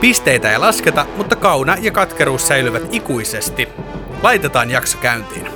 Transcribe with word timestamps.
Pisteitä 0.00 0.52
ei 0.52 0.58
lasketa, 0.58 1.06
mutta 1.16 1.36
kauna 1.36 1.76
ja 1.80 1.90
katkeruus 1.90 2.48
säilyvät 2.48 2.82
ikuisesti. 2.94 3.68
Laitetaan 4.22 4.70
jakso 4.70 4.98
käyntiin. 4.98 5.46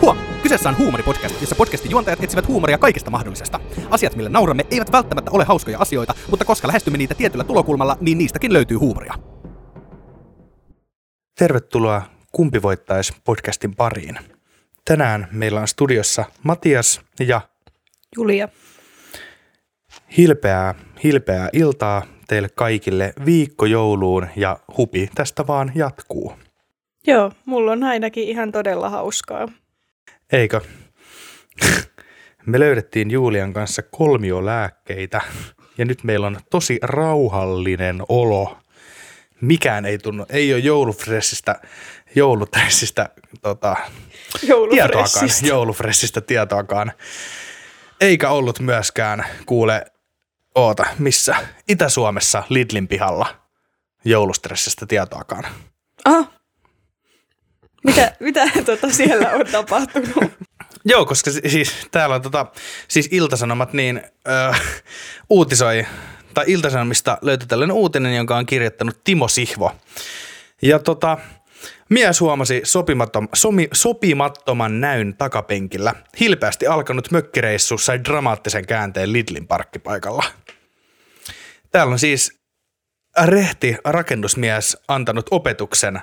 Huom! 0.00 0.18
Kyseessä 0.42 0.68
on 0.68 0.78
huumoripodcast, 0.78 1.40
jossa 1.40 1.56
podcastin 1.56 1.90
juontajat 1.90 2.24
etsivät 2.24 2.48
huumoria 2.48 2.78
kaikesta 2.78 3.10
mahdollisesta. 3.10 3.60
Asiat, 3.90 4.16
millä 4.16 4.30
nauramme, 4.30 4.66
eivät 4.70 4.92
välttämättä 4.92 5.30
ole 5.30 5.44
hauskoja 5.44 5.78
asioita, 5.78 6.14
mutta 6.30 6.44
koska 6.44 6.68
lähestymme 6.68 6.98
niitä 6.98 7.14
tietyllä 7.14 7.44
tulokulmalla, 7.44 7.96
niin 8.00 8.18
niistäkin 8.18 8.52
löytyy 8.52 8.76
huumoria. 8.76 9.14
Tervetuloa 11.38 12.02
Kumpi 12.32 12.62
voittaisi 12.62 13.12
podcastin 13.24 13.76
pariin. 13.76 14.18
Tänään 14.84 15.28
meillä 15.30 15.60
on 15.60 15.68
studiossa 15.68 16.24
Matias 16.42 17.00
ja 17.20 17.40
Julia. 18.16 18.48
hilpeää, 20.16 20.74
hilpeää 21.04 21.48
iltaa 21.52 22.02
teille 22.28 22.48
kaikille 22.54 23.12
viikko 23.26 23.66
jouluun 23.66 24.26
ja 24.36 24.58
hupi 24.76 25.08
tästä 25.14 25.46
vaan 25.46 25.72
jatkuu. 25.74 26.32
Joo, 27.06 27.32
mulla 27.44 27.72
on 27.72 27.82
ainakin 27.84 28.28
ihan 28.28 28.52
todella 28.52 28.88
hauskaa. 28.88 29.48
Eikö? 30.32 30.60
Me 32.46 32.60
löydettiin 32.60 33.10
Julian 33.10 33.52
kanssa 33.52 33.82
kolmiolääkkeitä 33.82 35.20
ja 35.78 35.84
nyt 35.84 36.04
meillä 36.04 36.26
on 36.26 36.36
tosi 36.50 36.78
rauhallinen 36.82 38.02
olo. 38.08 38.58
Mikään 39.40 39.84
ei 39.86 39.98
tunnu, 39.98 40.26
ei 40.30 40.52
ole 40.52 40.60
joulufressistä, 40.60 41.60
joulutressistä 42.14 43.08
tota, 43.42 43.76
tietoakaan, 44.40 44.72
Joulufressistä. 44.78 45.48
joulufressistä 45.48 46.20
tietoakaan. 46.20 46.92
Eikä 48.00 48.30
ollut 48.30 48.60
myöskään, 48.60 49.24
kuule, 49.46 49.84
oota, 50.54 50.84
missä? 50.98 51.36
Itä-Suomessa 51.68 52.42
Lidlin 52.48 52.88
pihalla 52.88 53.26
joulustressistä 54.04 54.86
tietoakaan. 54.86 55.44
Aha. 56.04 56.24
Mitä, 57.84 58.12
mitä 58.20 58.50
tota 58.64 58.90
siellä 58.90 59.30
on 59.30 59.46
tapahtunut? 59.52 60.24
Joo, 60.84 61.06
koska 61.06 61.30
si- 61.30 61.48
siis 61.48 61.72
täällä 61.90 62.14
on 62.14 62.22
tota, 62.22 62.46
siis 62.88 63.08
Iltasanomat 63.12 63.72
niin 63.72 64.02
ö, 64.28 64.54
uutisoi, 65.30 65.86
tai 66.34 66.44
Iltasanomista 66.48 67.18
löytyi 67.22 67.46
tällainen 67.48 67.76
uutinen, 67.76 68.16
jonka 68.16 68.36
on 68.36 68.46
kirjoittanut 68.46 69.04
Timo 69.04 69.28
Sihvo. 69.28 69.72
Ja 70.62 70.78
tota, 70.78 71.18
mies 71.88 72.20
huomasi 72.20 72.60
sopimatom, 72.64 73.28
somi, 73.34 73.68
sopimattoman 73.72 74.80
näyn 74.80 75.14
takapenkillä. 75.16 75.94
Hilpeästi 76.20 76.66
alkanut 76.66 77.10
mökkireissu 77.10 77.78
sai 77.78 78.04
dramaattisen 78.04 78.66
käänteen 78.66 79.12
Lidlin 79.12 79.46
parkkipaikalla. 79.46 80.24
Täällä 81.72 81.92
on 81.92 81.98
siis 81.98 82.40
rehti 83.24 83.76
rakennusmies 83.84 84.76
antanut 84.88 85.26
opetuksen 85.30 86.00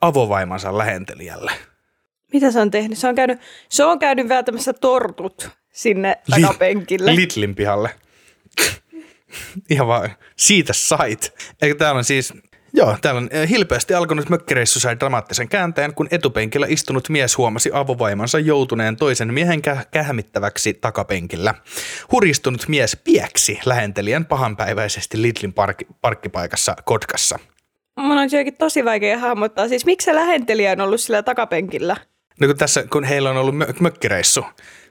avovaimansa 0.00 0.78
lähentelijälle. 0.78 1.52
Mitä 2.32 2.50
se 2.50 2.60
on 2.60 2.70
tehnyt? 2.70 2.98
Se 2.98 3.08
on 3.08 3.14
käynyt, 3.14 3.40
se 3.68 3.84
on 3.84 3.98
käynyt 3.98 4.28
vääntämässä 4.28 4.72
tortut 4.72 5.48
sinne 5.72 6.16
Li- 6.26 6.42
takapenkille. 6.42 7.16
Lidlin 7.16 7.54
pihalle. 7.54 7.90
Ihan 9.70 9.86
vaan 9.86 10.10
siitä 10.36 10.72
sait. 10.72 11.34
Eikä 11.62 11.74
täällä 11.74 11.98
on 11.98 12.04
siis, 12.04 12.32
joo, 12.80 12.96
täällä 13.02 13.18
on 13.18 13.28
eh, 13.30 13.48
hilpeästi 13.48 13.94
alkanut 13.94 14.28
mökkireissu 14.28 14.80
sai 14.80 15.00
dramaattisen 15.00 15.48
käänteen, 15.48 15.94
kun 15.94 16.08
etupenkillä 16.10 16.66
istunut 16.68 17.08
mies 17.08 17.38
huomasi 17.38 17.70
avovaimansa 17.72 18.38
joutuneen 18.38 18.96
toisen 18.96 19.34
miehen 19.34 19.60
kä- 19.68 19.84
kähmittäväksi 19.90 20.74
takapenkillä. 20.74 21.54
Huristunut 22.12 22.68
mies 22.68 22.96
pieksi 23.04 23.60
lähentelijän 23.64 24.24
pahanpäiväisesti 24.24 25.22
Lidlin 25.22 25.52
park- 25.52 25.94
parkkipaikassa 26.00 26.76
Kotkassa. 26.84 27.38
Mun 27.96 28.18
on 28.18 28.24
jotenkin 28.24 28.56
tosi 28.56 28.84
vaikea 28.84 29.18
hahmottaa. 29.18 29.68
Siis 29.68 29.84
miksi 29.84 30.04
se 30.04 30.14
lähentelijä 30.14 30.72
on 30.72 30.80
ollut 30.80 31.00
sillä 31.00 31.22
takapenkillä? 31.22 31.96
No 32.40 32.46
kun 32.46 32.56
tässä, 32.56 32.84
kun 32.92 33.04
heillä 33.04 33.30
on 33.30 33.36
ollut 33.36 33.54
mö- 33.54 33.80
mökkireissu 33.80 34.44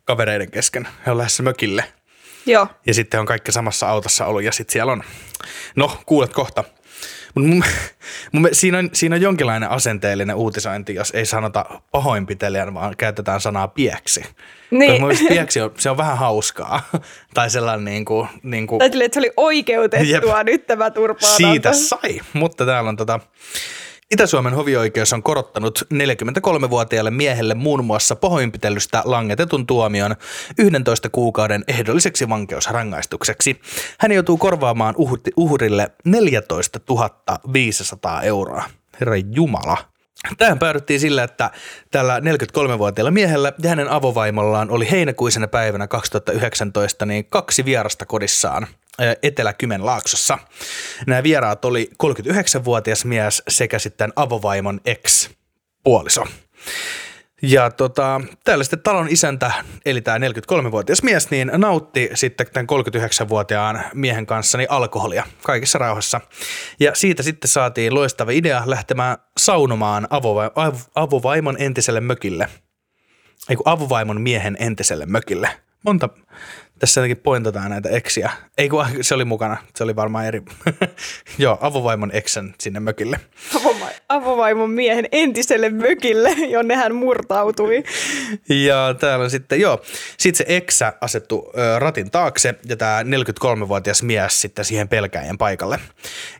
kavereiden 0.05 0.51
kesken, 0.51 0.87
he 1.05 1.11
on 1.11 1.17
lähdössä 1.17 1.43
mökille– 1.43 1.83
Joo. 2.45 2.67
ja 2.87 2.93
sitten 2.93 3.19
on 3.19 3.25
kaikki 3.25 3.51
samassa 3.51 3.89
autossa 3.89 4.25
ollut 4.25 4.43
ja 4.43 4.51
sitten 4.51 4.73
siellä 4.73 4.91
on, 4.91 5.03
no 5.75 5.97
kuulet 6.05 6.33
kohta. 6.33 6.63
Mut 7.35 7.45
mun, 7.45 7.63
mun, 8.31 8.49
siinä, 8.51 8.77
on, 8.77 8.89
siinä 8.93 9.15
on 9.15 9.21
jonkinlainen 9.21 9.69
asenteellinen 9.69 10.35
uutisointi, 10.35 10.95
jos 10.95 11.11
ei 11.11 11.25
sanota 11.25 11.65
pahoinpitelijän, 11.91 12.73
vaan 12.73 12.97
käytetään 12.97 13.41
sanaa 13.41 13.67
pieksi. 13.67 14.23
Niin. 14.71 14.91
Mun 14.91 15.01
mielestä 15.01 15.27
pieksi 15.29 15.61
on, 15.61 15.71
se 15.77 15.89
on 15.89 15.97
vähän 15.97 16.17
hauskaa. 16.17 16.89
tai 17.33 17.49
sellainen 17.49 17.85
niin 17.85 18.05
kuin, 18.05 18.27
niin 18.43 18.67
kuin 18.67 18.79
Tai 18.79 18.89
silleen, 18.89 19.05
että 19.05 19.13
se 19.13 19.19
oli 19.19 19.31
oikeutettua 19.37 20.37
Jep. 20.37 20.45
nyt 20.45 20.67
tämä 20.67 20.91
turpaan 20.91 21.35
siitä 21.37 21.73
sai. 21.73 22.19
Mutta 22.33 22.65
täällä 22.65 22.89
on 22.89 22.95
tota, 22.95 23.19
Itä-Suomen 24.11 24.53
hovioikeus 24.53 25.13
on 25.13 25.23
korottanut 25.23 25.87
43-vuotiaalle 25.93 27.11
miehelle 27.11 27.53
muun 27.53 27.85
muassa 27.85 28.15
pahoinpitelystä 28.15 29.01
langetetun 29.05 29.67
tuomion 29.67 30.15
11 30.57 31.09
kuukauden 31.09 31.63
ehdolliseksi 31.67 32.29
vankeusrangaistukseksi. 32.29 33.61
Hän 33.99 34.11
joutuu 34.11 34.37
korvaamaan 34.37 34.95
uhrille 35.37 35.91
14 36.05 36.79
500 37.53 38.21
euroa. 38.21 38.63
Herra 38.99 39.15
Jumala. 39.31 39.77
Tähän 40.37 40.59
päädyttiin 40.59 40.99
sillä, 40.99 41.23
että 41.23 41.51
tällä 41.91 42.19
43-vuotiaalla 42.19 43.11
miehellä 43.11 43.53
ja 43.63 43.69
hänen 43.69 43.89
avovaimollaan 43.89 44.71
oli 44.71 44.91
heinäkuisena 44.91 45.47
päivänä 45.47 45.87
2019 45.87 47.05
niin 47.05 47.25
kaksi 47.25 47.65
vierasta 47.65 48.05
kodissaan 48.05 48.67
Etelä-Kymenlaaksossa. 49.23 50.37
Nämä 51.07 51.23
vieraat 51.23 51.65
oli 51.65 51.89
39-vuotias 52.03 53.05
mies 53.05 53.43
sekä 53.47 53.79
sitten 53.79 54.13
avovaimon 54.15 54.81
ex-puoliso. 54.85 56.25
Ja 57.41 57.71
tota, 57.71 58.21
täällä 58.43 58.63
sitten 58.63 58.79
talon 58.81 59.07
isäntä, 59.09 59.51
eli 59.85 60.01
tämä 60.01 60.17
43-vuotias 60.17 61.03
mies, 61.03 61.31
niin 61.31 61.51
nautti 61.57 62.09
sitten 62.13 62.47
tämän 62.53 62.67
39-vuotiaan 62.71 63.83
miehen 63.93 64.25
kanssa 64.25 64.57
niin 64.57 64.71
alkoholia 64.71 65.23
kaikessa 65.43 65.77
rauhassa. 65.77 66.21
Ja 66.79 66.95
siitä 66.95 67.23
sitten 67.23 67.49
saatiin 67.49 67.93
loistava 67.95 68.31
idea 68.31 68.63
lähtemään 68.65 69.17
saunomaan 69.37 70.07
avova- 70.09 70.51
av- 70.55 70.79
avovaimon 70.95 71.55
entiselle 71.59 72.01
mökille. 72.01 72.47
Ei 73.49 73.57
avovaimon 73.65 74.21
miehen 74.21 74.57
entiselle 74.59 75.05
mökille. 75.05 75.49
Monta, 75.85 76.09
tässä 76.79 77.01
jotenkin 77.01 77.23
pointataan 77.23 77.69
näitä 77.69 77.89
eksiä. 77.89 78.31
Ei 78.57 78.69
kun 78.69 78.85
se 79.01 79.15
oli 79.15 79.25
mukana, 79.25 79.57
se 79.75 79.83
oli 79.83 79.95
varmaan 79.95 80.25
eri. 80.25 80.41
Joo, 81.37 81.57
avovaimon 81.61 82.11
eksen 82.13 82.55
sinne 82.59 82.79
mökille. 82.79 83.19
Avova- 83.55 83.99
avovaimon 84.09 84.69
miehen 84.69 85.07
entiselle 85.11 85.69
mökille, 85.69 86.29
jonne 86.29 86.75
hän 86.75 86.95
murtautui. 86.95 87.83
Ja 88.49 88.95
täällä 88.99 89.23
on 89.23 89.29
sitten, 89.31 89.59
joo, 89.59 89.81
sitten 90.17 90.37
se 90.37 90.55
eksä 90.55 90.93
asettu 91.01 91.51
ö, 91.57 91.79
ratin 91.79 92.11
taakse 92.11 92.55
ja 92.69 92.77
tämä 92.77 93.03
43-vuotias 93.03 94.03
mies 94.03 94.41
sitten 94.41 94.65
siihen 94.65 94.87
pelkäjän 94.87 95.37
paikalle. 95.37 95.79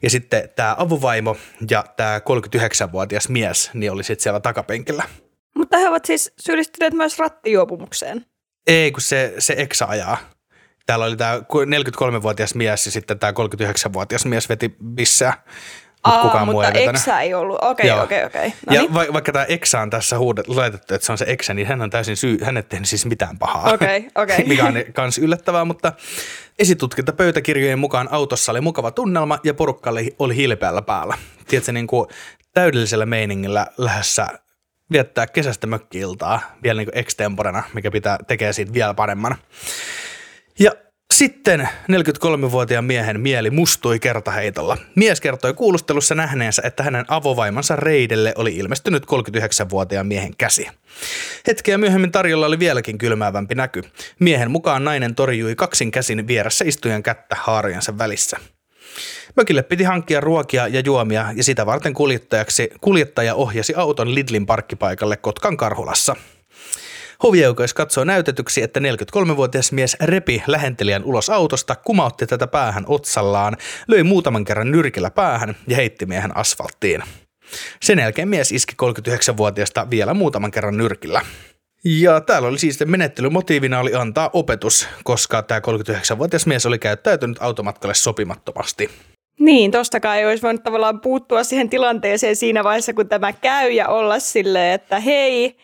Ja 0.02 0.10
sitten 0.10 0.50
tämä 0.56 0.76
avovaimo 0.78 1.38
ja 1.70 1.84
tämä 1.98 2.20
39-vuotias 2.20 3.30
mies 3.30 3.72
niin 3.74 3.92
oli 3.92 4.04
sitten 4.04 4.24
siellä 4.24 4.40
takapenkillä. 4.40 5.04
Mutta 5.56 5.78
he 5.78 5.90
ovat 5.90 6.06
siis 6.06 6.34
syyllistyneet 6.40 6.94
myös 6.94 7.20
rattijuopumukseen. 7.20 8.26
Ei, 8.68 8.92
kun 8.92 9.02
se, 9.02 9.34
se 9.40 9.56
eksä 9.58 9.86
ajaa. 9.88 10.18
Täällä 10.86 11.06
oli 11.06 11.18
tämä 11.18 11.38
43-vuotias 11.38 12.56
mies 12.56 12.86
ja 12.86 12.92
sitten 12.92 13.20
tämä 13.20 13.32
39-vuotias 13.32 14.26
mies 14.26 14.50
veti 14.50 14.76
bissää. 14.96 15.44
Mutta 16.08 16.22
kukaan 16.22 16.46
muu 16.48 16.54
mutta 16.54 16.72
ei 16.72 16.86
eksä 16.86 17.22
ei 17.22 17.34
ollut. 17.34 17.58
Okei, 17.62 17.92
okei, 17.92 18.24
okei. 18.24 18.54
No 18.68 18.74
Ja 18.74 18.82
niin. 18.82 18.94
va- 18.94 19.14
vaikka 19.14 19.32
tämä 19.32 19.46
eksä 19.46 19.80
on 19.82 19.90
tässä 19.90 20.18
huudet, 20.18 20.48
laitettu, 20.48 20.94
että 20.94 21.06
se 21.06 21.12
on 21.12 21.18
se 21.18 21.26
eksä, 21.28 21.54
niin 21.54 21.68
hän 21.68 21.82
on 21.82 21.90
täysin 21.90 22.18
syy, 22.18 22.38
hän 22.44 22.58
ei 22.58 22.64
tehnyt 22.64 22.90
siis 22.90 23.06
mitään 23.06 23.38
pahaa. 23.38 23.74
Okei, 23.74 24.08
okei. 24.16 24.46
Mikä 24.48 24.66
on 24.66 24.74
kans 24.94 25.18
yllättävää, 25.18 25.66
mutta 25.66 25.94
esitutkintapöytäkirjojen 26.60 27.80
mukaan 27.80 28.08
autossa 28.12 28.52
oli 28.52 28.62
mukava 28.62 28.92
tunnelma 28.92 29.40
ja 29.44 29.54
porukka 29.54 29.90
oli, 29.90 30.16
oli 30.20 30.36
hilpeällä 30.36 30.82
päällä. 30.82 31.18
Tiedätkö, 31.48 31.72
niin 31.72 31.88
kuin 31.88 32.08
täydellisellä 32.54 33.06
meiningillä 33.06 33.68
lähdössä 33.78 34.28
viettää 34.92 35.28
kesästä 35.28 35.68
mökkiiltaa 35.68 36.42
vielä 36.64 36.82
niin 36.82 36.90
extemporena, 36.94 37.64
mikä 37.74 37.92
pitää 37.92 38.18
tekee 38.28 38.54
siitä 38.54 38.74
vielä 38.74 38.94
paremman. 38.94 39.36
Ja 40.60 40.72
Sitten 41.14 41.70
43-vuotiaan 41.92 42.86
miehen 42.86 43.22
mieli 43.22 43.50
mustui 43.50 44.00
kertaheitolla. 44.00 44.78
Mies 44.96 45.22
kertoi 45.22 45.54
kuulustelussa 45.54 46.16
nähneensä, 46.16 46.62
että 46.66 46.84
hänen 46.84 47.06
avovaimansa 47.08 47.76
reidelle 47.76 48.34
oli 48.36 48.56
ilmestynyt 48.56 49.04
39-vuotiaan 49.06 50.08
miehen 50.08 50.34
käsi. 50.38 50.68
Hetkeä 51.48 51.78
myöhemmin 51.78 52.12
tarjolla 52.12 52.46
oli 52.46 52.60
vieläkin 52.60 52.98
kylmäävämpi 52.98 53.56
näky. 53.56 53.84
Miehen 54.20 54.52
mukaan 54.52 54.84
nainen 54.84 55.16
torjui 55.16 55.56
kaksin 55.56 55.92
käsin 55.92 56.28
vieressä 56.28 56.66
istujan 56.68 57.04
kättä 57.04 57.36
haarojensa 57.40 57.98
välissä. 57.98 58.38
Mökille 59.40 59.64
piti 59.64 59.84
hankkia 59.84 60.20
ruokia 60.20 60.68
ja 60.68 60.82
juomia 60.86 61.26
ja 61.36 61.44
sitä 61.44 61.66
varten 61.66 61.94
kuljettajaksi, 61.94 62.70
kuljettaja 62.82 63.36
ohjasi 63.36 63.74
auton 63.76 64.16
Lidlin 64.16 64.46
parkkipaikalle 64.46 65.18
Kotkan 65.18 65.58
Karhulassa. 65.58 66.16
Hovioikeus 67.24 67.74
katsoi 67.74 68.06
näytetyksi, 68.06 68.62
että 68.62 68.80
43-vuotias 68.80 69.72
mies 69.72 69.98
repi 70.02 70.44
lähentelijän 70.48 71.04
ulos 71.04 71.30
autosta, 71.30 71.76
kumautti 71.76 72.28
tätä 72.28 72.48
päähän 72.48 72.84
otsallaan, 72.88 73.58
löi 73.88 74.04
muutaman 74.04 74.46
kerran 74.46 74.72
nyrkillä 74.72 75.12
päähän 75.12 75.56
ja 75.68 75.76
heitti 75.76 76.06
miehen 76.06 76.38
asfalttiin. 76.38 77.04
Sen 77.82 78.00
jälkeen 78.00 78.28
mies 78.28 78.52
iski 78.52 78.76
39-vuotiaasta 78.84 79.90
vielä 79.90 80.14
muutaman 80.14 80.52
kerran 80.52 80.78
nyrkillä. 80.78 81.22
Ja 81.84 82.22
täällä 82.22 82.48
oli 82.48 82.60
siis 82.60 82.80
menettelymotiivina 82.86 83.80
oli 83.80 83.96
antaa 83.96 84.30
opetus, 84.34 84.88
koska 85.04 85.42
tämä 85.42 85.60
39-vuotias 85.60 86.46
mies 86.46 86.66
oli 86.66 86.80
käyttäytynyt 86.80 87.38
automatkalle 87.42 87.96
sopimattomasti. 87.96 88.90
Niin, 89.40 89.72
tostakaan 89.72 90.18
ei 90.18 90.26
olisi 90.26 90.44
voinut 90.44 90.64
tavallaan 90.64 91.02
puuttua 91.02 91.44
siihen 91.44 91.70
tilanteeseen 91.70 92.36
siinä 92.36 92.64
vaiheessa, 92.64 92.94
kun 92.94 93.10
tämä 93.10 93.34
käy 93.34 93.72
ja 93.72 93.88
olla 93.88 94.20
silleen, 94.20 94.74
että 94.74 95.00
hei, 95.00 95.58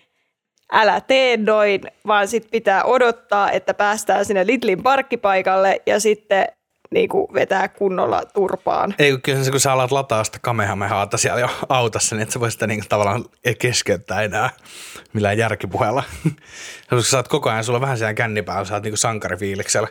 älä 0.72 1.02
tee 1.02 1.38
noin, 1.38 1.82
vaan 2.08 2.28
sitten 2.28 2.52
pitää 2.52 2.84
odottaa, 2.84 3.52
että 3.52 3.74
päästään 3.74 4.26
sinne 4.26 4.48
Lidlin 4.48 4.84
parkkipaikalle 4.84 5.82
ja 5.86 6.00
sitten 6.00 6.48
niin 6.96 7.10
kuin 7.10 7.34
vetää 7.34 7.68
kunnolla 7.68 8.24
turpaan. 8.34 8.96
Ei, 9.00 9.18
kyllä 9.24 9.44
se, 9.44 9.52
kun 9.52 9.60
sä 9.60 9.72
alat 9.72 9.92
lataa 9.92 10.24
sitä 10.24 10.40
kamehamehaata 10.42 11.18
siellä 11.18 11.40
jo 11.40 11.50
autossa, 11.70 12.16
niin 12.16 12.24
et 12.24 12.32
sä 12.32 12.40
voi 12.40 12.52
sitä 12.52 12.68
niin 12.68 12.84
tavallaan 12.90 13.26
keskeyttää 13.60 14.22
enää 14.22 14.50
millään 15.14 15.38
järkipuheella. 15.38 16.04
Koska 16.90 17.04
sä 17.04 17.10
saat 17.10 17.28
koko 17.28 17.50
ajan, 17.50 17.64
sulla 17.64 17.78
on 17.78 17.82
vähän 17.82 17.98
siellä 17.98 18.14
kännipäällä, 18.14 18.66
sä 18.66 18.74
oot 18.74 18.84
niin 18.84 18.98
sankarifiiliksellä. 18.98 19.88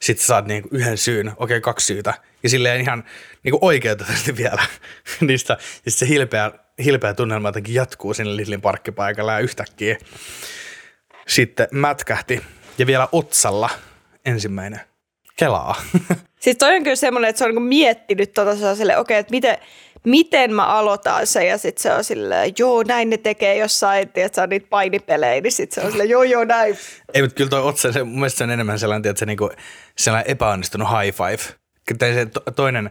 Sitten 0.00 0.22
sä 0.22 0.26
saat 0.26 0.46
niin 0.46 0.64
yhden 0.70 0.98
syyn, 0.98 1.28
okei 1.28 1.36
okay, 1.38 1.60
kaksi 1.60 1.86
syytä. 1.86 2.14
Ja 2.42 2.48
silleen 2.48 2.80
ihan 2.80 3.04
niin 3.42 3.58
oikeutetusti 3.60 4.36
vielä 4.36 4.62
niistä. 5.20 5.56
Ja 5.84 5.90
se 5.90 6.08
hilpeä, 6.08 6.50
hilpeä 6.84 7.14
tunnelma 7.14 7.48
jotenkin 7.48 7.74
jatkuu 7.74 8.14
sinne 8.14 8.36
Lidlin 8.36 8.60
parkkipaikalla 8.60 9.32
ja 9.32 9.38
yhtäkkiä 9.38 9.98
sitten 11.28 11.68
mätkähti. 11.72 12.42
Ja 12.78 12.86
vielä 12.86 13.08
otsalla 13.12 13.70
ensimmäinen 14.24 14.80
kelaa. 15.36 15.74
Siis 16.38 16.56
toi 16.56 16.76
on 16.76 16.82
kyllä 16.82 16.96
semmoinen, 16.96 17.28
että 17.28 17.38
se 17.38 17.44
on 17.44 17.54
niin 17.54 17.62
miettinyt 17.62 18.32
tota 18.32 18.50
okei, 18.50 18.96
okay, 18.96 19.16
että 19.16 19.30
miten, 19.30 19.58
miten 20.04 20.54
mä 20.54 20.66
aloitan 20.66 21.26
se 21.26 21.46
ja 21.46 21.58
sitten 21.58 21.82
se 21.82 21.92
on 21.92 22.04
silleen, 22.04 22.52
joo 22.58 22.82
näin 22.82 23.10
ne 23.10 23.16
tekee 23.16 23.56
jossain, 23.56 24.02
että 24.14 24.30
se 24.32 24.40
on 24.40 24.48
niitä 24.48 24.66
painipelejä, 24.70 25.40
niin 25.40 25.52
sitten 25.52 25.74
se 25.74 25.86
on 25.86 25.90
silleen, 25.90 26.10
joo 26.10 26.22
joo 26.22 26.44
näin. 26.44 26.78
Ei, 27.14 27.22
mutta 27.22 27.34
kyllä 27.34 27.50
toi 27.50 27.62
otsa, 27.62 27.92
se, 27.92 28.04
mun 28.04 28.14
mielestä 28.14 28.38
se 28.38 28.44
on 28.44 28.50
enemmän 28.50 28.78
sellainen, 28.78 29.10
että 29.10 29.18
se 29.18 29.26
niinku, 29.26 29.50
sellainen 29.98 30.30
epäonnistunut 30.30 30.88
high 30.88 31.16
five. 31.16 31.58
Kyllä 31.86 32.14
se 32.14 32.26
toinen, 32.56 32.90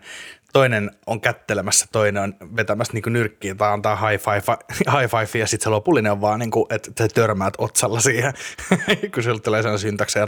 toinen 0.53 0.91
on 1.07 1.21
kättelemässä, 1.21 1.85
toinen 1.91 2.23
on 2.23 2.35
vetämässä 2.55 2.93
niinku 2.93 3.09
nyrkkiä 3.09 3.55
tai 3.55 3.71
antaa 3.71 4.09
high 4.09 4.23
five, 4.23 4.57
high 4.99 5.11
five 5.11 5.39
ja 5.39 5.47
sitten 5.47 5.63
se 5.63 5.69
lopullinen 5.69 6.11
on 6.11 6.21
vaan, 6.21 6.39
niinku, 6.39 6.67
että 6.69 6.91
sä 6.99 7.07
törmäät 7.07 7.53
otsalla 7.57 7.99
siihen, 7.99 8.33
kun 9.13 9.23
sieltä 9.23 9.43
tulee 9.43 9.61
sellainen 9.61 9.79
syntaksi 9.79 10.19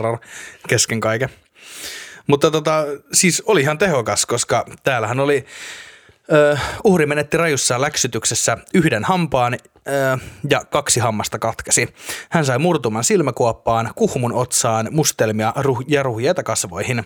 kesken 0.67 0.99
kaiken. 0.99 1.29
Mutta 2.29 2.51
tota, 2.51 2.85
siis 3.13 3.43
oli 3.45 3.61
ihan 3.61 3.77
tehokas, 3.77 4.25
koska 4.25 4.65
täällähän 4.83 5.19
oli 5.19 5.45
Uh, 6.53 6.59
uhri 6.83 7.05
menetti 7.05 7.37
rajussa 7.37 7.81
läksytyksessä 7.81 8.57
yhden 8.73 9.03
hampaan 9.03 9.57
ja 10.49 10.65
kaksi 10.65 10.99
hammasta 10.99 11.39
katkesi. 11.39 11.87
Hän 12.29 12.45
sai 12.45 12.59
murtuman 12.59 13.03
silmäkuoppaan, 13.03 13.91
kuhmun 13.95 14.33
otsaan, 14.33 14.87
mustelmia 14.91 15.53
ruh- 15.57 15.85
ja 15.87 16.03
ruhjeita 16.03 16.43
kasvoihin. 16.43 17.03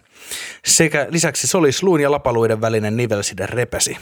Sekä 0.66 1.08
lisäksi 1.10 1.48
solis 1.48 1.84
luun 1.84 2.02
ja 2.02 2.12
lapaluiden 2.12 2.62
välinen 2.62 2.98
nivelside 2.98 3.46
repesi. 3.46 3.98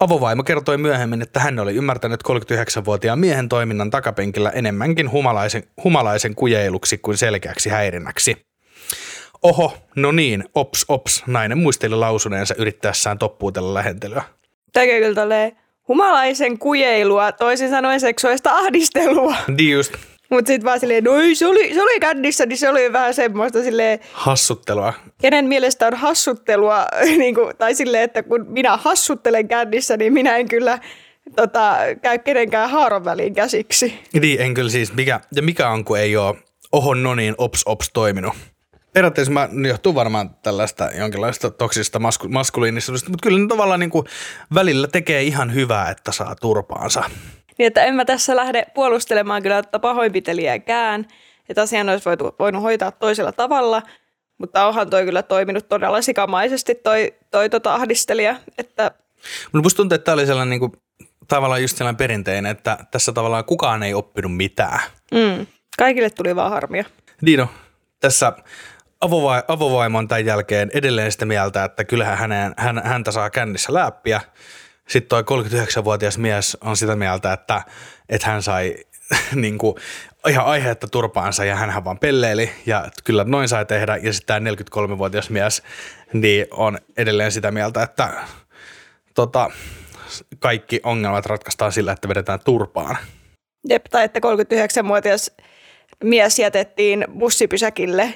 Avovaimo 0.00 0.42
kertoi 0.42 0.78
myöhemmin, 0.78 1.22
että 1.22 1.40
hän 1.40 1.58
oli 1.58 1.74
ymmärtänyt 1.74 2.20
39-vuotiaan 2.28 3.18
miehen 3.18 3.48
toiminnan 3.48 3.90
takapenkillä 3.90 4.50
enemmänkin 4.50 5.10
humalaisen, 5.10 5.62
humalaisen 5.84 6.34
kujeiluksi 6.34 6.98
kuin 6.98 7.16
selkeäksi 7.16 7.70
häirinnäksi. 7.70 8.51
Oho, 9.42 9.74
no 9.96 10.12
niin, 10.12 10.44
ops, 10.54 10.84
ops, 10.88 11.22
nainen 11.26 11.58
muisteli 11.58 11.94
lausuneensa 11.94 12.54
yrittäessään 12.58 13.18
toppuutella 13.18 13.74
lähentelyä. 13.74 14.22
Tekee 14.72 15.00
kyllä 15.00 15.14
tälleen 15.14 15.56
humalaisen 15.88 16.58
kujeilua, 16.58 17.32
toisin 17.32 17.70
sanoen 17.70 18.00
seksuaalista 18.00 18.50
ahdistelua. 18.50 19.34
Niin 19.58 19.72
just. 19.72 19.92
Mutta 20.30 20.48
sitten 20.48 20.64
vaan 20.64 20.80
silleen, 20.80 21.04
no 21.04 21.12
se 21.34 21.46
oli, 21.46 21.74
se 21.74 21.82
oli 21.82 22.00
kännissä, 22.00 22.46
niin 22.46 22.58
se 22.58 22.68
oli 22.68 22.92
vähän 22.92 23.14
semmoista 23.14 23.62
silleen... 23.62 23.98
Hassuttelua. 24.12 24.94
Kenen 25.20 25.44
mielestä 25.44 25.86
on 25.86 25.94
hassuttelua, 25.94 26.86
niin 27.18 27.34
kuin, 27.34 27.56
tai 27.56 27.74
silleen, 27.74 28.04
että 28.04 28.22
kun 28.22 28.46
minä 28.48 28.76
hassuttelen 28.76 29.48
kännissä, 29.48 29.96
niin 29.96 30.12
minä 30.12 30.36
en 30.36 30.48
kyllä 30.48 30.78
tota, 31.36 31.76
käy 32.02 32.18
kenenkään 32.18 32.70
haaron 32.70 33.04
väliin 33.04 33.34
käsiksi. 33.34 33.98
Niin, 34.20 34.40
en 34.40 34.54
kyllä 34.54 34.70
siis. 34.70 34.92
Mikä, 34.92 35.20
ja 35.36 35.42
mikä 35.42 35.68
on, 35.68 35.84
kun 35.84 35.98
ei 35.98 36.16
ole 36.16 36.36
oho 36.72 36.94
no 36.94 37.14
niin, 37.14 37.34
ops 37.38 37.62
ops 37.66 37.90
toiminut? 37.92 38.34
Periaatteessa 38.94 39.32
mä 39.32 39.48
johtuu 39.68 39.94
varmaan 39.94 40.36
tällaista 40.42 40.90
jonkinlaista 40.98 41.50
toksista 41.50 41.98
masku, 41.98 42.28
maskuliinisuudesta, 42.28 43.10
mutta 43.10 43.22
kyllä 43.22 43.38
ne 43.38 43.46
tavallaan 43.48 43.80
niin 43.80 43.90
kuin 43.90 44.06
välillä 44.54 44.88
tekee 44.88 45.22
ihan 45.22 45.54
hyvää, 45.54 45.90
että 45.90 46.12
saa 46.12 46.34
turpaansa. 46.40 47.04
Niin, 47.58 47.66
että 47.66 47.84
en 47.84 47.94
mä 47.94 48.04
tässä 48.04 48.36
lähde 48.36 48.66
puolustelemaan 48.74 49.42
kyllä 49.42 49.58
että 49.58 49.78
pahoinpitelijääkään, 49.78 51.06
että 51.48 51.62
asian 51.62 51.88
olisi 51.88 52.04
voitu, 52.04 52.34
voinut 52.38 52.62
hoitaa 52.62 52.90
toisella 52.90 53.32
tavalla, 53.32 53.82
mutta 54.38 54.66
onhan 54.66 54.90
toi 54.90 55.04
kyllä 55.04 55.22
toiminut 55.22 55.68
todella 55.68 56.02
sikamaisesti 56.02 56.74
toi, 56.74 57.14
toi 57.30 57.50
tota 57.50 57.74
ahdistelija. 57.74 58.36
Että... 58.58 58.90
Mun 59.52 59.62
musta 59.62 59.76
tuntuu, 59.76 59.94
että 59.94 60.04
tämä 60.04 60.14
oli 60.14 60.26
sellainen 60.26 60.50
niin 60.50 60.60
kuin, 60.60 60.72
tavallaan 61.28 61.62
just 61.62 61.76
sellainen 61.76 61.96
perinteinen, 61.96 62.50
että 62.50 62.78
tässä 62.90 63.12
tavallaan 63.12 63.44
kukaan 63.44 63.82
ei 63.82 63.94
oppinut 63.94 64.36
mitään. 64.36 64.80
Mm. 65.10 65.46
Kaikille 65.78 66.10
tuli 66.10 66.36
vaan 66.36 66.50
harmia. 66.50 66.84
Dino, 67.26 67.48
tässä 68.00 68.32
avova- 69.02 69.44
avovaimo 69.48 69.98
on 69.98 70.08
tämän 70.08 70.26
jälkeen 70.26 70.70
edelleen 70.74 71.12
sitä 71.12 71.26
mieltä, 71.26 71.64
että 71.64 71.84
kyllähän 71.84 72.18
hänen, 72.18 72.54
hän, 72.56 72.82
häntä 72.84 73.12
saa 73.12 73.30
kännissä 73.30 73.74
läppiä. 73.74 74.20
Sitten 74.88 75.08
toi 75.08 75.22
39-vuotias 75.22 76.18
mies 76.18 76.58
on 76.60 76.76
sitä 76.76 76.96
mieltä, 76.96 77.32
että, 77.32 77.62
että 78.08 78.26
hän 78.30 78.42
sai 78.42 78.76
niin 79.34 79.58
kuin, 79.58 79.76
ihan 80.28 80.46
aiheetta 80.46 80.88
turpaansa 80.88 81.44
ja 81.44 81.56
hän 81.56 81.84
vaan 81.84 81.98
pelleili 81.98 82.50
ja 82.66 82.88
kyllä 83.04 83.24
noin 83.24 83.48
sai 83.48 83.66
tehdä. 83.66 83.96
Ja 83.96 84.12
sitten 84.12 84.42
tämä 84.42 84.50
43-vuotias 84.50 85.30
mies 85.30 85.62
niin 86.12 86.46
on 86.50 86.78
edelleen 86.96 87.32
sitä 87.32 87.50
mieltä, 87.50 87.82
että 87.82 88.08
tota, 89.14 89.50
kaikki 90.38 90.80
ongelmat 90.82 91.26
ratkaistaan 91.26 91.72
sillä, 91.72 91.92
että 91.92 92.08
vedetään 92.08 92.40
turpaan. 92.44 92.96
Jep, 93.68 93.84
tai 93.90 94.04
että 94.04 94.20
39-vuotias 94.20 95.30
mies 96.04 96.38
jätettiin 96.38 97.04
bussipysäkille 97.18 98.14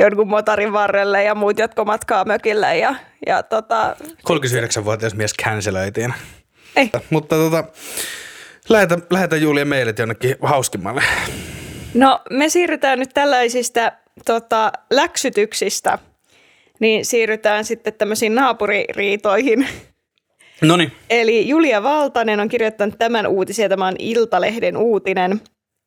jonkun 0.00 0.28
motarin 0.28 0.72
varrelle 0.72 1.24
ja 1.24 1.34
muut 1.34 1.58
jatko 1.58 1.84
matkaa 1.84 2.24
mökille. 2.24 2.78
Ja, 2.78 2.94
ja 3.26 3.42
tota... 3.42 3.96
39-vuotias 4.02 5.14
mies 5.14 5.34
cancelöitiin. 5.44 6.14
Ei. 6.76 6.90
Mutta 7.10 7.36
tota, 7.36 7.64
lähetä, 8.68 8.98
lähetä 9.10 9.36
Julia 9.36 9.64
meilit 9.64 9.98
jonnekin 9.98 10.36
hauskimmalle. 10.42 11.02
No 11.94 12.20
me 12.30 12.48
siirrytään 12.48 12.98
nyt 12.98 13.10
tällaisista 13.14 13.92
tota, 14.24 14.72
läksytyksistä, 14.90 15.98
niin 16.80 17.04
siirrytään 17.04 17.64
sitten 17.64 17.94
tämmöisiin 17.94 18.34
naapuririitoihin. 18.34 19.68
No 20.62 20.78
Eli 21.10 21.48
Julia 21.48 21.82
Valtanen 21.82 22.40
on 22.40 22.48
kirjoittanut 22.48 22.98
tämän 22.98 23.26
uutisen, 23.26 23.70
tämä 23.70 23.86
on 23.86 23.96
Iltalehden 23.98 24.76
uutinen– 24.76 25.40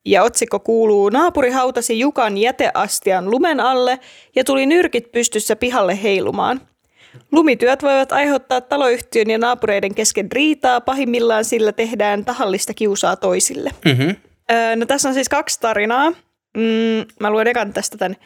ja 0.06 0.24
otsikko 0.24 0.60
kuuluu, 0.60 1.10
naapuri 1.10 1.52
hautasi 1.52 2.00
Jukan 2.00 2.38
jäteastian 2.38 3.32
lumen 3.32 3.60
alle 3.60 4.00
ja 4.36 4.44
tuli 4.44 4.66
nyrkit 4.66 5.12
pystyssä 5.12 5.56
pihalle 5.56 6.04
heilumaan. 6.04 6.62
Lumityöt 7.32 7.84
voivat 7.84 8.12
aiheuttaa 8.12 8.62
taloyhtiön 8.62 9.30
ja 9.30 9.38
naapureiden 9.38 9.96
kesken 9.96 10.32
riitaa, 10.32 10.82
pahimmillaan 10.82 11.46
sillä 11.46 11.72
tehdään 11.72 12.26
tahallista 12.26 12.74
kiusaa 12.74 13.16
toisille. 13.16 13.72
Mm-hmm. 13.86 14.16
Öö, 14.52 14.76
no 14.76 14.86
tässä 14.86 15.10
on 15.10 15.14
siis 15.14 15.30
kaksi 15.30 15.60
tarinaa. 15.60 16.10
Mm, 16.58 17.06
mä 17.20 17.30
luen 17.30 17.48
ekan 17.48 17.74
tästä 17.74 17.98
tämän 17.98 18.18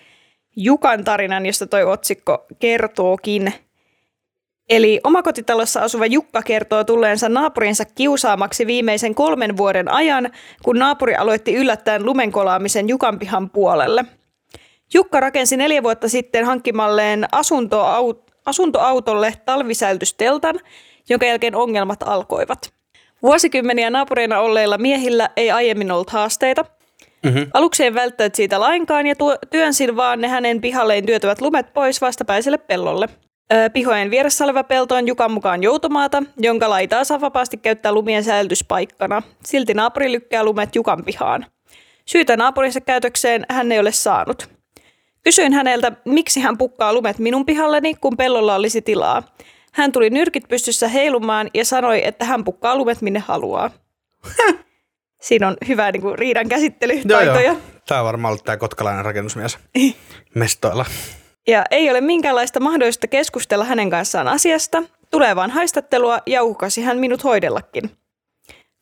Jukan 0.55 1.03
tarinan, 1.03 1.45
josta 1.45 1.67
toi 1.67 1.83
otsikko 1.83 2.45
kertookin– 2.59 3.53
Eli 4.69 4.99
omakotitalossa 5.03 5.81
asuva 5.81 6.05
Jukka 6.05 6.41
kertoo 6.41 6.83
tulleensa 6.83 7.29
naapurinsa 7.29 7.85
kiusaamaksi 7.85 8.67
viimeisen 8.67 9.15
kolmen 9.15 9.57
vuoden 9.57 9.91
ajan, 9.91 10.31
kun 10.63 10.79
naapuri 10.79 11.15
aloitti 11.15 11.55
yllättäen 11.55 12.05
lumenkolaamisen 12.05 12.89
Jukan 12.89 13.19
pihan 13.19 13.49
puolelle. 13.49 14.05
Jukka 14.93 15.19
rakensi 15.19 15.57
neljä 15.57 15.83
vuotta 15.83 16.09
sitten 16.09 16.45
hankkimalleen 16.45 17.27
asuntoaut- 17.35 18.33
asuntoautolle 18.45 19.33
talvisäilytysteltan, 19.45 20.59
jonka 21.09 21.25
jälkeen 21.25 21.55
ongelmat 21.55 22.03
alkoivat. 22.03 22.73
Vuosikymmeniä 23.21 23.89
naapureina 23.89 24.39
olleilla 24.39 24.77
miehillä 24.77 25.29
ei 25.37 25.51
aiemmin 25.51 25.91
ollut 25.91 26.09
haasteita. 26.09 26.65
Mm-hmm. 27.23 27.47
Aluksi 27.53 27.83
ei 27.83 27.93
välttänyt 27.93 28.35
siitä 28.35 28.59
lainkaan 28.59 29.07
ja 29.07 29.15
tuo, 29.15 29.37
työnsin 29.49 29.95
vaan 29.95 30.21
ne 30.21 30.27
hänen 30.27 30.61
pihalleen 30.61 31.05
työtävät 31.05 31.41
lumet 31.41 31.73
pois 31.73 32.01
vastapäiselle 32.01 32.57
pellolle. 32.57 33.09
Pihojen 33.73 34.11
vieressä 34.11 34.43
oleva 34.43 34.63
pelto 34.63 34.95
on 34.95 35.07
Jukan 35.07 35.31
mukaan 35.31 35.63
joutomaata, 35.63 36.23
jonka 36.37 36.69
laitaa 36.69 37.03
saa 37.03 37.21
vapaasti 37.21 37.57
käyttää 37.57 37.91
lumien 37.91 38.23
säilytyspaikkana. 38.23 39.21
Silti 39.45 39.73
naapuri 39.73 40.11
lykkää 40.11 40.43
lumet 40.43 40.75
Jukan 40.75 41.03
pihaan. 41.05 41.45
Syytä 42.05 42.37
naapurinsa 42.37 42.81
käytökseen 42.81 43.45
hän 43.49 43.71
ei 43.71 43.79
ole 43.79 43.91
saanut. 43.91 44.49
Kysyin 45.23 45.53
häneltä, 45.53 45.91
miksi 46.05 46.39
hän 46.39 46.57
pukkaa 46.57 46.93
lumet 46.93 47.19
minun 47.19 47.45
pihalleni, 47.45 47.93
kun 47.93 48.17
pellolla 48.17 48.55
olisi 48.55 48.81
tilaa. 48.81 49.23
Hän 49.73 49.91
tuli 49.91 50.09
nyrkit 50.09 50.47
pystyssä 50.47 50.87
heilumaan 50.87 51.49
ja 51.53 51.65
sanoi, 51.65 52.07
että 52.07 52.25
hän 52.25 52.43
pukkaa 52.43 52.75
lumet 52.75 53.01
minne 53.01 53.19
haluaa. 53.19 53.71
Siinä 55.21 55.47
on 55.47 55.57
hyvä 55.67 55.91
niin 55.91 56.01
kuin, 56.01 56.17
riidan 56.19 56.49
käsittelytaitoja. 56.49 57.55
Tämä 57.87 58.01
on 58.01 58.05
varmaan 58.05 58.29
ollut 58.31 58.45
tämä 58.45 58.57
kotkalainen 58.57 59.05
rakennusmies 59.05 59.57
mestoilla. 60.35 60.85
Ja 61.47 61.63
ei 61.71 61.89
ole 61.89 62.01
minkäänlaista 62.01 62.59
mahdollista 62.59 63.07
keskustella 63.07 63.63
hänen 63.63 63.89
kanssaan 63.89 64.27
asiasta. 64.27 64.83
Tulee 65.11 65.35
vaan 65.35 65.51
haistattelua 65.51 66.19
ja 66.25 66.43
uhkasi 66.43 66.81
hän 66.81 66.97
minut 66.97 67.23
hoidellakin. 67.23 67.91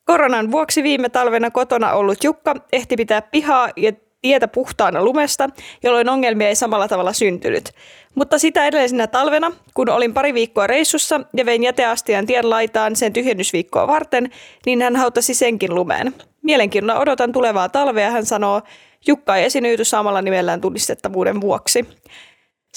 Koronan 0.04 0.50
vuoksi 0.52 0.82
viime 0.82 1.08
talvena 1.08 1.50
kotona 1.50 1.92
ollut 1.92 2.24
Jukka 2.24 2.54
ehti 2.72 2.96
pitää 2.96 3.22
pihaa 3.22 3.68
ja 3.76 3.92
tietä 4.22 4.48
puhtaana 4.48 5.04
lumesta, 5.04 5.50
jolloin 5.82 6.08
ongelmia 6.08 6.48
ei 6.48 6.54
samalla 6.54 6.88
tavalla 6.88 7.12
syntynyt. 7.12 7.72
Mutta 8.14 8.38
sitä 8.38 8.66
edellisenä 8.66 9.06
talvena, 9.06 9.52
kun 9.74 9.88
olin 9.88 10.14
pari 10.14 10.34
viikkoa 10.34 10.66
reissussa 10.66 11.20
ja 11.36 11.46
vein 11.46 11.62
jäteastian 11.62 12.26
tien 12.26 12.50
laitaan 12.50 12.96
sen 12.96 13.12
tyhjennysviikkoa 13.12 13.86
varten, 13.86 14.30
niin 14.66 14.82
hän 14.82 14.96
hautasi 14.96 15.34
senkin 15.34 15.74
lumeen. 15.74 16.14
Mielenkiinnolla 16.42 17.00
odotan 17.00 17.32
tulevaa 17.32 17.68
talvea, 17.68 18.10
hän 18.10 18.26
sanoo, 18.26 18.62
Jukka 19.06 19.36
ei 19.36 19.44
esiinnyty 19.44 19.84
samalla 19.84 20.22
nimellään 20.22 20.60
tunnistettavuuden 20.60 21.40
vuoksi. 21.40 21.86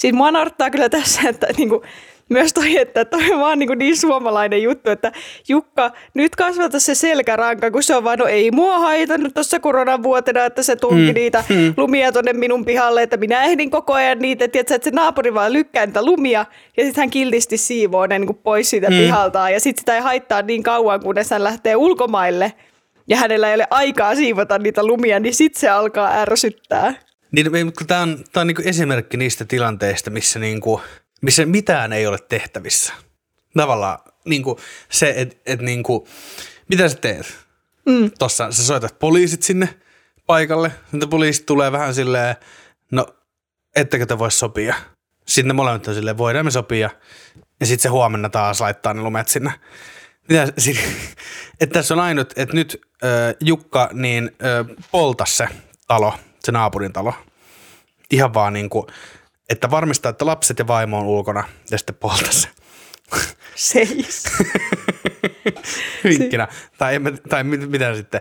Siis 0.00 0.14
mua 0.14 0.30
naurattaa 0.30 0.70
kyllä 0.70 0.88
tässä, 0.88 1.28
että 1.28 1.46
niinku, 1.56 1.82
myös 2.28 2.52
toi, 2.52 2.76
että 2.76 3.04
toi 3.04 3.32
on 3.32 3.40
vaan 3.40 3.58
niin, 3.58 3.78
niin 3.78 3.96
suomalainen 3.96 4.62
juttu, 4.62 4.90
että 4.90 5.12
Jukka, 5.48 5.90
nyt 6.14 6.36
kasvata 6.36 6.80
se 6.80 6.94
selkäranka, 6.94 7.70
kun 7.70 7.82
se 7.82 7.96
on 7.96 8.04
vaan, 8.04 8.18
no 8.18 8.26
ei 8.26 8.50
mua 8.50 8.78
haitannut 8.78 9.34
tuossa 9.34 9.60
koronan 9.60 10.02
vuotena, 10.02 10.44
että 10.44 10.62
se 10.62 10.76
tunki 10.76 11.12
mm. 11.12 11.14
niitä 11.14 11.44
mm. 11.48 11.74
lumia 11.76 12.12
tonne 12.12 12.32
minun 12.32 12.64
pihalle, 12.64 13.02
että 13.02 13.16
minä 13.16 13.44
ehdin 13.44 13.70
koko 13.70 13.92
ajan 13.92 14.18
niitä, 14.18 14.44
että, 14.44 14.58
että 14.58 14.78
se 14.84 14.90
naapuri 14.90 15.34
vaan 15.34 15.52
lykkää 15.52 15.86
niitä 15.86 16.04
lumia, 16.04 16.46
ja 16.76 16.84
sitten 16.84 17.02
hän 17.02 17.10
kiltisti 17.10 17.56
siivoo 17.56 18.06
ne 18.06 18.18
niin 18.18 18.40
pois 18.42 18.70
siitä 18.70 18.90
mm. 18.90 18.96
pihaltaan, 18.96 19.52
ja 19.52 19.60
sitten 19.60 19.82
sitä 19.82 19.94
ei 19.94 20.00
haittaa 20.00 20.42
niin 20.42 20.62
kauan, 20.62 21.00
kunnes 21.00 21.30
hän 21.30 21.44
lähtee 21.44 21.76
ulkomaille, 21.76 22.52
ja 23.08 23.16
hänellä 23.16 23.48
ei 23.48 23.54
ole 23.54 23.66
aikaa 23.70 24.14
siivota 24.14 24.58
niitä 24.58 24.86
lumia, 24.86 25.20
niin 25.20 25.34
sitten 25.34 25.60
se 25.60 25.68
alkaa 25.68 26.20
ärsyttää. 26.20 26.94
Niin, 27.32 27.72
tämä 27.86 28.02
on, 28.02 28.24
tämä 28.32 28.40
on 28.40 28.46
niin 28.46 28.68
esimerkki 28.68 29.16
niistä 29.16 29.44
tilanteista, 29.44 30.10
missä 30.10 30.38
niin 30.38 30.60
kuin, 30.60 30.82
missä 31.20 31.46
mitään 31.46 31.92
ei 31.92 32.06
ole 32.06 32.18
tehtävissä. 32.28 32.92
Tavallaan 33.56 33.98
niin 34.24 34.42
kuin 34.42 34.58
se, 34.88 35.14
että 35.16 35.36
et 35.46 35.60
niin 35.60 35.82
mitä 36.68 36.88
sä 36.88 36.96
teet? 36.96 37.38
Mm. 37.86 38.10
Tossa 38.18 38.52
sä 38.52 38.64
soitat 38.64 38.98
poliisit 38.98 39.42
sinne 39.42 39.68
paikalle, 40.26 40.72
sitten 40.90 41.08
poliisit 41.08 41.46
tulee 41.46 41.72
vähän 41.72 41.94
silleen, 41.94 42.36
no 42.92 43.06
ettekö 43.76 44.06
te 44.06 44.18
voi 44.18 44.30
sopia? 44.30 44.74
Sitten 45.26 45.48
ne 45.48 45.54
molemmat 45.54 45.88
on 45.88 45.94
silleen, 45.94 46.18
voidaan 46.18 46.44
me 46.44 46.50
sopia. 46.50 46.90
Ja 47.60 47.66
sitten 47.66 47.82
se 47.82 47.88
huomenna 47.88 48.28
taas 48.28 48.60
laittaa 48.60 48.94
ne 48.94 49.00
lumet 49.00 49.28
sinne. 49.28 49.52
Mitä, 50.28 50.42
että 51.60 51.72
tässä 51.72 51.94
on 51.94 52.00
ainut, 52.00 52.32
että 52.36 52.54
nyt 52.54 52.80
äh, 53.04 53.10
Jukka 53.40 53.90
niin 53.92 54.30
äh, 54.44 54.76
polta 54.90 55.26
se 55.26 55.48
talo, 55.86 56.14
se 56.44 56.52
naapurin 56.52 56.92
talo. 56.92 57.14
Ihan 58.10 58.34
vaan 58.34 58.52
niin 58.52 58.70
kuin, 58.70 58.86
että 59.48 59.70
varmistaa, 59.70 60.10
että 60.10 60.26
lapset 60.26 60.58
ja 60.58 60.66
vaimo 60.66 60.98
on 60.98 61.06
ulkona 61.06 61.44
ja 61.70 61.78
sitten 61.78 61.94
polta 61.94 62.32
se. 62.32 62.48
Seis. 63.54 64.24
Vinkkinä. 66.04 66.48
Tai, 66.78 67.00
tai 67.28 67.44
mitä 67.44 67.94
sitten. 67.94 68.20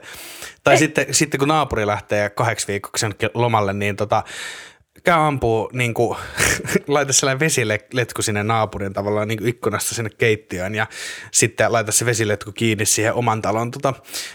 Tai 0.64 0.78
sitten, 0.78 1.06
sitten 1.12 1.40
kun 1.40 1.48
naapuri 1.48 1.88
lähtee 1.88 2.30
kahdeksi 2.30 2.68
viikoksi 2.68 3.06
lomalle, 3.34 3.74
niin 3.74 3.96
tota, 3.96 4.24
käy 5.04 5.20
ampuu, 5.20 5.70
niin 5.74 5.94
kuin, 5.94 6.18
laita 6.88 7.14
sellainen 7.14 7.40
vesiletku 7.40 8.22
sinne 8.22 8.44
naapurin 8.44 8.94
tavallaan 8.94 9.28
niin 9.28 9.48
ikkunasta 9.48 9.96
sinne 9.96 10.10
keittiöön 10.18 10.76
ja 10.76 10.88
sitten 11.32 11.74
laita 11.74 11.92
se 11.92 12.06
vesiletku 12.06 12.52
kiinni 12.52 12.86
siihen 12.86 13.14
oman 13.14 13.42
talon 13.42 13.72
tota, 13.72 13.94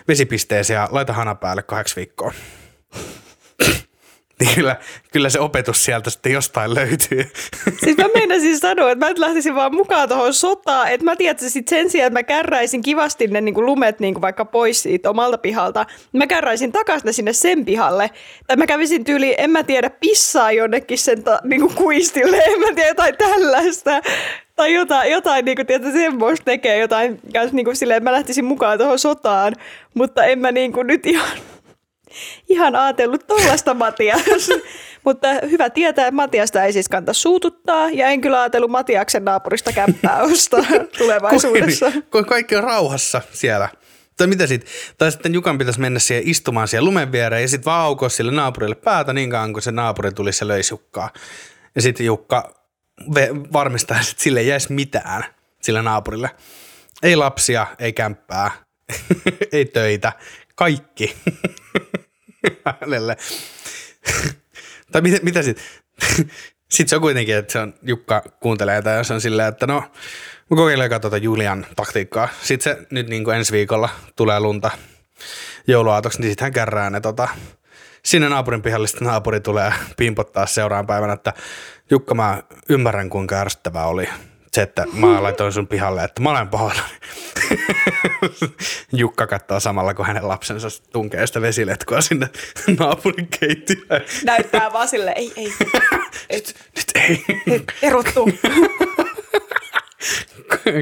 vesipisteeseen 0.09 0.77
ja 0.77 0.89
laita 0.91 1.13
hana 1.13 1.35
päälle 1.35 1.63
kahdeksi 1.63 1.97
viikkoa. 1.97 2.33
Niin 4.45 4.55
kyllä, 4.55 4.77
kyllä 5.13 5.31
se 5.31 5.41
opetus 5.41 5.85
sieltä 5.85 6.11
sitten 6.11 6.33
jostain 6.33 6.75
löytyy. 6.75 7.33
Siis 7.85 7.97
mä 7.97 8.05
meinasin 8.15 8.59
sanoa, 8.59 8.91
että 8.91 9.05
mä 9.05 9.09
nyt 9.09 9.19
lähtisin 9.19 9.55
vaan 9.55 9.75
mukaan 9.75 10.09
tuohon 10.09 10.35
sotaan, 10.35 10.89
että 10.89 11.05
mä 11.05 11.17
tiedän, 11.17 11.31
että 11.31 11.49
sit 11.49 11.69
sen 11.69 11.91
sijaan, 11.91 12.07
että 12.07 12.19
mä 12.19 12.23
kärräisin 12.23 12.83
kivasti 12.83 13.27
ne 13.27 13.41
niin 13.41 13.55
kuin 13.55 13.67
lumet 13.67 14.01
niin 14.01 14.15
kuin 14.15 14.23
vaikka 14.23 14.45
pois 14.45 14.83
siitä 14.83 15.11
omalta 15.11 15.39
pihalta, 15.39 15.87
niin 16.13 16.19
mä 16.19 16.27
kärräisin 16.27 16.73
takaisin 16.73 17.15
sinne 17.15 17.33
sen 17.33 17.65
pihalle. 17.65 18.11
Tai 18.47 18.57
mä 18.57 18.67
kävisin 18.67 19.05
tyyli, 19.05 19.35
en 19.39 19.51
mä 19.51 19.63
tiedä, 19.63 19.91
pissaa 19.91 20.53
jonnekin 20.53 20.99
sen 20.99 21.23
ta, 21.23 21.39
niin 21.45 21.61
kuin 21.61 21.75
kuistille, 21.75 22.37
en 22.37 22.61
mä 22.61 22.67
tiedä, 22.75 22.89
jotain 22.89 23.15
tällaista. 23.19 23.91
Tai 24.57 24.75
jotain, 24.75 25.13
jotain 25.13 25.45
niin 25.45 25.57
kuin, 25.57 25.93
semmoista 25.93 26.45
tekee 26.45 26.79
jotain, 26.79 27.21
niin 27.53 27.65
kuin 27.65 27.77
silleen, 27.77 27.97
että 27.97 28.11
mä 28.11 28.17
lähtisin 28.17 28.45
mukaan 28.45 28.79
tuohon 28.79 28.99
sotaan, 28.99 29.57
mutta 29.95 30.25
en 30.25 30.39
mä 30.39 30.53
niin 30.53 30.73
kuin 30.73 30.87
nyt 30.87 31.07
ihan 31.07 31.39
ihan 32.49 32.77
ajatellut 32.77 33.27
tollasta 33.27 33.75
Matias. 33.75 34.51
Mutta 35.05 35.29
hyvä 35.51 35.71
tietää, 35.71 36.07
että 36.07 36.17
Matiasta 36.17 36.65
ei 36.65 36.73
siis 36.73 36.89
kanta 36.89 37.13
suututtaa, 37.13 37.91
ja 37.91 38.09
en 38.09 38.21
kyllä 38.21 38.41
ajatellut 38.41 38.71
Matiaksen 38.71 39.25
naapurista 39.25 39.73
kämppää 39.73 40.23
ostaa 40.23 40.65
tulevaisuudessa. 40.99 41.93
Kun 42.11 42.25
kaikki 42.25 42.57
on 42.57 42.65
rauhassa 42.65 43.23
siellä. 43.33 43.69
Tai 44.17 44.27
mitä 44.27 44.47
sit? 44.47 44.67
Tai 44.99 45.13
sitten 45.13 45.35
Jukan 45.35 45.59
pitäisi 45.59 45.81
mennä 45.81 45.99
siihen 45.99 46.29
istumaan 46.29 46.69
siihen 46.69 46.85
lumen 46.85 47.13
viereen 47.13 47.43
ja 47.43 47.49
sitten 47.49 47.65
vaan 47.65 47.85
aukoa 47.85 48.09
sille 48.09 48.33
naapurille 48.33 48.75
päätä 48.75 49.13
niin 49.13 49.31
kauan, 49.31 49.53
kun 49.53 49.63
se 49.63 49.73
naapuri 49.73 50.13
tuli 50.13 50.33
se 50.33 50.49
löisi 50.49 50.75
Jukkaa. 50.75 51.11
Ja 51.75 51.83
sitten 51.83 52.07
Jukka 52.07 52.55
varmistaa, 53.53 54.01
että 54.01 54.23
sille 54.23 54.41
ei 54.41 54.47
jäisi 54.47 54.73
mitään 54.73 55.25
sille 55.63 55.83
naapurille. 55.83 56.31
Ei 57.03 57.17
lapsia, 57.17 57.67
ei 57.79 57.93
kämppää, 57.93 58.51
ei 59.53 59.65
töitä, 59.65 60.13
kaikki. 60.55 61.17
hänelle. 62.81 63.17
tai 64.93 65.03
mitä, 65.03 65.19
mitä 65.23 65.43
sitten? 65.43 65.65
sitten 66.69 66.89
se 66.89 66.97
on 66.97 67.03
kuitenkin, 67.03 67.37
että 67.37 67.53
se 67.53 67.59
on, 67.59 67.75
Jukka 67.83 68.23
kuuntelee 68.41 68.83
tai 68.83 68.97
jos 68.97 69.11
on 69.11 69.21
silleen, 69.21 69.49
että 69.49 69.67
no, 69.67 69.81
mä 70.51 70.57
kokeilen 70.57 70.91
katsoa 70.91 71.17
Julian 71.17 71.67
taktiikkaa. 71.77 72.29
Sitten 72.43 72.77
se 72.77 72.87
nyt 72.91 73.09
niin 73.09 73.25
kuin 73.25 73.37
ensi 73.37 73.53
viikolla 73.53 73.89
tulee 74.17 74.41
lunta 74.41 74.71
jouluaatoksi, 75.67 76.21
niin 76.21 76.31
sitten 76.31 76.45
hän 76.45 76.53
kärrää 76.53 76.91
ne 76.91 77.01
tota, 77.01 77.29
sinne 78.05 78.29
naapurin 78.29 78.63
pihalle, 78.63 78.87
sitten 78.87 79.09
naapuri 79.09 79.41
tulee 79.41 79.73
pimpottaa 79.97 80.47
seuraavan 80.47 80.87
päivänä, 80.87 81.13
että 81.13 81.33
Jukka, 81.91 82.15
mä 82.15 82.43
ymmärrän 82.69 83.11
kuinka 83.11 83.37
ärsyttävää 83.37 83.87
oli 83.87 84.09
se, 84.55 84.63
että 84.63 84.87
mä 84.93 85.23
laitoin 85.23 85.53
sun 85.53 85.69
pihalle, 85.69 86.05
että 86.05 86.23
mä 86.23 86.31
olen 86.31 86.49
pahoillani. 86.49 86.89
Jukka 88.93 89.27
katsoo 89.27 89.61
samalla, 89.61 89.95
kun 89.95 90.07
hänen 90.07 90.29
lapsensa 90.29 90.69
tunkee 90.93 91.27
sitä 91.27 91.41
vesiletkua 91.41 92.01
sinne 92.01 92.29
naapurin 92.79 93.29
keittiöön. 93.41 94.05
Näyttää 94.25 94.73
vaan 94.73 94.89
sille, 94.89 95.13
ei, 95.17 95.33
ei. 95.37 95.53
nyt, 96.33 96.55
nyt 96.77 96.87
ei. 96.95 97.25
Erottu. 97.89 98.29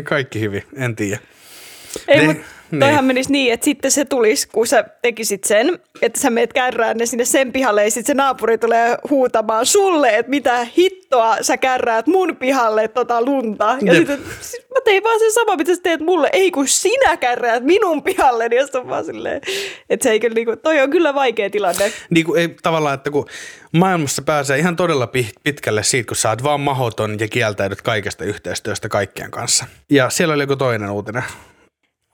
Kaikki 0.05 0.41
hyvin, 0.41 0.63
en 0.77 0.97
tiedä. 0.97 1.19
Ei, 2.09 2.19
ne, 2.19 2.27
mutta. 2.27 2.62
Toihan 2.81 3.05
menisi 3.05 3.33
niin, 3.33 3.53
että 3.53 3.65
sitten 3.65 3.91
se 3.91 4.05
tulisi, 4.05 4.49
kun 4.49 4.67
sä 4.67 4.85
tekisit 5.03 5.45
sen, 5.45 5.79
että 6.03 6.21
sä 6.21 6.31
meet 6.31 6.53
kärrään 6.53 6.97
ne 6.97 7.07
sinne 7.07 7.25
sen 7.25 7.53
pihalle 7.53 7.85
ja 7.85 7.91
sitten 7.91 8.07
se 8.07 8.15
naapuri 8.15 8.59
tulee 8.59 8.97
huutamaan 9.11 9.67
sulle, 9.67 10.17
että 10.19 10.31
mitä 10.31 10.67
hittoa 10.79 11.37
sä 11.41 11.57
kärräät 11.57 12.07
mun 12.07 12.37
pihalle 12.37 12.89
tota 12.89 13.23
lunta. 13.23 13.77
Ja 13.83 13.95
sitten 13.95 14.19
sit 14.41 14.67
mä 14.71 14.81
tein 14.85 15.03
vaan 15.03 15.19
sen 15.19 15.33
sama, 15.33 15.57
mitä 15.57 15.75
sä 15.75 15.81
teet 15.83 16.01
mulle. 16.01 16.31
Ei 16.33 16.51
kun 16.51 16.69
sinä 16.69 17.17
kärräät 17.17 17.65
minun 17.65 18.03
pihalle, 18.03 18.49
niin 18.49 18.63
on 18.75 18.89
vaan 18.89 19.05
silleen, 19.05 19.41
että 19.91 20.05
se 20.05 20.11
ei 20.11 20.21
kyllä, 20.21 20.35
niinku, 20.35 20.57
toi 20.57 20.81
on 20.81 20.91
kyllä 20.91 21.15
vaikea 21.15 21.51
tilanne. 21.51 21.93
Niin 22.11 22.27
kuin 22.27 22.41
ei 22.41 22.49
tavallaan, 22.63 22.95
että 22.95 23.11
kun 23.11 23.27
maailmassa 23.73 24.23
pääsee 24.23 24.59
ihan 24.59 24.77
todella 24.77 25.09
pitkälle 25.45 25.83
siitä, 25.83 26.07
kun 26.07 26.17
sä 26.17 26.29
oot 26.31 26.43
vaan 26.43 26.61
mahoton 26.61 27.17
ja 27.21 27.29
kieltäydyt 27.29 27.83
kaikesta 27.83 28.25
yhteistyöstä 28.25 28.89
kaikkien 28.89 29.31
kanssa. 29.31 29.65
Ja 29.91 30.11
siellä 30.11 30.35
oli 30.35 30.43
joku 30.43 30.57
toinen 30.57 30.91
uutinen. 30.91 31.23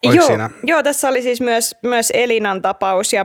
Joo, 0.03 0.27
siinä? 0.27 0.51
joo, 0.65 0.83
tässä 0.83 1.09
oli 1.09 1.23
siis 1.23 1.41
myös, 1.41 1.77
myös 1.83 2.13
Elinan 2.15 2.63
tapaus 2.63 3.13
ja 3.13 3.25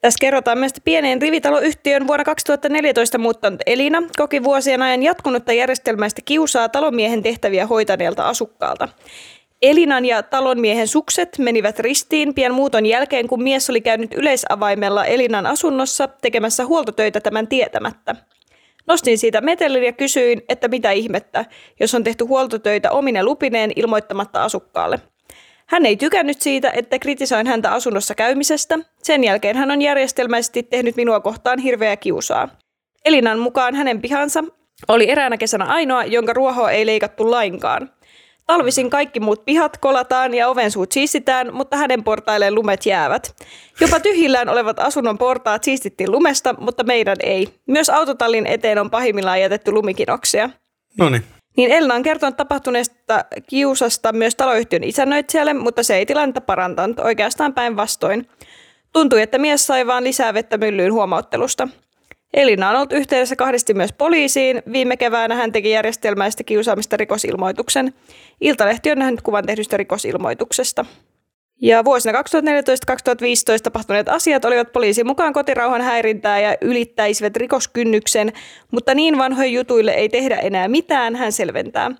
Tässä 0.00 0.18
kerrotaan 0.20 0.58
myös, 0.58 0.70
että 0.70 0.80
pieneen 0.84 1.22
rivitaloyhtiön 1.22 2.06
vuonna 2.06 2.24
2014 2.24 3.18
muuttanut 3.18 3.60
Elina 3.66 4.02
koki 4.16 4.44
vuosien 4.44 4.82
ajan 4.82 5.02
jatkunutta 5.02 5.52
järjestelmäistä 5.52 6.22
kiusaa 6.24 6.68
talonmiehen 6.68 7.22
tehtäviä 7.22 7.66
hoitaneelta 7.66 8.28
asukkaalta. 8.28 8.88
Elinan 9.62 10.04
ja 10.04 10.22
talonmiehen 10.22 10.88
sukset 10.88 11.38
menivät 11.38 11.78
ristiin 11.78 12.34
pian 12.34 12.54
muuton 12.54 12.86
jälkeen, 12.86 13.28
kun 13.28 13.42
mies 13.42 13.70
oli 13.70 13.80
käynyt 13.80 14.14
yleisavaimella 14.14 15.04
Elinan 15.04 15.46
asunnossa 15.46 16.08
tekemässä 16.08 16.66
huoltotöitä 16.66 17.20
tämän 17.20 17.48
tietämättä. 17.48 18.16
Nostin 18.86 19.18
siitä 19.18 19.40
metelin 19.40 19.84
ja 19.84 19.92
kysyin, 19.92 20.42
että 20.48 20.68
mitä 20.68 20.90
ihmettä, 20.90 21.44
jos 21.80 21.94
on 21.94 22.04
tehty 22.04 22.24
huoltotöitä 22.24 22.90
omine 22.90 23.22
lupineen 23.22 23.70
ilmoittamatta 23.76 24.44
asukkaalle. 24.44 25.00
Hän 25.72 25.86
ei 25.86 25.96
tykännyt 25.96 26.40
siitä, 26.40 26.70
että 26.70 26.98
kritisoin 26.98 27.46
häntä 27.46 27.72
asunnossa 27.72 28.14
käymisestä. 28.14 28.78
Sen 29.02 29.24
jälkeen 29.24 29.56
hän 29.56 29.70
on 29.70 29.82
järjestelmäisesti 29.82 30.62
tehnyt 30.62 30.96
minua 30.96 31.20
kohtaan 31.20 31.58
hirveä 31.58 31.96
kiusaa. 31.96 32.48
Elinan 33.04 33.38
mukaan 33.38 33.74
hänen 33.74 34.02
pihansa 34.02 34.44
oli 34.88 35.10
eräänä 35.10 35.36
kesänä 35.36 35.64
ainoa, 35.64 36.04
jonka 36.04 36.32
ruohoa 36.32 36.70
ei 36.70 36.86
leikattu 36.86 37.30
lainkaan. 37.30 37.90
Talvisin 38.46 38.90
kaikki 38.90 39.20
muut 39.20 39.44
pihat 39.44 39.76
kolataan 39.76 40.34
ja 40.34 40.48
ovensuut 40.48 40.92
siistitään, 40.92 41.54
mutta 41.54 41.76
hänen 41.76 42.04
portailleen 42.04 42.54
lumet 42.54 42.86
jäävät. 42.86 43.34
Jopa 43.80 44.00
tyhjillään 44.00 44.48
olevat 44.48 44.78
asunnon 44.78 45.18
portaat 45.18 45.64
siistittiin 45.64 46.12
lumesta, 46.12 46.54
mutta 46.58 46.84
meidän 46.84 47.16
ei. 47.22 47.48
Myös 47.66 47.90
autotallin 47.90 48.46
eteen 48.46 48.78
on 48.78 48.90
pahimmillaan 48.90 49.40
jätetty 49.40 49.72
lumikinoksia. 49.72 50.50
No 50.98 51.08
niin. 51.08 51.24
Niin 51.56 51.70
Elna 51.70 51.94
on 51.94 52.02
kertonut 52.02 52.36
tapahtuneesta 52.36 53.24
kiusasta 53.46 54.12
myös 54.12 54.34
taloyhtiön 54.34 54.84
isännöitsijälle, 54.84 55.54
mutta 55.54 55.82
se 55.82 55.96
ei 55.96 56.06
tilannetta 56.06 56.40
parantanut, 56.40 56.98
oikeastaan 56.98 57.54
päinvastoin. 57.54 58.28
Tuntui, 58.92 59.22
että 59.22 59.38
mies 59.38 59.66
sai 59.66 59.86
vain 59.86 60.04
lisää 60.04 60.34
vettä 60.34 60.58
myllyyn 60.58 60.92
huomauttelusta. 60.92 61.68
Elina 62.34 62.70
on 62.70 62.76
ollut 62.76 62.92
yhteydessä 62.92 63.36
kahdesti 63.36 63.74
myös 63.74 63.92
poliisiin. 63.92 64.62
Viime 64.72 64.96
keväänä 64.96 65.34
hän 65.34 65.52
teki 65.52 65.70
järjestelmäistä 65.70 66.44
kiusaamista 66.44 66.96
rikosilmoituksen. 66.96 67.94
Iltalehti 68.40 68.90
on 68.90 68.98
nähnyt 68.98 69.22
kuvan 69.22 69.46
tehdystä 69.46 69.76
rikosilmoituksesta. 69.76 70.86
Ja 71.62 71.84
vuosina 71.84 72.22
2014-2015 72.22 72.24
tapahtuneet 73.62 74.08
asiat 74.08 74.44
olivat 74.44 74.72
poliisin 74.72 75.06
mukaan 75.06 75.32
kotirauhan 75.32 75.80
häirintää 75.82 76.40
ja 76.40 76.56
ylittäisivät 76.60 77.36
rikoskynnyksen, 77.36 78.32
mutta 78.70 78.94
niin 78.94 79.18
vanhoille 79.18 79.52
jutuille 79.52 79.90
ei 79.90 80.08
tehdä 80.08 80.36
enää 80.36 80.68
mitään, 80.68 81.16
hän 81.16 81.32
selventää. 81.32 81.90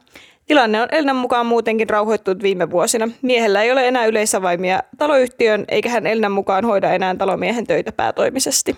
Tilanne 0.46 0.82
on 0.82 0.88
Elnan 0.92 1.16
mukaan 1.16 1.46
muutenkin 1.46 1.90
rauhoittunut 1.90 2.42
viime 2.42 2.70
vuosina. 2.70 3.08
Miehellä 3.22 3.62
ei 3.62 3.72
ole 3.72 3.88
enää 3.88 4.06
yleisavaimia 4.06 4.82
taloyhtiön, 4.98 5.64
eikä 5.68 5.88
hän 5.88 6.06
Elnan 6.06 6.32
mukaan 6.32 6.64
hoida 6.64 6.92
enää 6.92 7.14
talomiehen 7.14 7.66
töitä 7.66 7.92
päätoimisesti. 7.92 8.76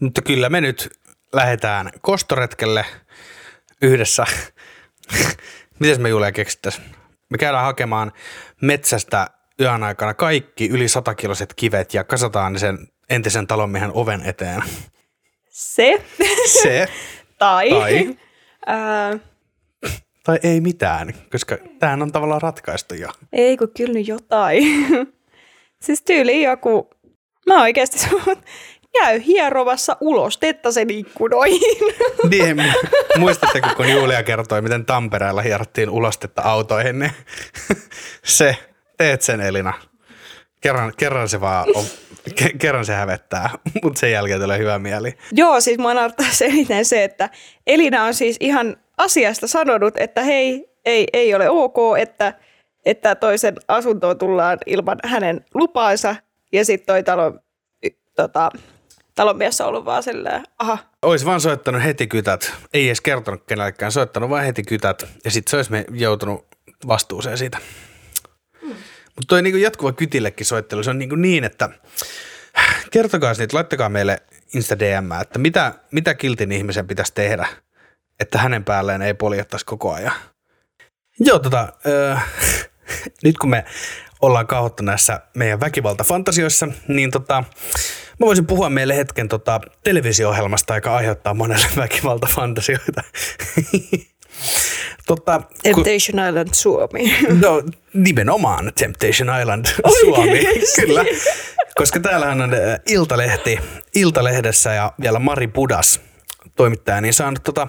Mutta 0.00 0.22
kyllä 0.22 0.48
me 0.48 0.60
nyt 0.60 0.90
lähdetään 1.32 1.90
kostoretkelle 2.00 2.84
yhdessä. 3.82 4.24
Miten 5.80 6.02
me 6.02 6.08
Julia 6.08 6.32
keksittäisiin? 6.32 6.86
Me 7.30 7.38
käydään 7.38 7.64
hakemaan 7.64 8.12
metsästä 8.60 9.26
yön 9.60 9.82
aikana 9.82 10.14
kaikki 10.14 10.68
yli 10.68 10.88
satakiloiset 10.88 11.54
kivet 11.54 11.94
ja 11.94 12.04
kasataan 12.04 12.52
ne 12.52 12.58
sen 12.58 12.78
entisen 13.10 13.46
talonmiehen 13.46 13.90
oven 13.94 14.22
eteen. 14.24 14.62
Se. 15.50 16.02
Se. 16.62 16.88
tai. 17.38 17.70
Tai. 17.70 18.16
Ää, 18.66 19.18
Tai 20.24 20.38
ei 20.42 20.60
mitään, 20.60 21.14
koska 21.32 21.56
tämähän 21.78 22.02
on 22.02 22.12
tavallaan 22.12 22.42
ratkaistu 22.42 22.94
jo. 22.94 23.08
ei 23.32 23.56
kun 23.56 23.70
kyllä 23.76 23.92
nyt 23.92 24.08
jotain. 24.08 24.62
siis 25.84 26.02
tyyli 26.02 26.42
joku, 26.42 26.90
mä 27.46 27.62
oikeasti 27.62 27.98
sanon, 27.98 28.36
käy 29.02 29.22
hierovassa 29.26 29.96
ulostetta 30.00 30.72
sen 30.72 30.90
ikkunoihin. 30.90 31.60
Niin, 32.30 32.56
mu- 32.56 33.18
muistatteko, 33.18 33.68
kun 33.76 33.88
Julia 33.92 34.22
kertoi, 34.22 34.62
miten 34.62 34.86
Tampereella 34.86 35.42
hierottiin 35.42 35.90
ulostetta 35.90 36.42
autoihin, 36.42 36.98
niin 36.98 37.12
se, 38.24 38.56
teet 38.96 39.22
sen 39.22 39.40
Elina. 39.40 39.72
Kerran, 40.60 40.92
kerran 40.96 41.28
se 41.28 41.40
vaan 41.40 41.66
on, 41.74 41.84
ke, 42.34 42.50
kerran 42.58 42.84
se 42.84 42.94
hävettää, 42.94 43.50
mutta 43.82 44.00
sen 44.00 44.12
jälkeen 44.12 44.40
tulee 44.40 44.58
hyvä 44.58 44.78
mieli. 44.78 45.18
Joo, 45.32 45.60
siis 45.60 45.78
mä 45.78 45.94
naurattaa 45.94 46.26
se 46.32 46.44
eniten 46.44 46.84
se, 46.84 47.04
että 47.04 47.30
Elina 47.66 48.04
on 48.04 48.14
siis 48.14 48.36
ihan 48.40 48.76
asiasta 48.98 49.46
sanonut, 49.46 49.94
että 49.96 50.22
hei, 50.22 50.70
ei, 50.84 51.06
ei 51.12 51.34
ole 51.34 51.50
ok, 51.50 51.76
että, 51.98 52.34
että 52.84 53.14
toisen 53.14 53.54
asuntoon 53.68 54.18
tullaan 54.18 54.58
ilman 54.66 54.98
hänen 55.04 55.44
lupaansa. 55.54 56.16
Ja 56.52 56.64
sitten 56.64 56.86
toi 56.86 57.02
talon, 57.02 57.40
y- 57.82 57.90
tota, 58.16 58.50
talonmies 59.14 59.60
on 59.60 59.66
ollut 59.66 59.84
vaan 59.84 60.02
silleen, 60.02 60.42
aha, 60.58 60.78
Ois 61.02 61.24
vaan 61.26 61.40
soittanut 61.40 61.82
heti 61.82 62.06
kytät, 62.06 62.52
ei 62.74 62.86
edes 62.86 63.00
kertonut 63.00 63.44
kenellekään, 63.46 63.92
soittanut 63.92 64.30
vaan 64.30 64.44
heti 64.44 64.62
kytät 64.62 65.06
ja 65.24 65.30
sitten 65.30 65.50
se 65.50 65.56
olisi 65.56 65.70
me 65.70 65.84
joutunut 65.90 66.46
vastuuseen 66.86 67.38
siitä. 67.38 67.58
Mutta 69.16 69.28
toi 69.28 69.42
niinku 69.42 69.58
jatkuva 69.58 69.92
kytillekin 69.92 70.46
soittelu, 70.46 70.82
se 70.82 70.90
on 70.90 70.98
niinku 70.98 71.14
niin, 71.14 71.44
että 71.44 71.68
kertokaa 72.90 73.32
niitä, 73.38 73.56
laittakaa 73.56 73.88
meille 73.88 74.22
Insta 74.54 74.78
DM, 74.78 75.12
että 75.20 75.38
mitä, 75.38 75.72
mitä 75.90 76.14
kiltin 76.14 76.52
ihmisen 76.52 76.86
pitäisi 76.86 77.14
tehdä, 77.14 77.48
että 78.20 78.38
hänen 78.38 78.64
päälleen 78.64 79.02
ei 79.02 79.14
poljettaisi 79.14 79.66
koko 79.66 79.92
ajan. 79.92 80.12
Joo, 81.20 81.38
tota, 81.38 81.72
öö, 81.86 82.16
nyt 83.24 83.38
kun 83.38 83.50
me 83.50 83.64
ollaan 84.20 84.46
kauhottu 84.46 84.82
näissä 84.82 85.20
meidän 85.34 85.60
väkivaltafantasioissa, 85.60 86.68
niin 86.88 87.10
tota, 87.10 87.44
mä 88.20 88.26
voisin 88.26 88.46
puhua 88.46 88.70
meille 88.70 88.96
hetken 88.96 89.28
tota, 89.28 89.60
televisio-ohjelmasta, 89.84 90.74
joka 90.74 90.96
aiheuttaa 90.96 91.34
monelle 91.34 91.66
väkivaltafantasioita. 91.82 93.02
Tota, 95.06 95.38
kun, 95.38 95.56
Temptation 95.62 96.28
Island 96.28 96.48
Suomi. 96.52 97.14
no, 97.42 97.62
nimenomaan 97.94 98.72
Temptation 98.80 99.40
Island 99.40 99.66
Suomi, 100.00 100.30
Oikeesti? 100.30 100.82
kyllä. 100.82 101.04
Koska 101.74 102.00
täällähän 102.00 102.40
on 102.40 102.54
äh, 102.54 102.60
Iltalehti, 102.86 103.58
Iltalehdessä 103.94 104.72
ja 104.72 104.92
vielä 105.00 105.18
Mari 105.18 105.48
Pudas 105.48 106.00
toimittaja, 106.56 107.00
niin 107.00 107.14
saanut 107.14 107.42
tota, 107.42 107.68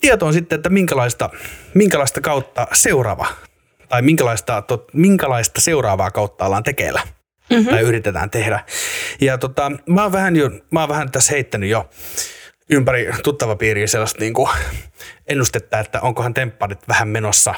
tietoon 0.00 0.32
sitten, 0.32 0.56
että 0.56 0.68
minkälaista, 0.68 1.30
minkälaista 1.74 2.20
kautta 2.20 2.66
seuraava, 2.72 3.26
tai 3.88 4.02
minkälaista, 4.02 4.62
tot, 4.62 4.94
minkälaista 4.94 5.60
seuraavaa 5.60 6.10
kautta 6.10 6.46
ollaan 6.46 6.62
tekeillä. 6.62 7.02
Mm-hmm. 7.50 7.70
Tai 7.70 7.80
yritetään 7.80 8.30
tehdä. 8.30 8.64
Ja 9.20 9.38
tota, 9.38 9.72
mä 9.86 10.02
oon 10.02 10.12
vähän, 10.12 10.36
jo, 10.36 10.50
mä 10.70 10.80
oon 10.80 10.88
vähän 10.88 11.10
tässä 11.10 11.32
heittänyt 11.32 11.70
jo 11.70 11.90
ympäri 12.70 13.10
tuttava 13.22 13.56
piiriä 13.56 13.86
sellaista 13.86 14.20
niin 14.20 14.34
kuin 14.34 14.48
ennustetta, 15.28 15.78
että 15.78 16.00
onkohan 16.00 16.34
tempparit 16.34 16.88
vähän 16.88 17.08
menossa 17.08 17.54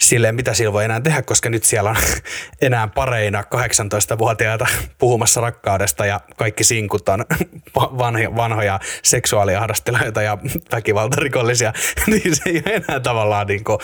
silleen, 0.00 0.34
mitä 0.34 0.54
sillä 0.54 0.72
voi 0.72 0.84
enää 0.84 1.00
tehdä, 1.00 1.22
koska 1.22 1.50
nyt 1.50 1.64
siellä 1.64 1.90
on 1.90 1.96
enää 2.60 2.88
pareina 2.88 3.42
18-vuotiaita 3.42 4.66
puhumassa 4.98 5.40
rakkaudesta 5.40 6.06
ja 6.06 6.20
kaikki 6.36 6.64
sinkut 6.64 7.08
on 7.08 7.24
vanhoja, 7.98 8.36
vanhoja 8.36 8.80
seksuaaliahdastelijoita 9.02 10.22
ja 10.22 10.38
väkivaltarikollisia, 10.72 11.72
niin 12.06 12.36
se 12.36 12.42
ei 12.46 12.62
enää 12.66 13.00
tavallaan 13.00 13.46
niin 13.46 13.64
kuin, 13.64 13.78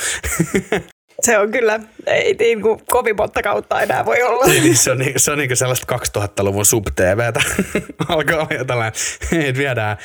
Se 1.20 1.38
on 1.38 1.50
kyllä, 1.50 1.80
ei 2.06 2.36
niin 2.38 2.62
kuin 2.62 2.80
kovin 2.90 3.16
monta 3.16 3.42
kautta 3.42 3.80
enää 3.80 4.04
voi 4.04 4.22
olla. 4.22 4.46
Niin 4.46 4.76
se 4.76 4.90
on, 4.90 4.98
niin, 4.98 5.20
se 5.20 5.30
on 5.30 5.38
niin 5.38 5.56
sellaista 5.56 5.96
2000-luvun 6.18 6.66
sub-TVtä. 6.66 7.40
Alkaa 8.08 8.36
olla 8.36 8.48
jo 8.58 8.64
tällainen, 8.64 8.92
että 9.32 9.58
viedään, 9.58 9.96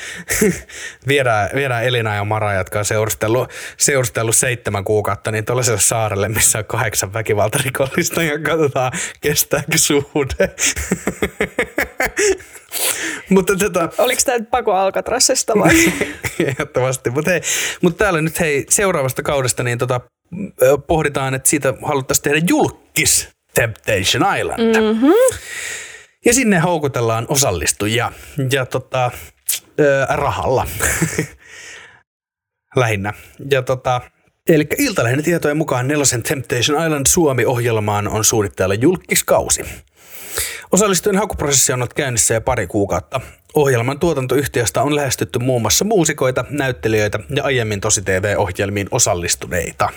viedään, 1.08 1.50
viedään 1.54 1.84
Elina 1.84 2.14
ja 2.14 2.24
Mara, 2.24 2.54
jotka 2.54 2.78
on 2.78 2.84
seurustellut, 2.84 3.50
seurustellut 3.76 4.36
seitsemän 4.36 4.84
kuukautta, 4.84 5.30
niin 5.30 5.44
tuollaiselle 5.44 5.80
saarelle, 5.80 6.28
missä 6.28 6.58
on 6.58 6.64
kahdeksan 6.64 7.12
väkivaltarikollista 7.12 8.22
ja 8.22 8.38
katsotaan, 8.38 8.92
kestääkö 9.20 9.78
suhde. 9.78 10.50
Mutta 13.30 13.56
tota, 13.56 13.88
Oliko 13.98 14.20
tämä 14.24 14.38
nyt 14.38 14.50
pako 14.50 14.72
Alcatrassesta 14.72 15.52
vai? 15.58 15.74
Ehdottomasti. 16.46 17.10
Mutta 17.10 17.30
mut 17.82 17.96
täällä 17.96 18.22
nyt 18.22 18.40
hei 18.40 18.66
seuraavasta 18.68 19.22
kaudesta 19.22 19.62
niin 19.62 19.78
tota, 19.78 20.00
pohditaan, 20.86 21.34
että 21.34 21.48
siitä 21.48 21.74
haluttaisiin 21.82 22.22
tehdä 22.22 22.40
julkis 22.48 23.28
Temptation 23.54 24.36
Island. 24.38 24.80
Mm-hmm. 24.80 25.12
Ja 26.24 26.34
sinne 26.34 26.58
houkutellaan 26.58 27.26
osallistujia 27.28 28.12
ja 28.52 28.66
tota, 28.66 29.10
rahalla 30.08 30.66
lähinnä. 32.76 33.12
Ja 33.50 33.62
tota, 33.62 34.00
Eli 34.48 34.66
Iltalehden 34.78 35.24
tietojen 35.24 35.56
mukaan 35.56 35.88
Nelosen 35.88 36.22
Temptation 36.22 36.84
Island 36.84 37.06
Suomi-ohjelmaan 37.08 38.08
on 38.08 38.24
suunnitteilla 38.24 38.74
julkiskausi. 38.74 39.64
Osallistujen 40.72 41.18
hakuprosessi 41.18 41.72
on 41.72 41.78
ollut 41.78 41.94
käynnissä 41.94 42.34
jo 42.34 42.40
pari 42.40 42.66
kuukautta. 42.66 43.20
Ohjelman 43.54 43.98
tuotantoyhtiöstä 43.98 44.82
on 44.82 44.96
lähestytty 44.96 45.38
muun 45.38 45.62
muassa 45.62 45.84
muusikoita, 45.84 46.44
näyttelijöitä 46.50 47.18
ja 47.36 47.44
aiemmin 47.44 47.80
tosi 47.80 48.02
TV-ohjelmiin 48.02 48.88
osallistuneita. 48.90 49.88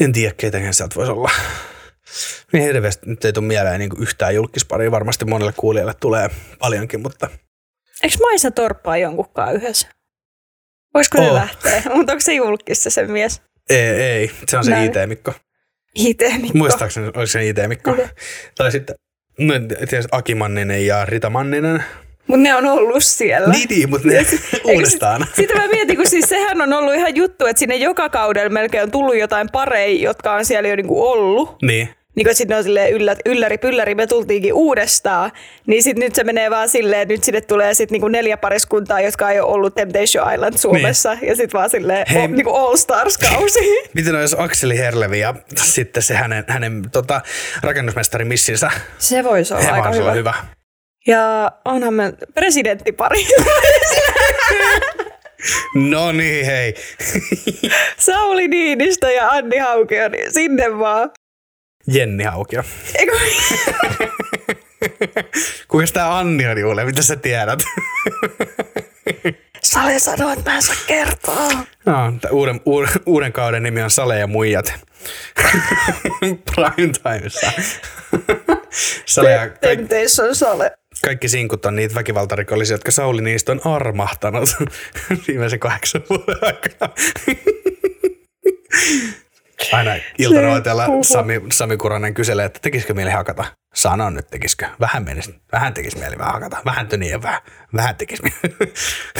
En 0.00 0.12
tiedä, 0.12 0.34
keitähän 0.36 0.74
sieltä 0.74 0.94
voisi 0.94 1.12
olla. 1.12 1.30
Niin 2.52 2.64
hirveästi 2.64 3.06
nyt 3.06 3.24
ei 3.24 3.32
tule 3.32 3.46
mieleen 3.46 3.78
niin 3.80 3.90
yhtään 3.98 4.34
julkisparia. 4.34 4.90
Varmasti 4.90 5.24
monelle 5.24 5.52
kuulijalle 5.56 5.94
tulee 6.00 6.30
paljonkin, 6.58 7.00
mutta 7.00 7.28
Eikö 8.02 8.16
Maisa 8.20 8.50
torppaa 8.50 8.96
jonkunkaan 8.96 9.54
yhdessä? 9.54 9.88
Voisiko 10.94 11.18
se 11.18 11.24
Oo. 11.24 11.34
lähteä? 11.34 11.82
Mutta 11.94 12.12
onko 12.12 12.20
se 12.20 12.34
julkissa 12.34 12.90
se 12.90 13.06
mies? 13.06 13.42
ei, 13.70 13.78
ei. 13.88 14.30
se 14.48 14.58
on 14.58 14.64
se 14.64 14.70
Näin. 14.70 14.84
IT-Mikko. 14.86 15.32
IT-Mikko. 15.94 16.58
Muistaakseni 16.58 17.06
oliko 17.06 17.26
se 17.26 17.48
IT-Mikko. 17.48 17.90
Okei. 17.90 18.06
Tai 18.56 18.72
sitten 18.72 18.96
no, 19.38 19.54
tietysti 19.78 20.08
Aki 20.12 20.34
Manninen 20.34 20.86
ja 20.86 21.04
Rita 21.04 21.30
Manninen. 21.30 21.84
Mutta 22.26 22.42
ne 22.42 22.54
on 22.54 22.66
ollut 22.66 23.04
siellä. 23.04 23.48
Niin, 23.48 23.68
niin 23.68 23.90
mutta 23.90 24.08
ne 24.08 24.26
uudestaan. 24.74 25.26
Sitten 25.36 25.56
mä 25.56 25.68
mietin, 25.68 25.96
kun 25.96 26.06
siis 26.06 26.28
sehän 26.28 26.60
on 26.62 26.72
ollut 26.72 26.94
ihan 26.94 27.16
juttu, 27.16 27.46
että 27.46 27.60
sinne 27.60 27.76
joka 27.76 28.08
kaudella 28.08 28.50
melkein 28.50 28.82
on 28.82 28.90
tullut 28.90 29.16
jotain 29.18 29.48
pareja, 29.52 30.02
jotka 30.02 30.32
on 30.34 30.44
siellä 30.44 30.68
jo 30.68 30.76
niinku 30.76 31.06
ollut. 31.06 31.56
Niin. 31.62 31.88
Niin 32.16 32.26
kun 32.26 32.34
sitten 32.34 32.56
on 32.56 32.62
silleen 32.64 32.92
yllä, 32.92 33.16
ylläri 33.26 33.58
pylläri, 33.58 33.94
me 33.94 34.06
tultiinkin 34.06 34.52
uudestaan. 34.54 35.32
Niin 35.66 35.82
sit 35.82 35.98
nyt 35.98 36.14
se 36.14 36.24
menee 36.24 36.50
vaan 36.50 36.68
silleen, 36.68 37.02
että 37.02 37.14
nyt 37.14 37.24
sinne 37.24 37.40
tulee 37.40 37.74
sit 37.74 37.90
niinku 37.90 38.08
neljä 38.08 38.36
pariskuntaa, 38.36 39.00
jotka 39.00 39.30
ei 39.30 39.40
ole 39.40 39.52
ollut 39.52 39.74
Temptation 39.74 40.34
Island 40.34 40.56
Suomessa. 40.58 41.14
Niin. 41.14 41.28
Ja 41.28 41.36
sitten 41.36 41.58
vaan 41.58 41.70
silleen 41.70 42.06
Hei. 42.10 42.24
o, 42.24 42.26
niinku 42.26 42.50
All 42.50 42.76
Stars-kausi. 42.76 43.58
Miten 43.94 44.14
olisi 44.14 44.36
Akseli 44.38 44.78
Herlevi 44.78 45.20
ja 45.20 45.34
sitten 45.56 46.02
se 46.02 46.14
hänen, 46.14 46.44
hänen 46.48 46.82
tota, 46.92 47.20
rakennusmestari 47.62 48.24
missinsä? 48.24 48.70
se 48.98 49.24
voisi 49.24 49.54
olla 49.54 49.64
He 49.64 49.70
aika 49.70 49.90
hyvä. 49.92 50.12
hyvä. 50.12 50.34
Ja 51.06 51.52
onhan 51.64 51.94
me 51.94 52.12
presidenttipari. 52.34 53.26
No 55.74 56.12
niin, 56.12 56.46
hei. 56.46 56.74
Sauli 57.98 58.48
Niinistö 58.48 59.12
ja 59.12 59.28
Anni 59.28 59.58
Haukio, 59.58 60.08
niin 60.08 60.32
sinne 60.32 60.78
vaan. 60.78 61.10
Jenni 61.86 62.24
Haukio. 62.24 62.62
Eiku, 62.94 63.12
Kuinka 65.68 65.92
tämä 65.92 66.18
Anni 66.18 66.46
on 66.46 66.58
Juule? 66.58 66.84
Mitä 66.84 67.02
sä 67.02 67.16
tiedät? 67.16 67.58
Sale 69.62 69.98
sanoo, 69.98 70.32
että 70.32 70.50
mä 70.50 70.56
en 70.56 70.62
saa 70.62 70.76
kertoa. 70.86 71.48
No, 71.86 72.12
uuden, 72.30 72.60
uuden, 72.64 72.90
uuden 73.06 73.32
kauden 73.32 73.62
nimi 73.62 73.82
on 73.82 73.90
Sale 73.90 74.18
ja 74.18 74.26
muijat. 74.26 74.72
Prime 76.54 76.92
Timessa. 77.02 77.52
Sale 79.06 79.30
ja 79.30 79.48
Temptation 79.48 80.34
Sale. 80.34 80.72
Kaikki 81.02 81.28
sinkut 81.28 81.66
on 81.66 81.76
niitä 81.76 81.94
väkivaltarikollisia, 81.94 82.74
jotka 82.74 82.90
Sauli 82.90 83.22
niistä 83.22 83.52
on 83.52 83.60
armahtanut 83.66 84.56
viimeisen 85.28 85.60
kahdeksan 85.60 86.02
vuoden 86.10 86.38
aikana. 86.42 86.94
Aina 89.72 89.90
iltaroitella. 90.18 90.86
Sami, 91.02 91.40
Sami 91.52 91.76
Kuranen 91.76 92.14
kyselee, 92.14 92.44
että 92.44 92.60
tekisikö 92.62 92.94
mieli 92.94 93.10
hakata. 93.10 93.44
Sano 93.74 94.10
nyt, 94.10 94.26
tekisikö. 94.30 94.66
Vähän, 94.80 95.04
menisi, 95.04 95.34
vähän 95.52 95.74
tekisi 95.74 95.98
mieli 95.98 96.18
vähän 96.18 96.32
hakata. 96.32 96.56
Vähän 96.64 96.88
töniä 96.88 97.22
vähän. 97.22 97.40
Vähän 97.74 97.96
tekisi 97.96 98.22
mieli. 98.22 98.72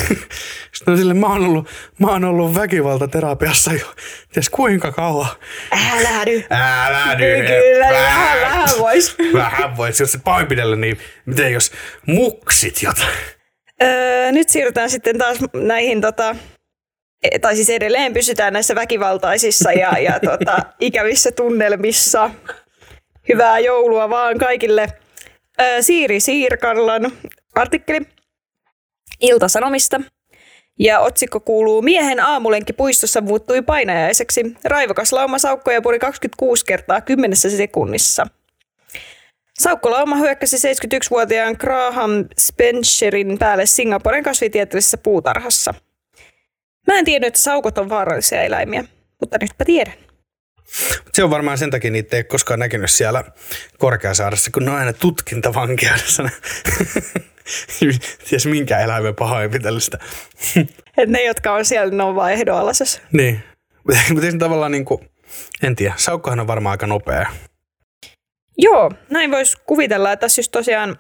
Sitten 0.74 0.92
on 0.92 0.98
sille, 0.98 1.14
mä 1.14 1.26
oon 1.26 1.44
ollut, 1.44 1.68
mä 1.98 2.06
oon 2.06 2.24
ollut 2.24 2.54
väkivaltaterapiassa 2.54 3.72
jo 3.72 3.94
ties 4.32 4.50
kuinka 4.50 4.92
kauan. 4.92 5.28
Älä 5.72 6.24
nyt. 6.24 6.46
Älä 6.50 7.14
nyt. 7.14 7.46
Kyllä, 7.46 7.88
vähän, 7.88 8.40
vähän 8.40 8.68
vois. 8.78 9.16
Vähän 9.34 9.76
vois. 9.76 10.00
Jos 10.00 10.14
et 10.14 10.24
pahoinpidellä, 10.24 10.76
niin 10.76 10.98
miten 11.26 11.52
jos 11.52 11.72
muksit 12.06 12.82
jotain? 12.82 13.08
Öö, 13.82 14.32
nyt 14.32 14.48
siirrytään 14.48 14.90
sitten 14.90 15.18
taas 15.18 15.38
näihin, 15.54 16.00
tota, 16.00 16.36
e- 17.22 17.38
tai 17.38 17.54
siis 17.56 17.70
edelleen 17.70 18.12
pysytään 18.12 18.52
näissä 18.52 18.74
väkivaltaisissa 18.74 19.72
ja, 19.72 19.98
ja 19.98 20.20
tota, 20.20 20.58
ikävissä 20.80 21.30
tunnelmissa. 21.32 22.30
Hyvää 23.28 23.58
joulua 23.58 24.10
vaan 24.10 24.38
kaikille. 24.38 24.86
Siiri 25.80 26.20
Siirkallan 26.20 27.12
artikkeli 27.54 28.00
Iltasanomista. 29.20 30.00
Ja 30.78 31.00
otsikko 31.00 31.40
kuuluu, 31.40 31.82
miehen 31.82 32.20
aamulenkki 32.20 32.72
puistossa 32.72 33.20
muuttui 33.20 33.62
painajaiseksi. 33.62 34.56
Raivokas 34.64 35.12
lauma 35.12 35.38
saukkoja 35.38 35.82
puri 35.82 35.98
26 35.98 36.64
kertaa 36.66 37.00
10 37.00 37.36
sekunnissa. 37.36 38.26
Saukkolauma 39.58 40.16
hyökkäsi 40.16 40.56
71-vuotiaan 40.56 41.56
Graham 41.58 42.10
Spencerin 42.38 43.38
päälle 43.38 43.66
Singaporen 43.66 44.24
kasvitieteellisessä 44.24 44.98
puutarhassa. 44.98 45.74
Mä 46.86 46.98
en 46.98 47.04
tiennyt, 47.04 47.28
että 47.28 47.40
saukot 47.40 47.78
on 47.78 47.88
vaarallisia 47.88 48.42
eläimiä, 48.42 48.84
mutta 49.20 49.38
nytpä 49.40 49.64
tiedän. 49.64 50.03
Se 51.12 51.24
on 51.24 51.30
varmaan 51.30 51.58
sen 51.58 51.70
takia 51.70 51.90
niitä 51.90 52.16
ei 52.16 52.24
koskaan 52.24 52.60
näkynyt 52.60 52.90
siellä 52.90 53.24
Korkeasaaressa, 53.78 54.50
kun 54.50 54.64
ne 54.64 54.70
on 54.70 54.76
aina 54.76 54.92
tutkintavankeudessa. 54.92 56.22
Ties 58.28 58.46
minkä 58.46 58.80
eläimen 58.80 59.14
pahoinpitelystä. 59.14 59.98
Et 60.98 61.08
ne, 61.08 61.24
jotka 61.24 61.52
on 61.52 61.64
siellä, 61.64 61.96
ne 61.96 62.02
on 62.02 62.14
vaan 62.14 62.32
ehdonalaisessa. 62.32 63.00
niin. 63.12 63.42
Mutta 63.84 64.38
tavallaan 64.38 64.72
niin 64.72 64.84
kuin, 64.84 65.10
en 65.62 65.76
tiedä, 65.76 65.94
saukkohan 65.96 66.40
on 66.40 66.46
varmaan 66.46 66.70
aika 66.70 66.86
nopea. 66.86 67.26
Joo, 68.58 68.90
näin 69.10 69.30
voisi 69.30 69.56
kuvitella, 69.66 70.12
että 70.12 70.20
tässä 70.20 70.40
just 70.40 70.52
tosiaan 70.52 70.96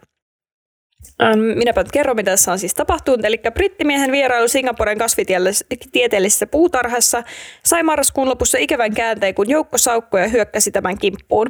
Minäpä 1.54 1.82
nyt 1.82 1.92
kerron, 1.92 2.16
mitä 2.16 2.30
tässä 2.30 2.52
on 2.52 2.58
siis 2.58 2.74
tapahtunut. 2.74 3.24
Eli 3.24 3.40
brittimiehen 3.54 4.12
vierailu 4.12 4.48
Singaporen 4.48 4.98
kasvitieteellisessä 4.98 6.46
puutarhassa 6.46 7.22
sai 7.64 7.82
marraskuun 7.82 8.28
lopussa 8.28 8.58
ikävän 8.58 8.94
käänteen, 8.94 9.34
kun 9.34 9.50
joukko 9.50 9.78
saukkoja 9.78 10.28
hyökkäsi 10.28 10.70
tämän 10.70 10.98
kimppuun. 10.98 11.46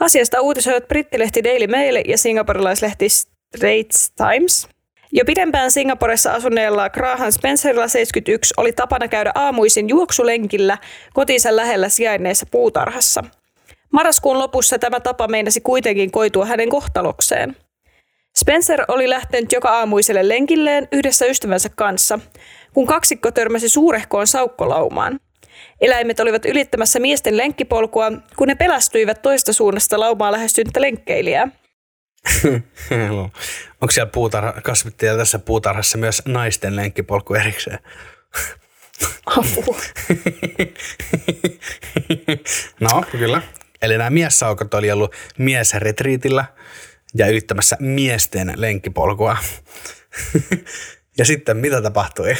Asiasta 0.00 0.40
uutisoivat 0.40 0.88
brittilehti 0.88 1.44
Daily 1.44 1.66
Mail 1.66 2.02
ja 2.08 2.18
singaporilaislehti 2.18 3.08
Straits 3.08 4.10
Times. 4.10 4.68
Jo 5.12 5.24
pidempään 5.24 5.70
Singaporessa 5.70 6.32
asuneella 6.32 6.90
Graham 6.90 7.32
Spencerilla 7.32 7.88
71 7.88 8.54
oli 8.56 8.72
tapana 8.72 9.08
käydä 9.08 9.32
aamuisin 9.34 9.88
juoksulenkillä 9.88 10.78
kotinsa 11.14 11.56
lähellä 11.56 11.88
sijainneessa 11.88 12.46
puutarhassa. 12.50 13.24
Marraskuun 13.92 14.38
lopussa 14.38 14.78
tämä 14.78 15.00
tapa 15.00 15.28
meinasi 15.28 15.60
kuitenkin 15.60 16.10
koitua 16.10 16.46
hänen 16.46 16.68
kohtalokseen. 16.68 17.56
Spencer 18.40 18.84
oli 18.88 19.10
lähtenyt 19.10 19.52
joka 19.52 19.68
aamuiselle 19.68 20.28
lenkilleen 20.28 20.88
yhdessä 20.92 21.26
ystävänsä 21.26 21.68
kanssa, 21.76 22.18
kun 22.74 22.86
kaksikko 22.86 23.30
törmäsi 23.30 23.68
suurehkoon 23.68 24.26
saukkolaumaan. 24.26 25.20
Eläimet 25.80 26.20
olivat 26.20 26.44
ylittämässä 26.44 27.00
miesten 27.00 27.36
lenkkipolkua, 27.36 28.12
kun 28.36 28.48
ne 28.48 28.54
pelästyivät 28.54 29.22
toista 29.22 29.52
suunnasta 29.52 30.00
laumaa 30.00 30.32
lähestynyttä 30.32 30.80
lenkkeilijää. 30.80 31.48
Onko 33.80 33.90
siellä 33.90 34.10
puutarha, 34.10 34.52
kasvittiin 34.52 35.16
tässä 35.16 35.38
puutarhassa 35.38 35.98
myös 35.98 36.22
naisten 36.26 36.76
lenkkipolku 36.76 37.34
erikseen? 37.34 37.78
No, 42.80 43.04
kyllä. 43.10 43.42
Eli 43.82 43.98
nämä 43.98 44.10
miessaukot 44.10 44.74
oli 44.74 44.90
ollut 44.90 45.14
miesretriitillä 45.38 46.44
ja 47.14 47.26
yrittämässä 47.26 47.76
miesten 47.80 48.52
lenkkipolkua. 48.56 49.36
ja 51.18 51.24
sitten 51.24 51.56
mitä 51.56 51.82
tapahtui? 51.82 52.34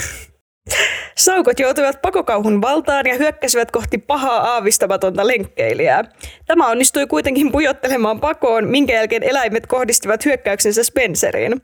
Saukot 1.18 1.60
joutuivat 1.60 2.02
pakokauhun 2.02 2.62
valtaan 2.62 3.06
ja 3.06 3.14
hyökkäsivät 3.14 3.70
kohti 3.70 3.98
pahaa 3.98 4.52
aavistamatonta 4.52 5.26
lenkkeilijää. 5.26 6.04
Tämä 6.46 6.68
onnistui 6.68 7.06
kuitenkin 7.06 7.52
pujottelemaan 7.52 8.20
pakoon, 8.20 8.68
minkä 8.68 8.94
jälkeen 8.94 9.22
eläimet 9.22 9.66
kohdistivat 9.66 10.24
hyökkäyksensä 10.24 10.82
Spenceriin. 10.82 11.62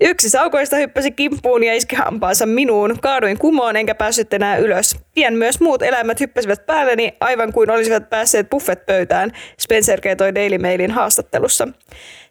Yksi 0.00 0.30
saukoista 0.30 0.76
hyppäsi 0.76 1.10
kimppuun 1.10 1.64
ja 1.64 1.74
iski 1.74 1.96
hampaansa 1.96 2.46
minuun. 2.46 2.96
Kaaduin 3.02 3.38
kumoon 3.38 3.76
enkä 3.76 3.94
päässyt 3.94 4.32
enää 4.32 4.56
ylös. 4.56 4.96
Pian 5.14 5.34
myös 5.34 5.60
muut 5.60 5.82
eläimet 5.82 6.20
hyppäsivät 6.20 6.66
päälleni 6.66 7.16
aivan 7.20 7.52
kuin 7.52 7.70
olisivat 7.70 8.10
päässeet 8.10 8.50
buffet-pöytään, 8.50 9.32
Spencer 9.60 10.00
kertoi 10.00 10.34
Daily 10.34 10.58
Mailin 10.58 10.90
haastattelussa. 10.90 11.68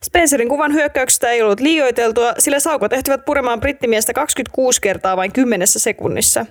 Spencerin 0.04 0.50
kuvan 0.50 0.74
hyökkäyksestä 0.74 1.30
ei 1.30 1.42
ollut 1.42 1.60
liioiteltua, 1.60 2.34
sillä 2.40 2.60
saukot 2.60 2.94
ehtivät 2.94 3.26
puremaan 3.26 3.60
brittimiestä 3.60 4.14
26 4.14 4.82
kertaa 4.82 5.18
vain 5.18 5.32
10 5.32 5.68
sekunnissa. 5.68 6.46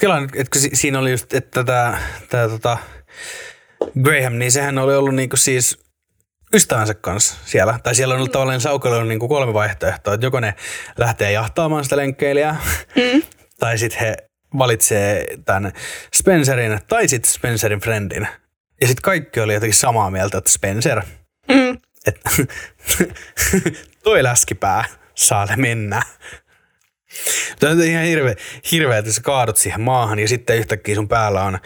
Kelaan, 0.00 0.28
että 0.34 0.58
siinä 0.72 0.98
oli 0.98 1.10
just, 1.10 1.34
että 1.34 1.64
tämä, 1.64 1.98
tämä 2.28 2.48
tota 2.48 2.78
Graham, 4.02 4.32
niin 4.38 4.52
sehän 4.52 4.78
oli 4.78 4.94
ollut 4.94 5.14
niinku 5.14 5.36
siis 5.36 5.78
ystävänsä 6.54 6.94
kanssa 6.94 7.34
siellä. 7.44 7.78
Tai 7.82 7.94
siellä 7.94 8.14
on 8.14 8.18
ollut 8.18 8.32
tavallaan 8.32 8.60
saukoilla 8.60 8.98
on 8.98 9.08
niinku 9.08 9.28
kolme 9.28 9.54
vaihtoehtoa, 9.54 10.14
että 10.14 10.26
joko 10.26 10.40
ne 10.40 10.54
lähtee 10.98 11.32
jahtaamaan 11.32 11.84
sitä 11.84 11.96
lenkkeilijää, 11.96 12.56
mm. 12.96 13.22
tai 13.60 13.78
sitten 13.78 14.00
he 14.00 14.16
valitsee 14.58 15.26
tämän 15.44 15.72
Spencerin, 16.14 16.78
tai 16.88 17.08
sitten 17.08 17.32
Spencerin 17.32 17.80
friendin. 17.80 18.28
Ja 18.80 18.86
sitten 18.86 19.02
kaikki 19.02 19.40
oli 19.40 19.54
jotenkin 19.54 19.78
samaa 19.78 20.10
mieltä, 20.10 20.38
että 20.38 20.52
Spencer, 20.52 21.02
Mm. 21.54 21.78
että 22.06 22.30
toi 24.04 24.22
läskipää 24.22 24.84
saa 25.14 25.46
ne 25.46 25.56
mennä. 25.56 26.02
Tämä 27.60 27.72
on 27.72 27.82
ihan 27.82 28.04
hirveä, 28.04 28.34
hirveä, 28.72 28.98
että 28.98 29.12
sä 29.12 29.20
kaadut 29.20 29.56
siihen 29.56 29.80
maahan 29.80 30.18
ja 30.18 30.28
sitten 30.28 30.56
yhtäkkiä 30.56 30.94
sun 30.94 31.08
päällä 31.08 31.42
on 31.42 31.58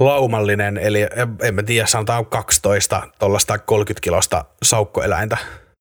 laumallinen, 0.00 0.78
eli 0.78 1.06
en, 1.42 1.54
mä 1.54 1.62
tiedä, 1.62 1.86
sanotaan 1.86 2.26
12 2.26 3.02
tuollaista 3.18 3.58
30 3.58 4.04
kilosta 4.04 4.44
saukkoeläintä. 4.62 5.36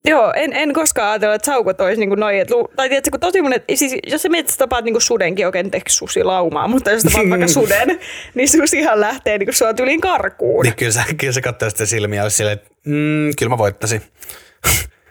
Joo, 0.06 0.34
en, 0.36 0.54
en 0.54 0.74
koskaan 0.74 1.10
ajatella, 1.10 1.36
että 1.36 1.46
saukot 1.46 1.82
olisi 1.82 2.00
niin 2.00 2.20
noin. 2.20 2.40
Että, 2.40 2.54
tai 2.76 2.90
tiedätkö, 2.90 3.12
kun 3.12 3.20
tosi 3.20 3.42
monet, 3.42 3.64
siis 3.76 3.96
jos 4.08 4.22
sä 4.22 4.30
mietit, 4.30 4.50
että 4.50 4.58
tapaat 4.58 4.86
niin 4.86 5.02
sudenkin 5.02 5.46
oikein 5.46 5.72
teeksi 5.72 5.98
susilaumaa, 5.98 6.68
mutta 6.68 6.92
jos 6.92 7.04
tapaat 7.04 7.30
vaikka 7.30 7.48
suden, 7.48 8.00
niin 8.36 8.50
susihan 8.50 9.02
lähtee 9.02 9.38
niin 9.38 9.54
sua 9.54 9.74
tyliin 9.74 10.02
karkuun. 10.02 10.64
Niin 10.64 10.76
kyllä 10.76 10.92
sä, 10.92 11.04
kyllä 11.18 11.34
sä 11.34 11.42
katsoo 11.42 11.70
sitä 11.70 11.86
silmiä 11.86 12.30
silleen, 12.30 12.58
että 12.58 12.71
mm, 12.86 13.32
kyllä 13.40 13.50
mä 13.50 13.58
voittaisin. 13.58 14.02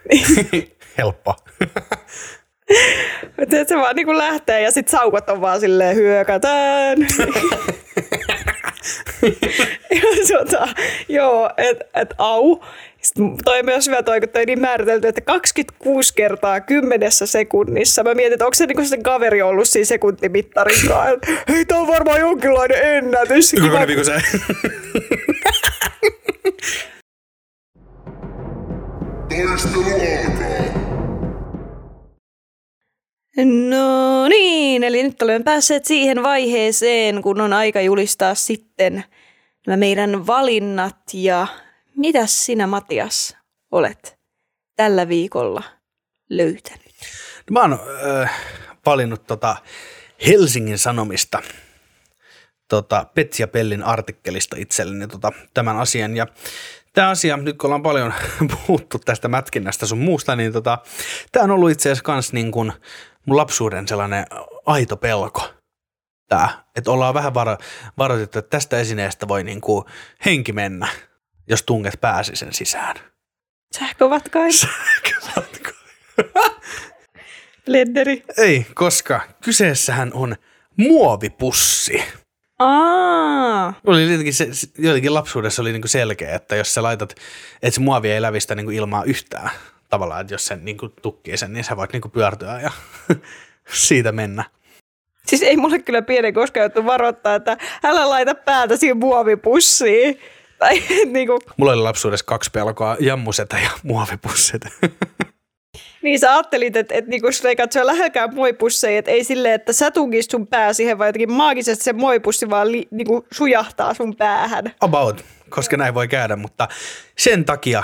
Helppo. 0.97 1.35
Mutta 3.37 3.55
se 3.67 3.75
vaan 3.75 3.95
niin 3.95 4.17
lähtee 4.17 4.61
ja 4.61 4.71
sitten 4.71 4.99
saukot 4.99 5.29
on 5.29 5.41
vaan 5.41 5.59
silleen 5.59 5.95
hyökätään. 5.95 6.97
ja 9.91 10.01
tota, 10.37 10.67
joo, 11.09 11.49
että 11.57 11.85
et, 11.93 12.13
au. 12.17 12.59
Sitten 13.01 13.37
toi 13.43 13.59
on 13.59 13.65
myös 13.65 13.87
hyvä 13.87 14.03
toi, 14.03 14.19
kun 14.19 14.29
toi 14.29 14.45
niin 14.45 14.61
määritelty, 14.61 15.07
että 15.07 15.21
26 15.21 16.13
kertaa 16.15 16.59
kymmenessä 16.59 17.25
sekunnissa. 17.25 18.03
Mä 18.03 18.13
mietin, 18.13 18.33
että 18.33 18.45
onko 18.45 18.55
se 18.55 18.65
niinku 18.65 18.85
se 18.85 18.97
kaveri 18.97 19.41
ollut 19.41 19.67
siinä 19.67 19.85
sekuntimittarin 19.85 20.87
kanssa. 20.87 21.19
Hei, 21.49 21.65
tää 21.65 21.77
on 21.77 21.87
varmaan 21.87 22.19
jonkinlainen 22.19 22.95
ennätys. 22.95 23.51
Kuinka 23.51 24.03
se? 24.03 24.21
Taistelu 29.31 29.83
alkaa. 29.83 30.81
No 33.69 34.27
niin, 34.27 34.83
eli 34.83 35.03
nyt 35.03 35.21
olemme 35.21 35.43
päässeet 35.43 35.85
siihen 35.85 36.23
vaiheeseen, 36.23 37.21
kun 37.21 37.41
on 37.41 37.53
aika 37.53 37.81
julistaa 37.81 38.35
sitten 38.35 39.03
nämä 39.67 39.77
meidän 39.77 40.27
valinnat 40.27 40.97
ja 41.13 41.47
mitä 41.95 42.25
sinä 42.25 42.67
Matias 42.67 43.37
olet 43.71 44.19
tällä 44.75 45.07
viikolla 45.07 45.63
löytänyt? 46.29 46.91
No, 47.49 47.53
mä 47.53 47.61
oon 47.61 47.79
äh, 48.21 48.31
valinnut 48.85 49.27
tota 49.27 49.55
Helsingin 50.27 50.77
Sanomista 50.77 51.41
tota 52.67 53.05
Petsi 53.13 53.43
ja 53.43 53.47
Pellin 53.47 53.83
artikkelista 53.83 54.55
itselleni 54.59 55.07
tota, 55.07 55.31
tämän 55.53 55.77
asian. 55.77 56.17
Ja 56.17 56.27
tämä 56.93 57.09
asia, 57.09 57.37
nyt 57.37 57.57
kun 57.57 57.67
ollaan 57.67 57.83
paljon 57.83 58.13
puhuttu 58.67 58.99
tästä 58.99 59.27
mätkinnästä 59.27 59.85
sun 59.85 59.97
muusta, 59.97 60.35
niin 60.35 60.53
tota, 60.53 60.77
tämä 61.31 61.43
on 61.43 61.51
ollut 61.51 61.71
itse 61.71 61.89
asiassa 61.89 62.03
kans 62.03 62.33
niin 62.33 62.51
kuin 62.51 62.73
mun 63.25 63.37
lapsuuden 63.37 63.87
sellainen 63.87 64.25
aito 64.65 64.97
pelko. 64.97 65.53
Tää, 66.29 66.49
että 66.75 66.91
ollaan 66.91 67.13
vähän 67.13 67.33
varo, 67.33 67.57
varoitettu, 67.97 68.39
että 68.39 68.49
tästä 68.49 68.79
esineestä 68.79 69.27
voi 69.27 69.43
niin 69.43 69.61
kuin 69.61 69.85
henki 70.25 70.53
mennä, 70.53 70.87
jos 71.47 71.63
tunget 71.63 72.01
pääsi 72.01 72.35
sen 72.35 72.53
sisään. 72.53 72.95
Sähkövatkain. 73.77 74.53
Sähkövatkain. 74.59 75.75
Blenderi. 77.65 78.23
Ei, 78.37 78.65
koska 78.73 79.21
kyseessähän 79.43 80.11
on 80.13 80.35
muovipussi. 80.77 82.03
Aa. 82.61 83.73
Oli 83.87 84.11
jotenkin, 84.11 84.33
se, 84.33 84.47
jotenkin 84.77 85.13
lapsuudessa 85.13 85.61
oli 85.61 85.71
niinku 85.71 85.87
selkeä, 85.87 86.35
että 86.35 86.55
jos 86.55 86.73
sä 86.73 86.83
laitat, 86.83 87.15
että 87.61 87.75
se 87.75 87.81
muovi 87.81 88.11
ei 88.11 88.21
lävistä 88.21 88.55
niinku 88.55 88.71
ilmaa 88.71 89.03
yhtään, 89.03 89.49
tavallaan, 89.89 90.21
että 90.21 90.33
jos 90.33 90.45
sen 90.45 90.65
niinku 90.65 90.89
tukkii 90.89 91.37
sen, 91.37 91.53
niin 91.53 91.63
sä 91.63 91.77
voit 91.77 91.93
niinku 91.93 92.09
pyörtyä 92.09 92.59
ja 92.59 92.71
siitä 93.73 94.11
mennä. 94.11 94.43
Siis 95.27 95.41
ei 95.41 95.57
mulle 95.57 95.79
kyllä 95.79 96.01
pienen 96.01 96.33
koskaan 96.33 96.61
joutu 96.61 96.85
varoittaa, 96.85 97.35
että 97.35 97.57
älä 97.83 98.09
laita 98.09 98.35
päätä 98.35 98.77
siihen 98.77 98.97
muovipussiin. 98.97 100.19
Tai 100.59 100.83
niinku... 101.05 101.39
Mulla 101.57 101.71
oli 101.71 101.81
lapsuudessa 101.81 102.25
kaksi 102.25 102.51
pelkoa, 102.51 102.97
jammusetä 102.99 103.59
ja 103.59 103.69
muovipussit. 103.83 104.61
Niin 106.01 106.19
sä 106.19 106.33
ajattelit, 106.33 106.75
että, 106.75 106.95
että 106.95 107.09
niinku, 107.09 107.27
jos 107.27 107.45
ei 107.45 107.55
katsoa 107.55 107.85
lähelläkään 107.85 108.35
muovipusseja, 108.35 108.99
että 108.99 109.11
ei 109.11 109.23
silleen, 109.23 109.55
että 109.55 109.73
sä 109.73 109.91
tunkist 109.91 110.31
sun 110.31 110.47
pää 110.47 110.73
siihen, 110.73 110.97
vaan 110.97 111.07
jotenkin 111.07 111.31
maagisesti 111.31 111.83
se 111.83 111.93
muovipussi 111.93 112.49
vaan 112.49 112.71
li, 112.71 112.87
niinku, 112.91 113.25
sujahtaa 113.31 113.93
sun 113.93 114.15
päähän. 114.15 114.75
About, 114.79 115.25
koska 115.49 115.77
näin 115.77 115.93
voi 115.93 116.07
käydä, 116.07 116.35
mutta 116.35 116.67
sen 117.17 117.45
takia 117.45 117.83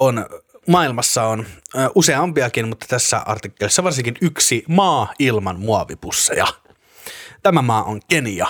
on 0.00 0.26
maailmassa 0.68 1.24
on 1.24 1.46
useampiakin, 1.94 2.68
mutta 2.68 2.86
tässä 2.88 3.18
artikkelissa 3.26 3.84
varsinkin 3.84 4.14
yksi 4.22 4.64
maa 4.68 5.12
ilman 5.18 5.60
muovipusseja. 5.60 6.46
Tämä 7.42 7.62
maa 7.62 7.84
on 7.84 8.00
Kenia. 8.08 8.46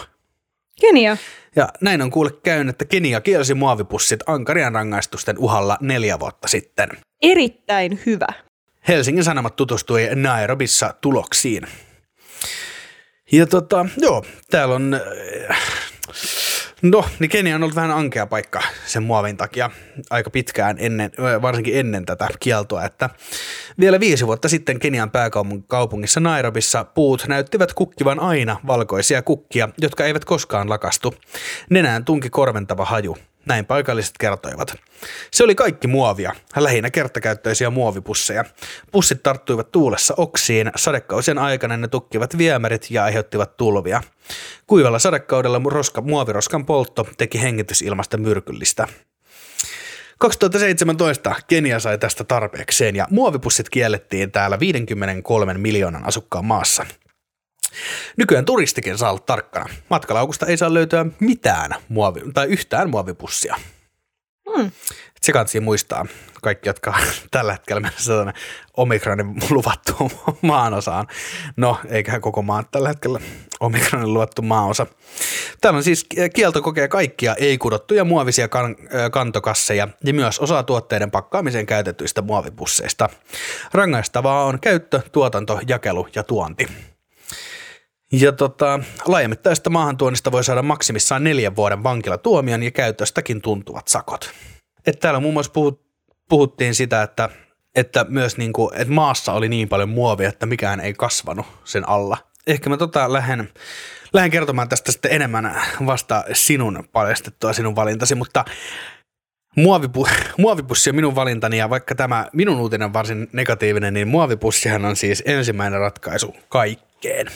Kenia. 0.80 1.16
Ja 1.56 1.68
näin 1.80 2.02
on 2.02 2.10
kuule 2.10 2.30
käynyt, 2.42 2.74
että 2.74 2.84
Kenia 2.84 3.20
kielsi 3.20 3.54
muovipussit 3.54 4.20
ankarien 4.26 4.72
rangaistusten 4.72 5.38
uhalla 5.38 5.76
neljä 5.80 6.20
vuotta 6.20 6.48
sitten. 6.48 6.88
Erittäin 7.22 8.00
hyvä. 8.06 8.47
Helsingin 8.88 9.24
Sanomat 9.24 9.56
tutustui 9.56 10.08
Nairobissa 10.14 10.94
tuloksiin. 11.00 11.66
Ja 13.32 13.46
tota, 13.46 13.86
joo, 13.96 14.24
täällä 14.50 14.74
on 14.74 15.00
No, 16.82 17.04
niin 17.18 17.30
Kenia 17.30 17.54
on 17.54 17.62
ollut 17.62 17.76
vähän 17.76 17.90
ankea 17.90 18.26
paikka 18.26 18.62
sen 18.86 19.02
muovin 19.02 19.36
takia 19.36 19.70
aika 20.10 20.30
pitkään, 20.30 20.76
ennen, 20.80 21.10
varsinkin 21.42 21.78
ennen 21.78 22.06
tätä 22.06 22.28
kieltoa, 22.40 22.84
että 22.84 23.10
vielä 23.80 24.00
viisi 24.00 24.26
vuotta 24.26 24.48
sitten 24.48 24.78
Kenian 24.78 25.10
pääkaupungissa 25.10 26.20
Nairobissa 26.20 26.84
puut 26.84 27.24
näyttivät 27.28 27.72
kukkivan 27.72 28.20
aina 28.20 28.60
valkoisia 28.66 29.22
kukkia, 29.22 29.68
jotka 29.78 30.04
eivät 30.04 30.24
koskaan 30.24 30.70
lakastu. 30.70 31.14
Nenään 31.70 32.04
tunki 32.04 32.30
korventava 32.30 32.84
haju. 32.84 33.16
Näin 33.48 33.66
paikalliset 33.66 34.14
kertoivat. 34.18 34.74
Se 35.30 35.44
oli 35.44 35.54
kaikki 35.54 35.88
muovia, 35.88 36.32
lähinnä 36.56 36.90
kertakäyttöisiä 36.90 37.70
muovipusseja. 37.70 38.44
Pussit 38.92 39.22
tarttuivat 39.22 39.72
tuulessa 39.72 40.14
oksiin, 40.16 40.70
sadekausien 40.76 41.38
aikana 41.38 41.76
ne 41.76 41.88
tukkivat 41.88 42.38
viemärit 42.38 42.86
ja 42.90 43.04
aiheuttivat 43.04 43.56
tulvia. 43.56 44.02
Kuivalla 44.66 44.98
sadekaudella 44.98 45.60
roska, 45.64 46.00
muoviroskan 46.00 46.66
poltto 46.66 47.08
teki 47.18 47.42
hengitysilmasta 47.42 48.16
myrkyllistä. 48.16 48.88
2017 50.18 51.34
Kenia 51.46 51.80
sai 51.80 51.98
tästä 51.98 52.24
tarpeekseen 52.24 52.96
ja 52.96 53.06
muovipussit 53.10 53.68
kiellettiin 53.68 54.32
täällä 54.32 54.60
53 54.60 55.54
miljoonan 55.54 56.06
asukkaan 56.06 56.44
maassa. 56.44 56.86
Nykyään 58.16 58.44
turistikin 58.44 58.98
saa 58.98 59.10
olla 59.10 59.22
tarkkana. 59.26 59.66
Matkalaukusta 59.88 60.46
ei 60.46 60.56
saa 60.56 60.74
löytyä 60.74 61.06
mitään 61.20 61.74
muovi, 61.88 62.20
tai 62.34 62.46
yhtään 62.46 62.90
muovipussia. 62.90 63.56
Hmm. 64.56 64.70
Se 65.20 65.32
kannattaa 65.32 65.60
muistaa, 65.60 66.06
kaikki, 66.42 66.68
jotka 66.68 66.94
tällä 67.30 67.52
hetkellä 67.52 67.80
mennessä 67.80 68.32
omikronin 68.76 69.34
luvattu 69.50 70.12
maanosaan. 70.42 71.06
No, 71.56 71.78
eiköhän 71.88 72.20
koko 72.20 72.42
maa 72.42 72.62
tällä 72.62 72.88
hetkellä 72.88 73.20
omikronin 73.60 74.14
luvattu 74.14 74.42
maaosa. 74.42 74.86
Täällä 75.60 75.76
on 75.76 75.84
siis 75.84 76.06
kielto 76.34 76.62
kokee 76.62 76.88
kaikkia 76.88 77.34
ei-kudottuja 77.34 78.04
muovisia 78.04 78.48
kan- 78.48 78.76
kantokasseja 79.12 79.88
ja 80.04 80.14
myös 80.14 80.38
osaa 80.38 80.62
tuotteiden 80.62 81.10
pakkaamiseen 81.10 81.66
käytetyistä 81.66 82.22
muovipusseista. 82.22 83.08
Rangaistavaa 83.72 84.44
on 84.44 84.60
käyttö, 84.60 85.00
tuotanto, 85.12 85.60
jakelu 85.66 86.08
ja 86.14 86.22
tuonti. 86.22 86.68
Ja 88.12 88.32
tota, 88.32 88.80
laajamittaista 89.06 89.70
maahantuonnista 89.70 90.32
voi 90.32 90.44
saada 90.44 90.62
maksimissaan 90.62 91.24
neljän 91.24 91.56
vuoden 91.56 91.82
vankilatuomion 91.82 92.62
ja 92.62 92.70
käytöstäkin 92.70 93.42
tuntuvat 93.42 93.88
sakot. 93.88 94.30
Et 94.86 95.00
täällä 95.00 95.20
muun 95.20 95.34
muassa 95.34 95.52
puhut, 95.52 95.82
puhuttiin 96.28 96.74
sitä, 96.74 97.02
että, 97.02 97.28
että 97.74 98.06
myös 98.08 98.36
niin 98.36 98.52
kuin, 98.52 98.74
että 98.74 98.94
maassa 98.94 99.32
oli 99.32 99.48
niin 99.48 99.68
paljon 99.68 99.88
muovia, 99.88 100.28
että 100.28 100.46
mikään 100.46 100.80
ei 100.80 100.94
kasvanut 100.94 101.46
sen 101.64 101.88
alla. 101.88 102.16
Ehkä 102.46 102.70
mä 102.70 102.76
tota 102.76 103.12
lähden, 103.12 103.52
lähden 104.12 104.30
kertomaan 104.30 104.68
tästä 104.68 104.92
sitten 104.92 105.12
enemmän 105.12 105.62
vasta 105.86 106.24
sinun 106.32 106.88
paljastettua 106.92 107.52
sinun 107.52 107.76
valintasi, 107.76 108.14
mutta 108.14 108.44
Muovipu, 109.56 110.06
muovipussi 110.38 110.90
on 110.90 110.96
minun 110.96 111.14
valintani 111.14 111.58
ja 111.58 111.70
vaikka 111.70 111.94
tämä 111.94 112.26
minun 112.32 112.60
uutinen 112.60 112.84
on 112.86 112.92
varsin 112.92 113.28
negatiivinen, 113.32 113.94
niin 113.94 114.08
muovipussihan 114.08 114.84
on 114.84 114.96
siis 114.96 115.22
ensimmäinen 115.26 115.80
ratkaisu 115.80 116.36
kaikkeen. 116.48 117.26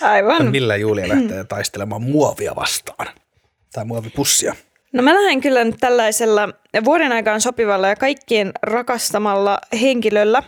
Aivan. 0.00 0.50
Millä 0.50 0.76
Julia 0.76 1.08
lähtee 1.08 1.44
taistelemaan 1.44 2.02
muovia 2.02 2.56
vastaan? 2.56 3.06
Tai 3.72 3.84
muovipussia? 3.84 4.54
No 4.92 5.02
mä 5.02 5.14
lähden 5.14 5.40
kyllä 5.40 5.64
nyt 5.64 5.76
tällaisella 5.80 6.48
vuoden 6.84 7.12
aikaan 7.12 7.40
sopivalla 7.40 7.88
ja 7.88 7.96
kaikkien 7.96 8.52
rakastamalla 8.62 9.58
henkilöllä 9.80 10.42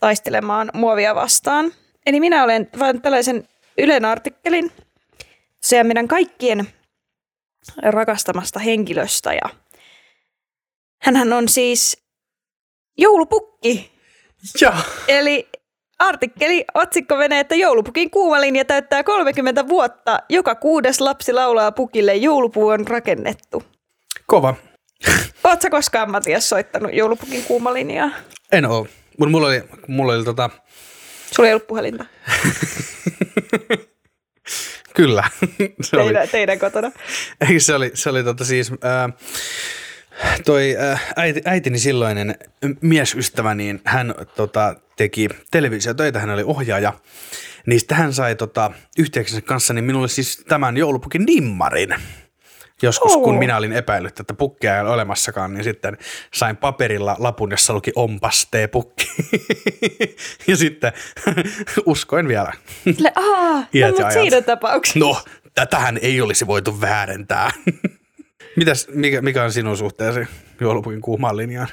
taistelemaan 0.00 0.70
muovia 0.74 1.14
vastaan. 1.14 1.72
Eli 2.06 2.20
minä 2.20 2.44
olen 2.44 2.68
vain 2.78 3.02
tällaisen 3.02 3.48
Ylen 3.78 4.04
artikkelin 4.04 4.72
se 5.60 5.84
meidän 5.84 6.08
kaikkien 6.08 6.68
rakastamasta 7.82 8.58
henkilöstä 8.58 9.32
ja 9.32 9.50
hänhän 11.02 11.32
on 11.32 11.48
siis 11.48 12.02
joulupukki. 12.98 13.92
Joo. 14.60 14.74
Eli 15.08 15.48
artikkeli, 16.02 16.64
otsikko 16.74 17.16
menee, 17.16 17.40
että 17.40 17.54
joulupukin 17.54 18.10
kuumalinja 18.10 18.64
täyttää 18.64 19.04
30 19.04 19.68
vuotta. 19.68 20.18
Joka 20.28 20.54
kuudes 20.54 21.00
lapsi 21.00 21.32
laulaa 21.32 21.72
pukille, 21.72 22.14
joulupuu 22.14 22.68
on 22.68 22.86
rakennettu. 22.86 23.64
Kova. 24.26 24.54
Oletko 25.44 25.70
koskaan, 25.70 26.10
Matias, 26.10 26.48
soittanut 26.48 26.94
joulupukin 26.94 27.44
kuumalinjaa? 27.44 28.10
En 28.52 28.66
oo. 28.66 28.86
Mutta 29.18 29.30
mulla 29.30 29.46
oli, 29.46 29.62
mulla 29.88 30.12
oli 30.12 30.24
tota, 30.24 30.50
Sulla 31.36 31.48
ei 31.48 31.54
ollut 31.54 31.66
puhelinta 31.66 32.04
kyllä. 34.96 35.24
se 35.82 35.96
oli, 35.96 36.04
teidän, 36.04 36.28
teidän 36.28 36.58
kotona. 36.58 36.92
Ei, 37.50 37.60
se 37.60 37.74
oli, 37.74 37.90
se 37.94 38.10
oli 38.10 38.24
tota 38.24 38.44
siis, 38.44 38.72
ää, 38.82 39.08
toi 40.44 40.76
ää, 40.78 40.98
äiti, 41.16 41.42
äitini 41.44 41.78
silloinen 41.78 42.34
miesystävä, 42.80 43.54
niin 43.54 43.80
hän 43.84 44.14
tota, 44.36 44.74
teki 44.96 45.28
televisiotöitä, 45.50 46.18
hän 46.18 46.30
oli 46.30 46.42
ohjaaja. 46.46 46.92
Niin 47.66 47.80
sitten 47.80 47.96
hän 47.96 48.12
sai 48.12 48.36
tota, 48.36 48.70
yhteyksensä 48.98 49.42
kanssa 49.42 49.74
niin 49.74 49.84
minulle 49.84 50.08
siis 50.08 50.44
tämän 50.48 50.76
joulupukin 50.76 51.24
nimmarin. 51.24 51.94
Joskus, 52.82 53.16
kun 53.16 53.38
minä 53.38 53.56
olin 53.56 53.72
epäillyt, 53.72 54.20
että 54.20 54.34
pukkia 54.34 54.74
ei 54.74 54.80
ole 54.80 54.90
olemassakaan, 54.90 55.54
niin 55.54 55.64
sitten 55.64 55.98
sain 56.34 56.56
paperilla 56.56 57.16
lapun, 57.18 57.50
jossa 57.50 57.72
luki 57.72 57.92
onpas 57.94 58.48
tee 58.50 58.68
pukki. 58.68 59.08
ja 60.48 60.56
sitten 60.56 60.92
uskoin 61.86 62.28
vielä. 62.28 62.52
Le, 62.98 63.12
aa, 63.16 63.52
no, 63.52 63.88
mutta 63.88 64.10
siinä 64.10 64.42
tapauksessa. 64.42 64.98
No, 64.98 65.16
tätähän 65.54 65.98
ei 66.02 66.20
olisi 66.20 66.46
voitu 66.46 66.80
väärentää. 66.80 67.50
Mitäs, 68.56 68.88
mikä, 68.88 69.22
mikä 69.22 69.44
on 69.44 69.52
sinun 69.52 69.76
suhteesi 69.76 70.20
joulupukin 70.60 71.00
kuumaan 71.00 71.36
linjaan? 71.36 71.68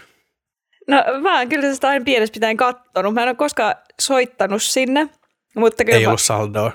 No 0.87 1.03
mä 1.21 1.37
oon 1.37 1.49
kyllä 1.49 1.73
sitä 1.73 1.87
aina 1.87 2.05
pienestä 2.05 2.33
pitäen 2.33 2.57
kattonut. 2.57 3.13
Mä 3.13 3.21
en 3.21 3.29
ole 3.29 3.35
koskaan 3.35 3.75
soittanut 4.01 4.63
sinne. 4.63 5.09
Mutta 5.55 5.85
kyllä 5.85 5.97
Ei 5.97 6.03
mä, 6.03 6.09
ollut 6.09 6.21
saldoa. 6.21 6.71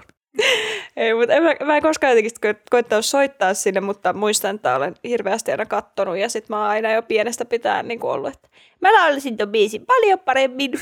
ei, 0.97 1.14
mutta 1.14 1.35
en, 1.35 1.43
mä, 1.43 1.55
mä 1.64 1.77
en 1.77 1.83
koskaan 1.83 2.11
jotenkin 2.11 2.57
koittanut 2.71 3.05
soittaa 3.05 3.55
sinne, 3.55 3.81
mutta 3.81 4.12
muistan, 4.12 4.55
että 4.55 4.77
olen 4.77 4.95
hirveästi 5.05 5.51
aina 5.51 5.67
kattonut. 5.67 6.19
Ja 6.19 6.29
sit 6.29 6.49
mä 6.49 6.61
oon 6.61 6.69
aina 6.69 6.93
jo 6.93 7.03
pienestä 7.03 7.45
pitäen 7.45 7.88
niin 7.88 8.03
ollut, 8.03 8.35
että 8.35 8.49
mä 8.81 8.93
laulasin 8.93 9.37
ton 9.37 9.49
biisin 9.49 9.87
paljon 9.87 10.19
paremmin. 10.19 10.73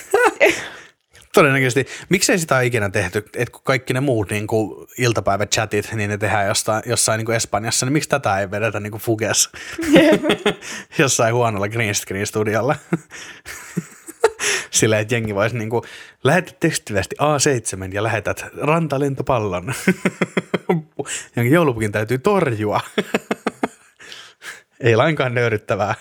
Todennäköisesti. 1.35 1.87
Miksei 2.09 2.39
sitä 2.39 2.57
ole 2.57 2.67
ikinä 2.67 2.91
tehty, 2.91 3.19
että 3.19 3.53
kun 3.53 3.61
kaikki 3.65 3.93
ne 3.93 4.01
muut 4.01 4.31
niin 4.31 4.47
kuin 4.47 4.89
iltapäivächatit, 4.99 5.93
niin 5.93 6.11
ne 6.11 6.19
tehdään 6.19 6.47
jostain, 6.47 6.83
jossain 6.87 7.19
niin 7.19 7.27
kuin 7.27 7.37
Espanjassa, 7.37 7.87
niin 7.87 7.93
miksi 7.93 8.09
tätä 8.09 8.39
ei 8.39 8.51
vedetä 8.51 8.81
niin 8.81 8.91
kuin 8.91 9.01
Fuges 9.01 9.49
jossain 10.99 11.35
huonolla 11.35 11.69
green 11.69 11.95
screen 11.95 12.27
studiolla? 12.27 12.77
Silleen, 14.71 15.03
että 15.03 15.15
jengi 15.15 15.35
voisi 15.35 15.59
niin 15.59 15.71
kuin, 15.71 15.83
lähetä 16.25 16.53
tekstiviesti 16.61 17.17
A7 17.21 17.95
ja 17.95 18.03
lähetät 18.03 18.45
rantalentopallon, 18.57 19.75
joulupukin 21.51 21.93
täytyy 21.93 22.19
torjua. 22.19 22.81
ei 24.81 24.97
lainkaan 24.97 25.35
nöyryttävää. 25.35 25.95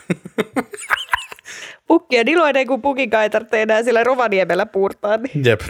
Pukki 1.92 2.20
on 2.20 2.28
iloinen, 2.28 2.68
kun 2.68 2.82
pukinkaan 2.82 3.30
ei 3.52 3.62
enää 3.62 3.84
sillä 3.84 4.04
Rovaniemellä 4.04 4.66
puurtaa. 4.66 5.18
Niin. 5.18 5.46
Jep. 5.46 5.62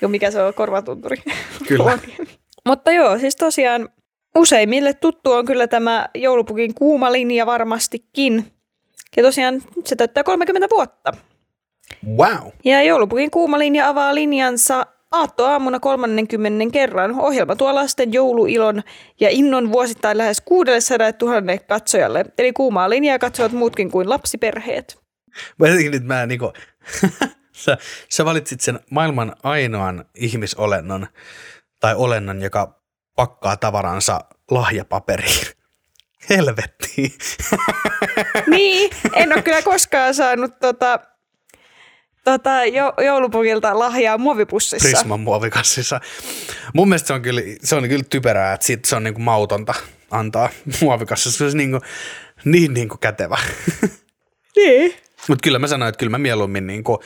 Jo 0.00 0.08
mikä 0.08 0.30
se 0.30 0.42
on, 0.42 0.54
korvatunturi. 0.54 1.16
Kyllä. 1.68 1.98
Mutta 2.66 2.92
joo, 2.92 3.18
siis 3.18 3.36
tosiaan 3.36 3.88
useimmille 4.36 4.94
tuttu 4.94 5.32
on 5.32 5.44
kyllä 5.44 5.66
tämä 5.66 6.08
joulupukin 6.14 6.74
kuuma 6.74 7.12
linja 7.12 7.46
varmastikin. 7.46 8.44
Ja 9.16 9.22
tosiaan 9.22 9.62
se 9.84 9.96
täyttää 9.96 10.24
30 10.24 10.68
vuotta. 10.70 11.12
Wow. 12.16 12.48
Ja 12.64 12.82
joulupukin 12.82 13.30
kuuma 13.30 13.58
linja 13.58 13.88
avaa 13.88 14.14
linjansa 14.14 14.86
aattoaamuna 15.10 15.80
30 15.80 16.72
kerran. 16.72 17.20
Ohjelma 17.20 17.56
tuo 17.56 17.74
lasten 17.74 18.12
jouluilon 18.12 18.82
ja 19.20 19.28
innon 19.30 19.72
vuosittain 19.72 20.18
lähes 20.18 20.40
600 20.40 21.10
000 21.22 21.58
katsojalle. 21.68 22.24
Eli 22.38 22.52
kuumaa 22.52 22.90
linjaa 22.90 23.18
katsovat 23.18 23.52
muutkin 23.52 23.90
kuin 23.90 24.10
lapsiperheet. 24.10 25.09
Mä 25.58 25.66
jotenkin 25.66 25.92
nyt 25.92 26.04
mä 26.04 26.26
niinku, 26.26 26.52
sä, 27.52 27.78
sä 28.08 28.24
valitsit 28.24 28.60
sen 28.60 28.80
maailman 28.90 29.36
ainoan 29.42 30.04
ihmisolennon 30.14 31.06
tai 31.80 31.94
olennon, 31.94 32.42
joka 32.42 32.80
pakkaa 33.16 33.56
tavaransa 33.56 34.20
lahjapaperiin. 34.50 35.46
Helvetti. 36.30 36.90
Niin, 38.46 38.90
en 39.14 39.32
ole 39.32 39.42
kyllä 39.42 39.62
koskaan 39.62 40.14
saanut 40.14 40.58
tota, 40.60 41.00
tota, 42.24 42.64
jo, 42.64 42.92
joulupukilta 43.04 43.78
lahjaa 43.78 44.18
muovipussissa. 44.18 44.88
Prisman 44.88 45.20
muovikassissa. 45.20 46.00
Mun 46.74 46.88
mielestä 46.88 47.06
se 47.06 47.12
on 47.12 47.22
kyllä, 47.22 47.40
se 47.64 47.74
on 47.74 47.88
kyllä 47.88 48.04
typerää, 48.10 48.52
että 48.52 48.66
sit 48.66 48.84
se 48.84 48.96
on 48.96 49.04
niinku 49.04 49.20
mautonta 49.20 49.74
antaa 50.10 50.48
muovikassissa. 50.80 51.38
Se 51.38 51.44
olisi 51.44 51.56
niinku, 51.56 51.80
niin 52.44 52.74
niinku 52.74 52.96
kätevä. 52.96 53.38
Niin. 54.56 54.94
Mutta 55.28 55.42
kyllä 55.42 55.58
mä 55.58 55.66
sanoin, 55.66 55.88
että 55.88 55.98
kyllä 55.98 56.10
mä 56.10 56.18
mieluummin 56.18 56.66
niinku 56.66 57.02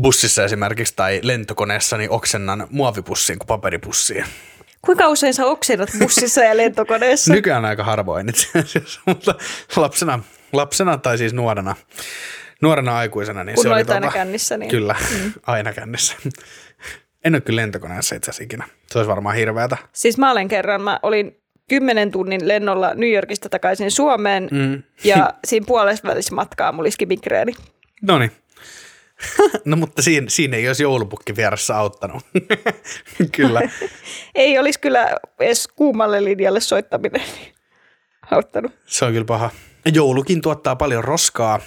bussissa 0.00 0.44
esimerkiksi 0.44 0.92
tai 0.96 1.20
lentokoneessa 1.22 1.96
niin 1.96 2.10
oksennan 2.10 2.66
muovipussiin 2.70 3.38
kuin 3.38 3.46
paperipussiin. 3.46 4.24
Kuinka 4.82 5.08
usein 5.08 5.34
sä 5.34 5.46
oksennat 5.46 5.88
bussissa 5.98 6.44
ja 6.44 6.56
lentokoneessa? 6.56 7.32
Nykyään 7.34 7.64
aika 7.64 7.84
harvoin 7.84 8.28
itse 8.28 8.58
asiassa, 8.58 9.00
mutta 9.06 9.34
lapsena, 9.76 10.20
lapsena 10.52 10.98
tai 10.98 11.18
siis 11.18 11.32
nuorena, 11.34 11.76
nuorena 12.62 12.96
aikuisena, 12.96 13.44
niin 13.44 13.54
Kun 13.54 13.62
se 13.62 13.68
oli 13.68 13.84
aina 13.94 14.12
kännissä, 14.12 14.56
niin- 14.58 14.70
Kyllä, 14.70 14.96
mm. 15.22 15.32
aina 15.46 15.72
kännissä. 15.72 16.14
En 17.24 17.34
ole 17.34 17.40
kyllä 17.40 17.60
lentokoneessa 17.60 18.14
itse 18.14 18.30
asiassa 18.30 18.44
ikinä. 18.44 18.64
Se 18.86 18.98
olisi 18.98 19.08
varmaan 19.08 19.36
hirveätä. 19.36 19.76
Siis 19.92 20.18
mä 20.18 20.30
olen 20.30 20.48
kerran, 20.48 20.82
mä 20.82 21.00
olin 21.02 21.40
10 21.68 22.10
tunnin 22.10 22.48
lennolla 22.48 22.94
New 22.94 23.12
Yorkista 23.12 23.48
takaisin 23.48 23.90
Suomeen 23.90 24.48
Mm. 24.52 24.82
ja 25.04 25.34
siinä 25.44 25.66
puolessa 25.66 26.08
välissä 26.08 26.34
matkaa 26.34 26.72
mulla 26.72 26.88
iski 26.88 27.06
migreeni. 27.06 27.52
No 28.02 28.18
niin. 28.18 28.30
No 29.64 29.76
mutta 29.76 30.02
siinä, 30.02 30.26
siinä 30.30 30.56
ei 30.56 30.66
olisi 30.68 30.82
joulupukki 30.82 31.36
vieressä 31.36 31.76
auttanut. 31.76 32.22
kyllä. 33.36 33.60
Ei 34.34 34.58
olisi 34.58 34.80
kyllä 34.80 35.16
edes 35.40 35.68
kuumalle 35.68 36.24
linjalle 36.24 36.60
soittaminen 36.60 37.22
auttanut. 38.30 38.72
Se 38.86 39.04
on 39.04 39.12
kyllä 39.12 39.24
paha. 39.24 39.50
Joulukin 39.94 40.40
tuottaa 40.42 40.76
paljon 40.76 41.04
roskaa, 41.04 41.60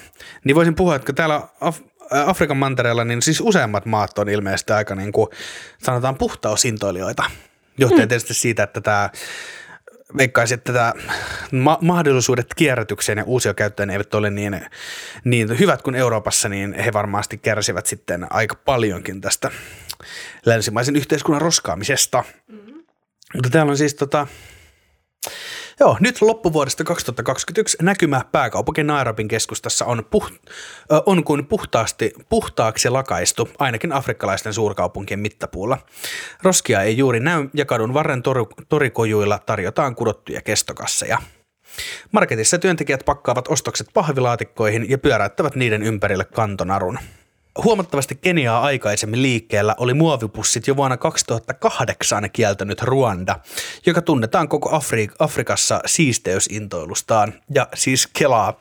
niin 0.44 0.56
voisin 0.56 0.76
puhua, 0.76 0.96
että 0.96 1.14
täällä 1.14 1.42
Af- 1.62 1.84
ää, 2.12 2.30
Afrikan 2.30 2.58
mantereella, 2.58 3.06
niin 3.06 3.22
siis 3.22 3.42
useammat 3.42 3.86
maat 3.86 4.20
on 4.20 4.30
ilmeisesti 4.30 4.74
aika 4.74 4.96
niin 4.96 5.12
kuin, 5.12 5.28
sanotaan 5.84 6.18
puhtausintoilijoita. 6.18 7.24
Johtuen 7.78 8.02
mm. 8.06 8.08
tietysti 8.08 8.34
siitä, 8.34 8.64
että 8.64 8.82
tämä 8.82 9.10
veikkaisin, 10.18 10.58
että 10.58 10.74
tämä 10.74 10.94
ma- 11.52 11.78
mahdollisuudet 11.82 12.54
kierrätykseen 12.56 13.18
ja 13.18 13.24
uusiokäyttöön 13.24 13.90
eivät 13.90 14.14
ole 14.14 14.30
niin, 14.30 14.62
niin 15.24 15.60
hyvät 15.60 15.82
kuin 15.82 15.96
Euroopassa, 15.96 16.50
niin 16.50 16.74
he 16.74 16.94
varmasti 16.94 17.38
kärsivät 17.38 17.86
sitten 17.86 18.28
aika 18.30 18.56
paljonkin 18.56 19.22
tästä 19.22 19.52
länsimaisen 20.46 20.96
yhteiskunnan 20.96 21.42
roskaamisesta. 21.42 22.24
Mm-hmm. 22.48 22.84
Mutta 23.36 23.50
täällä 23.50 23.70
on 23.70 23.78
siis 23.78 23.96
tota, 23.96 24.28
Joo, 25.80 25.98
nyt 26.00 26.22
loppuvuodesta 26.22 26.84
2021 26.84 27.78
näkymä 27.82 28.22
pääkaupunki 28.32 28.84
Nairobin 28.84 29.28
keskustassa 29.28 29.86
on, 29.86 30.06
puh, 30.12 30.32
on 31.06 31.24
kuin 31.24 31.46
puhtaasti, 31.46 32.14
puhtaaksi 32.30 32.90
lakaistu, 32.90 33.50
ainakin 33.60 33.92
afrikkalaisten 33.92 34.54
suurkaupunkien 34.54 35.20
mittapuulla. 35.20 35.78
Roskia 36.44 36.82
ei 36.82 36.98
juuri 36.98 37.20
näy 37.20 37.50
ja 37.54 37.66
kadun 37.66 37.94
varren 37.94 38.24
tor, 38.24 38.46
torikojuilla 38.70 39.40
tarjotaan 39.46 39.96
kudottuja 39.96 40.42
kestokasseja. 40.42 41.18
Marketissa 42.12 42.58
työntekijät 42.58 43.06
pakkaavat 43.06 43.48
ostokset 43.48 43.88
pahvilaatikkoihin 43.94 44.90
ja 44.90 44.98
pyöräyttävät 44.98 45.56
niiden 45.56 45.84
ympärille 45.84 46.26
kantonarun. 46.26 47.00
Huomattavasti 47.64 48.16
Keniaa 48.16 48.62
aikaisemmin 48.62 49.22
liikkeellä 49.22 49.76
oli 49.78 49.94
muovipussit 49.94 50.68
jo 50.68 50.76
vuonna 50.76 50.98
2008 50.98 52.32
kieltänyt 52.32 52.82
Ruanda, 52.82 53.40
joka 53.86 54.02
tunnetaan 54.02 54.48
koko 54.48 54.70
Afri- 54.70 55.16
Afrikassa 55.20 55.82
siisteysintoilustaan 55.86 57.34
ja 57.56 57.68
siis 57.74 58.08
kelaa. 58.08 58.60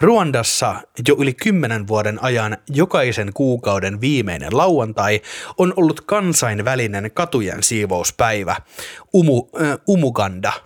Ruandassa 0.00 0.74
jo 1.08 1.16
yli 1.18 1.34
kymmenen 1.34 1.88
vuoden 1.88 2.22
ajan 2.22 2.56
jokaisen 2.68 3.32
kuukauden 3.34 4.00
viimeinen 4.00 4.56
lauantai 4.56 5.22
on 5.58 5.72
ollut 5.76 6.00
kansainvälinen 6.00 7.10
katujen 7.14 7.62
siivouspäivä, 7.62 8.56
Umu, 9.14 9.48
äh, 9.60 9.78
Umuganda– 9.88 10.52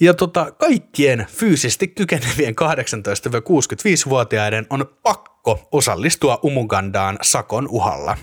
ja 0.00 0.14
tota, 0.14 0.50
kaikkien 0.50 1.26
fyysisesti 1.30 1.88
kykenevien 1.88 2.54
18-65-vuotiaiden 2.54 4.66
on 4.70 4.86
pakko 5.02 5.33
osallistua 5.72 6.38
Umugandaan 6.42 7.18
sakon 7.22 7.68
uhalla. 7.68 8.16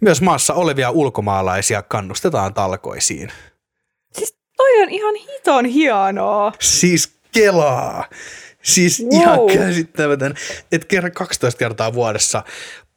Myös 0.00 0.22
maassa 0.22 0.54
olevia 0.54 0.90
ulkomaalaisia 0.90 1.82
kannustetaan 1.82 2.54
talkoisiin. 2.54 3.32
Siis 4.12 4.36
toi 4.56 4.82
on 4.82 4.90
ihan 4.90 5.14
hiton 5.14 5.64
hienoa. 5.64 6.52
Siis 6.60 7.12
kelaa. 7.32 8.04
Siis 8.62 9.00
Wow. 9.00 9.20
ihan 9.22 9.38
käsittämätön, 9.46 10.34
että 10.72 10.88
kerran 10.88 11.12
12 11.12 11.58
kertaa 11.58 11.94
vuodessa 11.94 12.42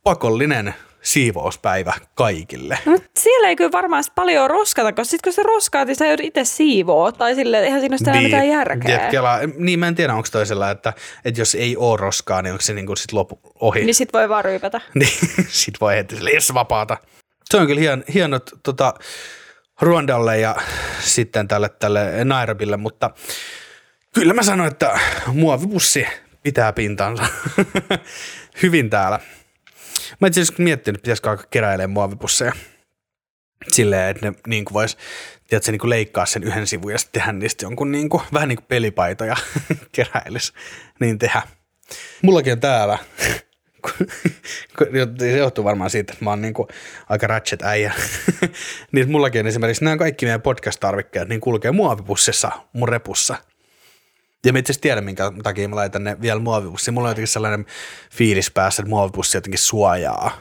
pakollinen 0.03 0.73
siivouspäivä 1.05 1.93
kaikille. 2.15 2.79
No, 2.85 2.91
mutta 2.91 3.09
siellä 3.19 3.49
ei 3.49 3.55
kyllä 3.55 3.71
varmaan 3.71 4.03
paljon 4.15 4.49
roskata, 4.49 4.91
koska 4.91 5.03
sit 5.03 5.21
kun 5.21 5.33
se 5.33 5.43
roskaat, 5.43 5.87
niin 5.87 5.95
sä 5.95 6.05
joudut 6.05 6.25
itse 6.25 6.43
siivoo. 6.43 7.11
Tai 7.11 7.35
sille 7.35 7.59
eihän 7.59 7.79
siinä 7.79 7.93
ole 7.93 7.97
sitä 7.97 8.11
mitään 8.11 8.47
järkeä. 8.47 8.85
Tiedät, 8.85 9.11
kela, 9.11 9.39
niin 9.57 9.79
mä 9.79 9.87
en 9.87 9.95
tiedä, 9.95 10.13
onko 10.13 10.27
toisella, 10.31 10.71
että, 10.71 10.93
että 11.25 11.41
jos 11.41 11.55
ei 11.55 11.77
ole 11.77 11.99
roskaa, 11.99 12.41
niin 12.41 12.51
onko 12.51 12.61
se 12.61 12.73
niin 12.73 12.85
kuin 12.85 12.97
sit 12.97 13.11
lopu 13.13 13.39
ohi. 13.59 13.85
Niin 13.85 13.95
sit 13.95 14.13
voi 14.13 14.29
vaan 14.29 14.45
ryypätä. 14.45 14.81
Niin, 14.95 15.19
sit 15.47 15.81
voi 15.81 15.95
heti 15.95 16.15
sille, 16.15 16.31
yes, 16.31 16.53
vapaata. 16.53 16.97
Se 17.45 17.57
on 17.57 17.67
kyllä 17.67 17.81
hien, 17.81 18.03
hienot 18.13 18.49
tota, 18.63 18.93
Ruandalle 19.81 20.39
ja 20.39 20.55
sitten 20.99 21.47
tälle, 21.47 21.69
tälle 21.69 22.25
Nairobille, 22.25 22.77
mutta 22.77 23.09
kyllä 24.13 24.33
mä 24.33 24.43
sanoin, 24.43 24.71
että 24.71 24.99
muovipussi 25.27 26.07
pitää 26.43 26.73
pintansa 26.73 27.25
hyvin 28.63 28.89
täällä. 28.89 29.19
Mä 30.19 30.27
itse 30.27 30.41
asiassa 30.41 30.63
miettinyt, 30.63 30.97
että 30.97 31.03
pitäisikö 31.03 31.29
alkaa 31.29 31.45
keräilemään 31.49 31.89
muovipusseja 31.89 32.53
silleen, 33.67 34.09
että 34.09 34.29
ne 34.29 34.37
niin 34.47 34.65
kuin 34.65 34.73
vois, 34.73 34.97
tiedätkö, 35.47 35.71
niin 35.71 35.79
kuin 35.79 35.89
leikkaa 35.89 36.25
sen 36.25 36.43
yhden 36.43 36.67
sivun 36.67 36.91
ja 36.91 36.97
sitten 36.97 37.21
tehdä 37.21 37.33
niistä 37.33 37.65
jonkun 37.65 37.91
niin 37.91 38.09
kuin, 38.09 38.23
vähän 38.33 38.49
niin 38.49 38.57
kuin 38.57 38.65
pelipaitoja 38.67 39.35
keräilys, 39.95 40.53
niin 40.99 41.19
tehdä. 41.19 41.41
Mullakin 42.21 42.53
on 42.53 42.59
täällä, 42.59 42.97
se 45.19 45.37
johtuu 45.37 45.63
varmaan 45.63 45.89
siitä, 45.89 46.13
että 46.13 46.25
mä 46.25 46.29
oon 46.29 46.41
niin 46.41 46.53
kuin 46.53 46.67
aika 47.09 47.27
ratchet 47.27 47.61
äijä, 47.61 47.93
niin 48.91 49.11
mullakin 49.11 49.39
on 49.39 49.47
esimerkiksi 49.47 49.83
nämä 49.83 49.97
kaikki 49.97 50.25
meidän 50.25 50.41
podcast-tarvikkeet, 50.41 51.29
niin 51.29 51.41
kulkee 51.41 51.71
muovipussissa 51.71 52.51
mun 52.73 52.89
repussa. 52.89 53.35
Ja 54.45 54.53
mä 54.53 54.59
itse 54.59 54.71
asiassa 54.71 54.81
tiedän, 54.81 55.03
minkä 55.03 55.31
takia 55.43 55.69
mä 55.69 55.75
laitan 55.75 56.03
ne 56.03 56.21
vielä 56.21 56.39
muovipussiin. 56.39 56.93
Mulla 56.93 57.07
on 57.07 57.11
jotenkin 57.11 57.27
sellainen 57.27 57.65
fiilis 58.11 58.51
päässä, 58.51 58.81
että 58.81 58.89
muovipussi 58.89 59.37
jotenkin 59.37 59.59
suojaa. 59.59 60.31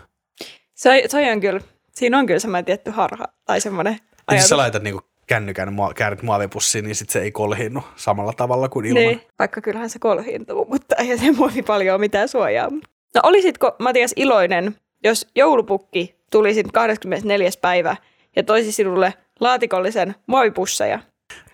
Se, 0.74 1.02
se 1.06 1.32
on 1.32 1.40
kyllä, 1.40 1.60
siinä 1.92 2.18
on 2.18 2.26
kyllä 2.26 2.40
semmoinen 2.40 2.64
tietty 2.64 2.90
harha 2.90 3.24
tai 3.44 3.60
semmoinen 3.60 3.92
Ja 3.92 3.98
jos 3.98 4.22
ajatus. 4.28 4.48
sä 4.48 4.56
laitat 4.56 4.82
niinku 4.82 5.02
kännykän 5.26 5.72
mua- 5.72 5.94
muovipussiin, 6.22 6.84
niin 6.84 6.94
sit 6.94 7.10
se 7.10 7.20
ei 7.22 7.32
kolhinnu 7.32 7.82
samalla 7.96 8.32
tavalla 8.32 8.68
kuin 8.68 8.86
ilman. 8.86 9.02
Niin, 9.02 9.20
vaikka 9.38 9.60
kyllähän 9.60 9.90
se 9.90 9.98
kolhiintuu, 9.98 10.66
mutta 10.70 10.96
ei 10.96 11.18
se 11.18 11.32
muovi 11.32 11.62
paljon 11.62 12.00
mitään 12.00 12.28
suojaa. 12.28 12.70
No 13.14 13.20
olisitko 13.22 13.76
Matias 13.78 14.12
iloinen, 14.16 14.76
jos 15.04 15.26
joulupukki 15.34 16.14
tulisi 16.30 16.62
24. 16.72 17.50
päivä 17.60 17.96
ja 18.36 18.42
toisi 18.42 18.72
sinulle 18.72 19.14
laatikollisen 19.40 20.14
muovipusseja? 20.26 20.98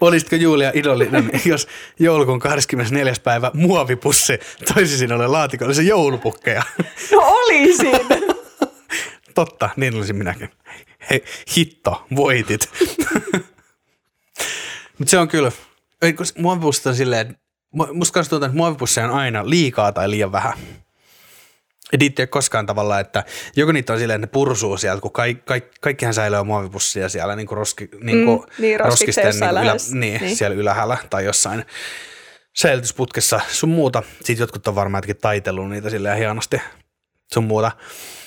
Olisitko 0.01 0.37
Julia 0.37 0.73
idollinen, 0.75 1.31
jos 1.45 1.69
joulukuun 1.99 2.39
24. 2.39 3.13
päivä 3.25 3.51
muovipussi 3.55 4.39
toisi 4.75 4.99
sinulle 4.99 5.27
laatikollisen 5.27 5.87
joulupukkeja? 5.87 6.63
No 7.13 7.19
olisin! 7.21 8.07
Totta, 9.35 9.71
niin 9.77 9.97
olisin 9.97 10.17
minäkin. 10.17 10.51
Hei, 11.11 11.25
hitto, 11.57 12.07
voitit. 12.17 12.69
Mutta 14.99 15.11
se 15.11 15.19
on 15.19 15.29
kyllä, 15.29 15.53
muovipussit 16.39 16.87
on 16.87 16.95
silleen, 16.95 17.37
musta 17.93 18.15
kanssa 18.15 18.31
tuntuu, 18.31 18.47
että 18.47 18.57
muovipusseja 18.57 19.07
on 19.07 19.15
aina 19.15 19.51
liikaa 19.51 19.93
tai 19.93 20.11
liian 20.11 20.33
vähän. 20.33 20.59
Niitä 21.99 22.23
ei 22.23 22.25
ole 22.25 22.29
koskaan 22.29 22.67
tavallaan, 22.67 23.01
että 23.01 23.25
joko 23.57 23.73
niitä 23.73 23.93
on 23.93 23.99
silleen, 23.99 24.19
että 24.25 24.27
ne 24.27 24.31
pursuu 24.33 24.77
sieltä, 24.77 25.01
kun 25.01 25.13
kaik, 25.13 25.45
kaik, 25.45 25.65
kaikkihan 25.81 26.15
säilyy 26.15 26.43
muovipussia 26.45 27.09
siellä 27.09 27.37
niin 27.37 27.47
kuin 27.47 27.57
roski, 27.59 27.89
niin 28.03 28.25
kuin 28.25 28.41
Mm, 28.41 28.47
niin, 28.59 28.81
roskiksen 28.81 29.27
jossain 29.27 29.51
ylä, 29.51 29.55
lähellä. 29.61 29.81
niin, 29.93 30.01
Niin. 30.01 30.21
niin, 30.23 30.37
siellä 30.37 30.57
ylhäällä 30.57 30.97
tai 31.11 31.25
jossain 31.25 31.65
säilytysputkessa 32.57 33.41
sun 33.49 33.69
muuta. 33.69 34.03
Sitten 34.25 34.39
jotkut 34.43 34.69
on 34.69 34.75
varmaan 34.75 34.99
jotenkin 34.99 35.21
taitellut 35.23 35.71
niitä 35.71 35.91
silleen 35.91 36.19
hienosti 36.19 36.61
sun 37.35 37.45
muuta. 37.45 37.73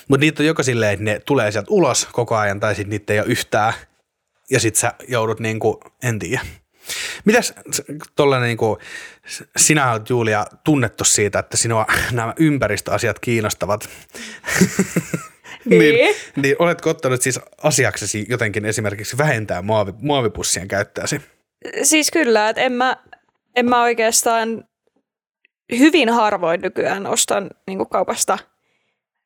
Mutta 0.08 0.20
niitä 0.20 0.42
on 0.42 0.46
joko 0.46 0.62
silleen, 0.62 0.92
että 0.92 1.04
ne 1.04 1.20
tulee 1.26 1.52
sieltä 1.52 1.70
ulos 1.70 2.08
koko 2.12 2.36
ajan 2.36 2.60
tai 2.60 2.74
sitten 2.74 2.90
niitä 2.90 3.12
ei 3.12 3.18
ole 3.20 3.28
yhtään 3.28 3.72
ja 4.50 4.60
sitten 4.60 4.80
sä 4.80 4.92
joudut 5.08 5.40
niinku, 5.40 5.80
en 6.02 6.18
tiedä. 6.18 6.40
Mitäs 7.24 7.54
tollainen 8.16 8.46
niinku, 8.46 8.78
sinä 9.56 9.92
olet 9.92 10.10
Julia 10.10 10.44
tunnettu 10.64 11.04
siitä, 11.04 11.38
että 11.38 11.56
sinua 11.56 11.86
nämä 12.12 12.34
ympäristöasiat 12.38 13.18
kiinnostavat. 13.18 13.88
niin, 15.64 15.94
Niin. 15.94 16.16
niin, 16.36 16.56
oletko 16.58 16.90
ottanut 16.90 17.22
siis 17.22 17.40
asiaksesi 17.62 18.26
jotenkin 18.28 18.64
esimerkiksi 18.64 19.18
vähentää 19.18 19.62
muovi, 19.62 19.92
muovipussien 20.00 20.68
käyttöäsi? 20.68 21.20
Siis 21.82 22.10
kyllä, 22.10 22.48
että 22.48 22.62
en 22.62 22.72
mä, 22.72 22.96
en 23.56 23.68
mä 23.68 23.82
oikeastaan 23.82 24.64
hyvin 25.78 26.08
harvoin 26.08 26.60
nykyään 26.60 27.06
ostan 27.06 27.50
niin 27.66 27.88
kaupasta 27.88 28.38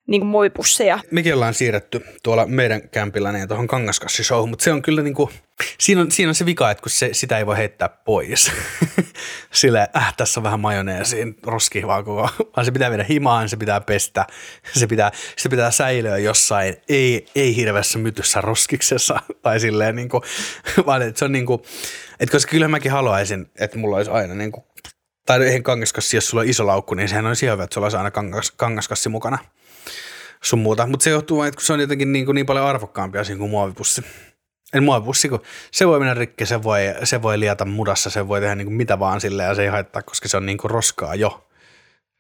niin 0.09 0.27
muovipusseja. 0.27 0.99
mekin 1.11 1.35
ollaan 1.35 1.55
siirretty 1.55 2.05
tuolla 2.23 2.47
meidän 2.47 2.89
kämpillä 2.89 3.33
niin 3.33 3.49
tuohon 3.49 3.67
kangaskassishowhun, 3.67 4.51
mutta 4.51 4.63
se 4.63 4.73
on 4.73 4.83
kyllä 4.83 5.03
niinku, 5.03 5.31
siinä 5.79 6.01
on, 6.01 6.11
siinä 6.11 6.29
on 6.29 6.35
se 6.35 6.47
vika, 6.47 6.71
että 6.71 6.83
kun 6.83 6.91
se, 6.91 7.09
sitä 7.13 7.39
ei 7.39 7.47
voi 7.47 7.57
heittää 7.57 7.89
pois. 7.89 8.53
Sille, 9.53 9.89
äh, 9.97 10.15
tässä 10.17 10.41
on 10.41 10.45
vähän 10.45 10.61
majoneesia, 10.61 11.27
roskii 11.43 11.87
vaan 11.87 12.05
koko, 12.05 12.29
vaan 12.57 12.65
se 12.65 12.73
pitää 12.73 12.91
viedä 12.91 13.05
himaan, 13.09 13.49
se 13.49 13.57
pitää 13.57 13.81
pestä, 13.81 14.27
se 14.73 14.87
pitää, 14.87 15.13
se 15.37 15.49
pitää 15.49 15.71
säilyä 15.71 16.19
jossain, 16.19 16.77
ei, 16.89 17.27
ei 17.35 17.57
hirveässä 17.57 17.99
mytyssä 17.99 18.41
roskiksessa, 18.41 19.21
tai 19.43 19.61
silleen 19.61 19.97
niinku, 19.97 20.23
vaan 20.87 21.03
että 21.03 21.19
se 21.19 21.25
on 21.25 21.33
niinku, 21.33 21.63
että 22.21 22.33
koska 22.33 22.51
kyllä 22.51 22.69
mäkin 22.69 22.93
haluaisin, 22.93 23.51
että 23.61 23.79
mulla 23.79 23.97
olisi 23.97 24.11
aina 24.11 24.35
niinku, 24.35 24.67
tai 25.27 25.45
eihän 25.45 25.63
kangaskassi, 25.63 26.17
jos 26.17 26.29
sulla 26.29 26.41
on 26.41 26.49
iso 26.49 26.67
laukku, 26.67 26.95
niin 26.95 27.09
sehän 27.09 27.27
on 27.27 27.35
ihan 27.43 27.53
hyvä, 27.55 27.65
että 27.65 27.75
sulla 27.75 27.85
olisi 27.85 27.97
aina 27.97 28.11
kangas, 28.11 28.51
kangaskassi 28.51 29.09
mukana 29.09 29.39
sun 30.43 30.59
muuta. 30.59 30.87
Mutta 30.87 31.05
se 31.05 31.11
johtuu 31.11 31.39
vain, 31.39 31.49
että 31.49 31.57
kun 31.57 31.67
se 31.67 31.73
on 31.73 31.81
jotenkin 31.81 32.13
niin, 32.13 32.25
kuin 32.27 32.35
niin 32.35 32.47
paljon 32.47 32.67
arvokkaampi 32.67 33.19
asia 33.19 33.37
kuin 33.37 33.51
muovipussi. 33.51 34.03
Eli 34.75 34.81
muovipussi, 34.81 35.29
kun 35.29 35.43
se 35.71 35.87
voi 35.89 35.99
mennä 35.99 36.15
rikki, 36.15 36.47
se 36.47 36.63
voi, 36.63 36.81
se 37.05 37.23
voi 37.23 37.41
liata 37.41 37.65
mudassa, 37.65 38.11
se 38.11 38.29
voi 38.29 38.41
tehdä 38.41 38.55
niin 38.55 38.67
kuin 38.67 38.75
mitä 38.75 38.99
vaan 38.99 39.21
sille 39.21 39.43
ja 39.43 39.55
se 39.55 39.63
ei 39.63 39.69
haittaa, 39.69 40.03
koska 40.03 40.29
se 40.29 40.37
on 40.37 40.47
niin 40.47 40.59
kuin 40.59 40.71
roskaa 40.71 41.15
jo 41.15 41.49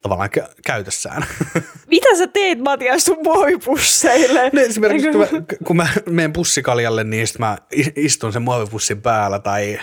tavallaan 0.02 0.30
kä- 0.38 0.54
käytössään. 0.66 1.24
Mitä 1.90 2.16
sä 2.18 2.26
teet 2.26 2.58
Matias 2.58 3.04
sun 3.04 3.18
muovipusseille? 3.24 4.50
No 4.52 4.60
esimerkiksi 4.60 5.08
kun 5.12 5.20
mä, 5.20 5.26
kun 5.64 5.76
mä 5.76 5.88
menen 6.10 6.32
pussikaljalle, 6.32 7.04
niin 7.04 7.26
sit 7.26 7.38
mä 7.38 7.58
is- 7.72 7.92
istun 7.96 8.32
sen 8.32 8.42
muovipussin 8.42 9.02
päällä 9.02 9.38
tai, 9.38 9.80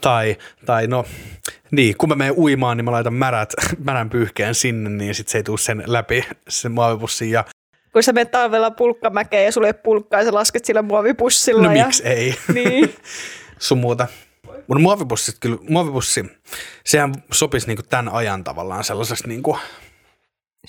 tai, 0.00 0.36
tai 0.66 0.86
no 0.86 1.04
niin, 1.70 1.96
kun 1.96 2.08
mä 2.08 2.14
menen 2.14 2.34
uimaan, 2.36 2.76
niin 2.76 2.84
mä 2.84 2.92
laitan 2.92 3.14
märät, 3.14 3.52
märän 3.84 4.10
pyyhkeen 4.10 4.54
sinne, 4.54 4.90
niin 4.90 5.14
sit 5.14 5.28
se 5.28 5.38
ei 5.38 5.42
tule 5.42 5.58
sen 5.58 5.82
läpi 5.86 6.24
sen 6.48 6.72
muovipussin 6.72 7.30
ja 7.30 7.44
Kun 7.92 8.02
sä 8.02 8.12
menet 8.12 8.30
talvella 8.30 8.70
pulkkamäkeen 8.70 9.44
ja 9.44 9.52
sulle 9.52 9.66
ei 9.66 9.74
pulkkaa 9.74 10.20
ja 10.20 10.24
sä 10.24 10.34
lasket 10.34 10.64
sillä 10.64 10.82
muovipussilla. 10.82 11.62
no 11.62 11.72
ja... 11.72 11.84
miksi 11.84 12.02
ei. 12.06 12.34
Niin. 12.54 12.94
sun 13.58 13.78
muuta. 13.78 14.06
Mutta 14.46 14.82
muovipussit 14.82 15.36
kyllä, 15.40 15.56
muovipussi, 15.68 16.24
sehän 16.84 17.14
sopisi 17.32 17.66
niinku 17.66 17.82
tämän 17.82 18.08
ajan 18.08 18.44
tavallaan 18.44 18.84
sellaiseksi 18.84 19.28
niinku 19.28 19.58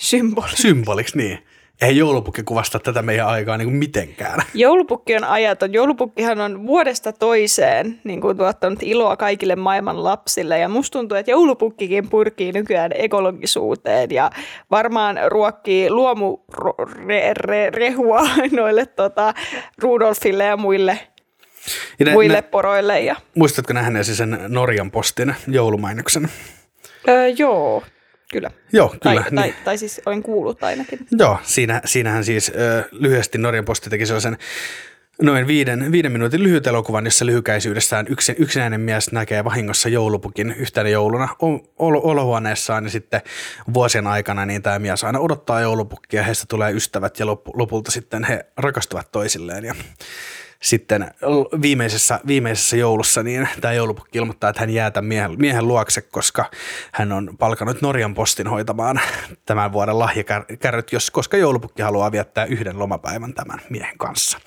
Symboli. 0.00 0.56
symboliksi, 0.56 1.18
niin. 1.18 1.38
Ei 1.82 1.96
joulupukki 1.96 2.42
kuvasta 2.42 2.78
tätä 2.78 3.02
meidän 3.02 3.26
aikaa 3.26 3.56
niinku 3.56 3.74
mitenkään. 3.74 4.40
Joulupukki 4.54 5.16
on 5.16 5.24
ajaton. 5.24 5.72
Joulupukkihan 5.72 6.40
on 6.40 6.66
vuodesta 6.66 7.12
toiseen 7.12 8.00
niin 8.04 8.20
kuin 8.20 8.36
tuottanut 8.36 8.82
iloa 8.82 9.16
kaikille 9.16 9.56
maailman 9.56 10.04
lapsille. 10.04 10.58
Ja 10.58 10.68
musta 10.68 10.98
tuntuu, 10.98 11.18
että 11.18 11.30
joulupukkikin 11.30 12.10
pyrkii 12.10 12.52
nykyään 12.52 12.90
ekologisuuteen 12.94 14.10
ja 14.10 14.30
varmaan 14.70 15.18
ruokkii 15.28 15.90
luomurehua 15.90 18.22
noille 18.56 18.86
tota, 18.86 19.34
Rudolfille 19.78 20.44
ja 20.44 20.56
muille, 20.56 21.00
Ja 21.98 22.04
ne, 22.04 22.12
muille 22.12 22.36
ne, 22.36 22.42
poroille. 22.42 23.00
Ja... 23.00 23.16
muistatko 23.34 23.72
nähneesi 23.72 24.16
sen 24.16 24.38
Norjan 24.48 24.90
postin 24.90 25.34
joulumainoksen? 25.48 26.28
Öö, 27.08 27.28
joo, 27.28 27.82
kyllä. 28.34 28.50
Joo, 28.72 28.88
kyllä. 28.88 29.22
Tai, 29.22 29.30
niin. 29.30 29.34
tai, 29.34 29.54
tai 29.64 29.78
siis 29.78 30.00
olen 30.06 30.22
kuullut 30.22 30.62
ainakin. 30.62 31.06
Joo, 31.18 31.38
siinä, 31.42 31.80
siinähän 31.84 32.24
siis 32.24 32.52
ö, 32.54 32.88
lyhyesti 32.92 33.38
Norjan 33.38 33.64
posti 33.64 33.90
teki 33.90 34.06
sellaisen 34.06 34.38
noin 35.22 35.46
viiden, 35.46 35.92
viiden 35.92 36.12
minuutin 36.12 36.42
lyhyt 36.42 36.66
elokuvan, 36.66 37.04
jossa 37.04 37.26
lyhykäisyydessään 37.26 38.06
yksi, 38.08 38.34
yksinäinen 38.38 38.80
mies 38.80 39.12
näkee 39.12 39.44
vahingossa 39.44 39.88
joulupukin 39.88 40.52
yhtenä 40.52 40.88
jouluna 40.88 41.28
o- 41.42 41.72
olo- 41.78 42.00
olohuoneessaan 42.02 42.84
ja 42.84 42.90
sitten 42.90 43.20
vuosien 43.74 44.06
aikana 44.06 44.46
niin 44.46 44.62
tämä 44.62 44.78
mies 44.78 45.04
aina 45.04 45.18
odottaa 45.18 45.60
joulupukkia 45.60 46.20
ja 46.20 46.24
heistä 46.24 46.44
tulee 46.48 46.72
ystävät 46.72 47.18
ja 47.18 47.26
loppu, 47.26 47.52
lopulta 47.56 47.90
sitten 47.90 48.24
he 48.24 48.46
rakastuvat 48.56 49.12
toisilleen 49.12 49.64
ja 49.64 49.74
sitten 50.64 51.10
viimeisessä, 51.62 52.20
viimeisessä 52.26 52.76
joulussa 52.76 53.22
niin 53.22 53.48
tämä 53.60 53.74
joulupukki 53.74 54.18
ilmoittaa, 54.18 54.50
että 54.50 54.60
hän 54.60 54.70
jää 54.70 54.90
tämän 54.90 55.08
miehen, 55.08 55.30
miehen 55.38 55.68
luokse, 55.68 56.02
koska 56.02 56.50
hän 56.92 57.12
on 57.12 57.36
palkannut 57.38 57.82
Norjan 57.82 58.14
postin 58.14 58.46
hoitamaan 58.46 59.00
tämän 59.46 59.72
vuoden 59.72 59.98
lahjakärryt, 59.98 60.92
jos, 60.92 61.10
koska 61.10 61.36
joulupukki 61.36 61.82
haluaa 61.82 62.12
viettää 62.12 62.44
yhden 62.44 62.78
lomapäivän 62.78 63.34
tämän 63.34 63.60
miehen 63.70 63.98
kanssa. 63.98 64.38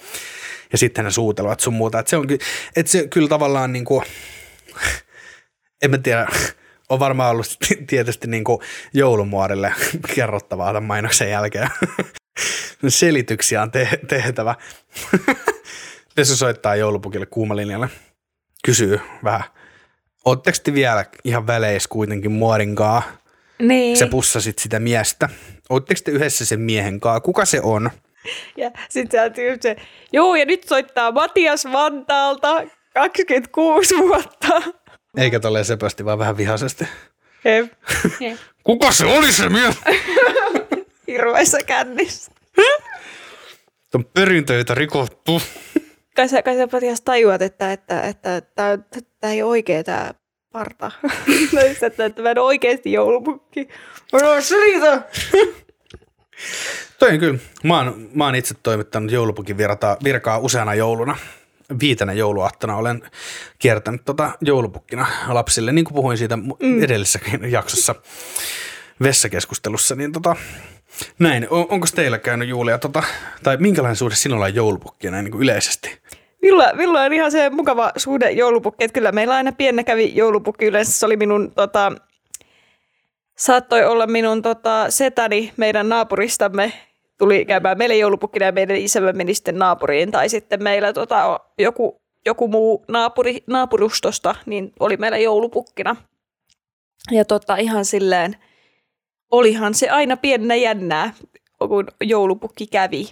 Ja 0.72 0.78
sitten 0.78 1.06
ne 1.06 1.12
suutelevat 1.12 1.60
sun 1.60 1.74
muuta. 1.74 2.00
Että 2.00 2.10
se 2.10 2.18
on, 2.18 2.28
että 2.76 2.92
se 2.92 3.08
kyllä 3.08 3.28
tavallaan 3.28 3.74
niin 3.74 3.86
kuin, 3.86 4.06
en 5.84 5.92
mä 5.92 5.98
tiedä, 5.98 6.28
on 6.90 7.00
varmaan 7.00 7.32
ollut 7.32 7.58
tietysti 7.90 8.28
niin 8.28 8.44
kuin 8.44 8.60
joulumuorille 8.94 9.74
kerrottavaa 10.16 10.74
tämän 10.74 10.84
mainoksen 10.84 11.30
jälkeen. 11.30 11.70
Selityksiä 12.88 13.62
on 13.62 13.72
te- 13.72 14.00
tehtävä. 14.08 14.56
Pesu 16.18 16.36
soittaa 16.36 16.76
joulupukille 16.76 17.26
kuumalinjalle. 17.26 17.90
Kysyy 18.66 19.00
vähän. 19.24 19.44
Ootteko 20.26 20.58
te 20.64 20.74
vielä 20.74 21.06
ihan 21.24 21.48
väleis 21.48 21.88
kuitenkin 21.88 22.32
muorinkaa? 22.32 23.04
Niin. 23.60 23.98
Sä 23.98 24.08
pussasit 24.08 24.60
sitä 24.60 24.80
miestä. 24.80 25.30
Ootteko 25.70 26.02
te 26.04 26.12
yhdessä 26.12 26.46
sen 26.46 26.60
miehen 26.60 27.00
kanssa? 27.00 27.20
Kuka 27.20 27.46
se 27.46 27.62
on? 27.62 27.92
Ja 28.58 28.72
sitten 28.90 29.36
sä 29.36 29.42
just 29.44 29.62
se, 29.62 29.76
joo 30.14 30.36
ja 30.36 30.46
nyt 30.46 30.64
soittaa 30.64 31.12
Matias 31.12 31.66
Vantaalta 31.72 32.64
26 32.94 33.98
vuotta. 33.98 34.62
Eikä 35.18 35.40
tolleen 35.40 35.66
sepösti, 35.66 36.06
vaan 36.06 36.20
vähän 36.20 36.38
vihaisesti. 36.38 36.86
Hep. 37.46 37.74
Kuka 38.64 38.92
se 38.92 39.06
oli 39.06 39.32
se 39.32 39.50
mies? 39.50 39.76
Hirveässä 41.08 41.58
kännissä. 41.66 42.32
On 43.96 44.06
perinteitä 44.06 44.76
rikottu. 44.76 45.42
Kai 46.18 46.30
sä, 46.30 46.42
kai 46.42 46.56
sä 46.56 46.68
Matias 46.72 47.02
tajuat, 47.02 47.42
että 47.42 47.72
että 47.72 48.02
että 48.02 48.42
tämä 48.42 48.78
tää 49.20 49.32
ei 49.32 49.44
ole 49.44 49.50
oikea 49.50 49.84
tämä 49.84 50.14
parta. 50.52 50.92
No 51.54 51.62
että, 51.62 52.06
että 52.06 52.22
mä 52.22 52.32
en 52.32 52.40
oikeasti 52.40 52.92
joulupukki. 52.92 53.68
Mä 54.14 54.30
oon 54.30 54.42
selitä. 54.42 55.02
Toi 57.00 57.12
on 57.12 57.20
kyllä. 57.20 57.40
Mä 57.64 57.78
oon, 57.78 58.10
mä 58.14 58.26
oon 58.26 58.36
itse 58.36 58.56
toimittanut 58.64 59.12
joulupukin 59.12 59.58
virtaa, 59.58 59.98
virkaa 60.04 60.38
useana 60.38 60.76
jouluna. 60.76 61.18
Viitenä 61.80 62.14
jouluaattona 62.14 62.76
olen 62.76 63.02
kiertänyt 63.60 64.06
tota 64.06 64.32
joulupukkina 64.42 65.08
lapsille, 65.28 65.72
niin 65.72 65.86
kuin 65.86 65.96
puhuin 65.96 66.18
siitä 66.18 66.38
mm. 66.38 66.84
edellisessäkin 66.84 67.52
jaksossa 67.52 67.96
vessakeskustelussa. 69.04 69.96
Niin 69.96 70.12
tota, 70.12 70.36
näin, 71.20 71.48
on, 71.50 71.66
onko 71.70 71.88
teillä 71.96 72.18
käynyt 72.18 72.50
Julia, 72.50 72.78
tota, 72.78 73.04
tai 73.44 73.58
minkälainen 73.58 73.96
suhde 73.96 74.16
sinulla 74.16 74.46
on 74.46 74.56
joulupukkiin 74.56 75.12
näin 75.12 75.24
niin 75.24 75.32
kuin 75.32 75.44
yleisesti? 75.44 76.00
Villa, 76.42 76.72
Villa 76.78 77.02
on 77.02 77.14
ihan 77.14 77.32
se 77.32 77.50
mukava 77.50 77.92
suhde 77.98 78.32
joulupukki, 78.32 78.84
että 78.84 78.94
kyllä 78.94 79.12
meillä 79.12 79.36
aina 79.36 79.52
pienenä 79.52 79.84
kävi 79.84 80.16
joulupukki. 80.16 80.66
Yleensä 80.66 80.92
se 80.92 81.06
oli 81.06 81.18
minun, 81.18 81.52
tota, 81.52 81.92
saattoi 83.38 83.86
olla 83.86 84.08
minun 84.08 84.42
tota, 84.42 84.86
setäni 84.90 85.54
meidän 85.58 85.90
naapuristamme, 85.90 86.74
tuli 87.18 87.46
käymään 87.46 87.78
meille 87.78 87.96
joulupukkina 87.96 88.46
ja 88.46 88.52
meidän 88.52 88.78
isämme 88.78 89.14
meni 89.14 89.34
sitten 89.34 89.60
naapuriin. 89.60 90.12
Tai 90.12 90.30
sitten 90.30 90.64
meillä 90.64 90.94
tota, 90.94 91.40
joku, 91.60 92.02
joku 92.26 92.48
muu 92.48 92.86
naapuri, 92.88 93.44
naapurustosta, 93.48 94.36
niin 94.46 94.74
oli 94.80 94.98
meillä 94.98 95.18
joulupukkina. 95.18 95.96
Ja 97.12 97.26
tota, 97.26 97.56
ihan 97.56 97.86
silleen, 97.86 98.36
olihan 99.32 99.74
se 99.74 99.90
aina 99.90 100.18
pienenä 100.18 100.56
jännää, 100.56 101.14
kun 101.58 101.88
joulupukki 102.02 102.68
kävi. 102.68 103.10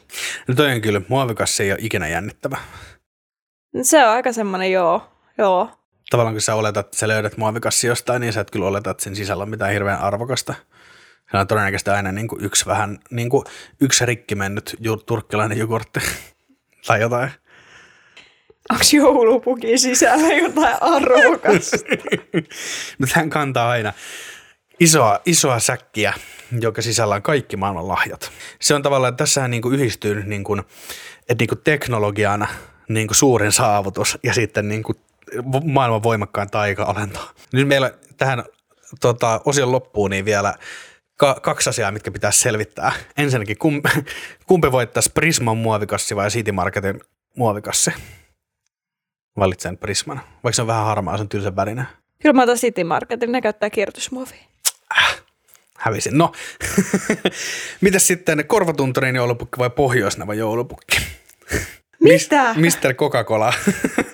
No 0.48 0.56
toi 0.56 0.72
on 0.72 0.82
kyllä, 0.82 1.02
muovikassi 1.08 1.64
ei 1.64 1.72
ole 1.72 1.80
ikinä 1.82 2.08
jännittävä. 2.08 2.58
Se 3.82 4.06
on 4.06 4.12
aika 4.12 4.34
semmoinen, 4.34 4.72
joo, 4.72 5.12
joo. 5.38 5.70
Tavallaan 6.10 6.34
kun 6.34 6.42
sä 6.42 6.56
oletat, 6.56 6.86
että 6.86 6.98
sä 6.98 7.08
löydät 7.08 7.38
muovikassi 7.38 7.88
jostain, 7.88 8.22
niin 8.22 8.34
sä 8.34 8.42
et 8.42 8.52
kyllä 8.52 8.68
oleta, 8.68 8.90
että 8.90 9.04
sen 9.04 9.16
sisällä 9.16 9.44
on 9.44 9.50
mitään 9.50 9.72
hirveän 9.72 10.02
arvokasta. 10.02 10.54
Se 11.32 11.38
on 11.38 11.48
todennäköisesti 11.48 11.90
aina 11.90 12.12
niin 12.12 12.28
kuin 12.28 12.44
yksi 12.44 12.66
vähän, 12.66 13.00
niin 13.12 13.30
kuin 13.30 13.44
yksi 13.82 14.06
rikki 14.06 14.36
mennyt 14.36 14.76
turkkilainen 15.06 15.58
jogurtti 15.58 16.00
tai 16.88 17.02
jotain. 17.02 17.30
Onko 18.70 18.84
joulupukin 18.94 19.80
sisällä 19.80 20.34
jotain 20.34 20.76
arvokasta? 20.82 21.78
Mutta 23.00 23.16
hän 23.16 23.30
kantaa 23.30 23.70
aina 23.70 23.94
isoa, 24.80 25.20
isoa 25.26 25.60
säkkiä, 25.60 26.14
joka 26.60 26.82
sisällä 26.82 27.16
on 27.16 27.22
kaikki 27.22 27.58
maailman 27.58 27.88
lahjat. 27.88 28.32
Se 28.62 28.76
on 28.76 28.82
tavallaan, 28.82 29.18
tässähän 29.18 29.52
niin 29.52 29.74
yhdistyy 29.74 30.24
niin 30.24 30.44
kuin, 30.44 30.60
että 31.30 31.42
niin 31.42 31.50
kuin 31.50 31.62
teknologiana 31.64 32.48
niin 32.90 33.08
kuin 33.08 33.16
suurin 33.16 33.52
saavutus 33.52 34.18
ja 34.24 34.34
sitten 34.34 34.68
niin 34.68 34.84
kuin 34.84 34.98
maailman 35.64 36.04
voimakkain 36.04 36.50
taika-olento. 36.52 37.20
Nyt 37.54 37.68
meillä 37.68 37.92
tähän 38.18 38.44
tota, 39.02 39.42
osion 39.46 39.72
loppuun 39.72 40.12
niin 40.12 40.26
vielä 40.26 40.54
ka- 41.18 41.40
kaksi 41.42 41.70
asiaa, 41.70 41.92
mitkä 41.92 42.12
pitäisi 42.12 42.42
selvittää. 42.42 42.92
Ensinnäkin, 43.18 43.58
kum, 43.58 43.82
kumpi 44.48 44.72
voittaisi 44.72 45.12
Prisman 45.14 45.58
muovikassi 45.58 46.16
vai 46.16 46.30
City 46.30 46.52
Marketin 46.52 47.02
muovikassi? 47.38 47.92
Valitsen 49.38 49.78
Prisman. 49.78 50.22
Vaikka 50.44 50.56
se 50.56 50.62
on 50.62 50.68
vähän 50.68 50.86
harmaa, 50.86 51.18
se 51.18 51.22
on 51.22 51.30
tylsän 51.30 51.56
värinen. 51.56 51.88
Kyllä 52.22 52.34
mä 52.34 52.44
otan 52.44 52.58
City 52.58 52.84
Marketin, 52.84 53.32
ne 53.32 53.42
käyttää 53.42 53.70
kierrätysmuovia. 53.70 54.55
Hävisin. 55.78 56.18
No, 56.18 56.32
mitäs 57.82 58.08
sitten 58.08 58.48
korvatunturin 58.48 59.16
joulupukki 59.16 59.58
vai 59.58 59.70
pohjoisnava 59.70 60.34
joulupukki? 60.34 60.98
Mitä? 62.00 62.54
Mis, 62.56 62.78
Mr. 62.84 62.94
Coca-Cola 62.94 63.54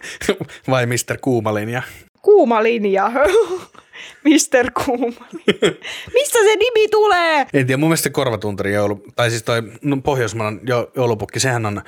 vai 0.69 0.85
Mr. 0.85 1.17
Kuumalinja? 1.21 1.81
Kuuma 2.21 2.63
linja. 2.63 3.11
Mr. 4.25 4.71
Kuuma. 4.85 5.27
Mistä 6.13 6.39
se 6.39 6.55
nimi 6.55 6.87
tulee? 6.91 7.39
En 7.39 7.67
tiedä, 7.67 7.77
mun 7.77 7.89
mielestä 7.89 8.03
se 8.03 8.09
korvatunturin 8.09 8.73
joulu, 8.73 9.03
tai 9.15 9.29
siis 9.29 9.43
toi 9.43 9.61
no, 9.81 9.97
pohjoismainen 9.97 10.61
jo, 10.67 10.91
joulupukki, 10.95 11.39
sehän 11.39 11.65
on 11.65 11.81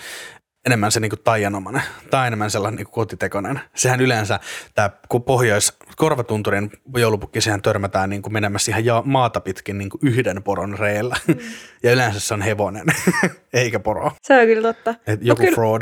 enemmän 0.66 0.91
se 0.91 0.99
niinku 0.99 1.18
taianomainen, 1.18 1.82
tai 2.09 2.28
enemmän 2.28 2.51
sellainen 2.51 2.78
niinku 2.78 2.91
kotitekoinen. 2.91 3.59
Sehän 3.76 4.01
yleensä, 4.01 4.39
tämä 4.76 4.89
pohjois 5.26 5.74
korvatunturin 5.95 6.72
joulupukki, 6.97 7.41
sehän 7.41 7.61
törmätään 7.61 8.09
niinku 8.09 8.30
menemässä 8.30 8.72
ihan 8.72 8.86
ja, 8.86 9.03
maata 9.05 9.41
pitkin 9.41 9.78
niinku 9.78 9.99
yhden 10.01 10.43
poron 10.43 10.80
reellä. 10.80 11.16
Mm. 11.28 11.36
ja 11.84 11.91
yleensä 11.93 12.20
se 12.20 12.34
on 12.34 12.41
hevonen, 12.41 12.86
eikä 13.53 13.80
poro. 13.80 14.11
Se 14.22 14.39
on 14.39 14.45
kyllä 14.45 14.74
totta. 14.74 14.95
Et 15.07 15.20
joku 15.24 15.41
kyllä- 15.41 15.55
fraud. 15.55 15.82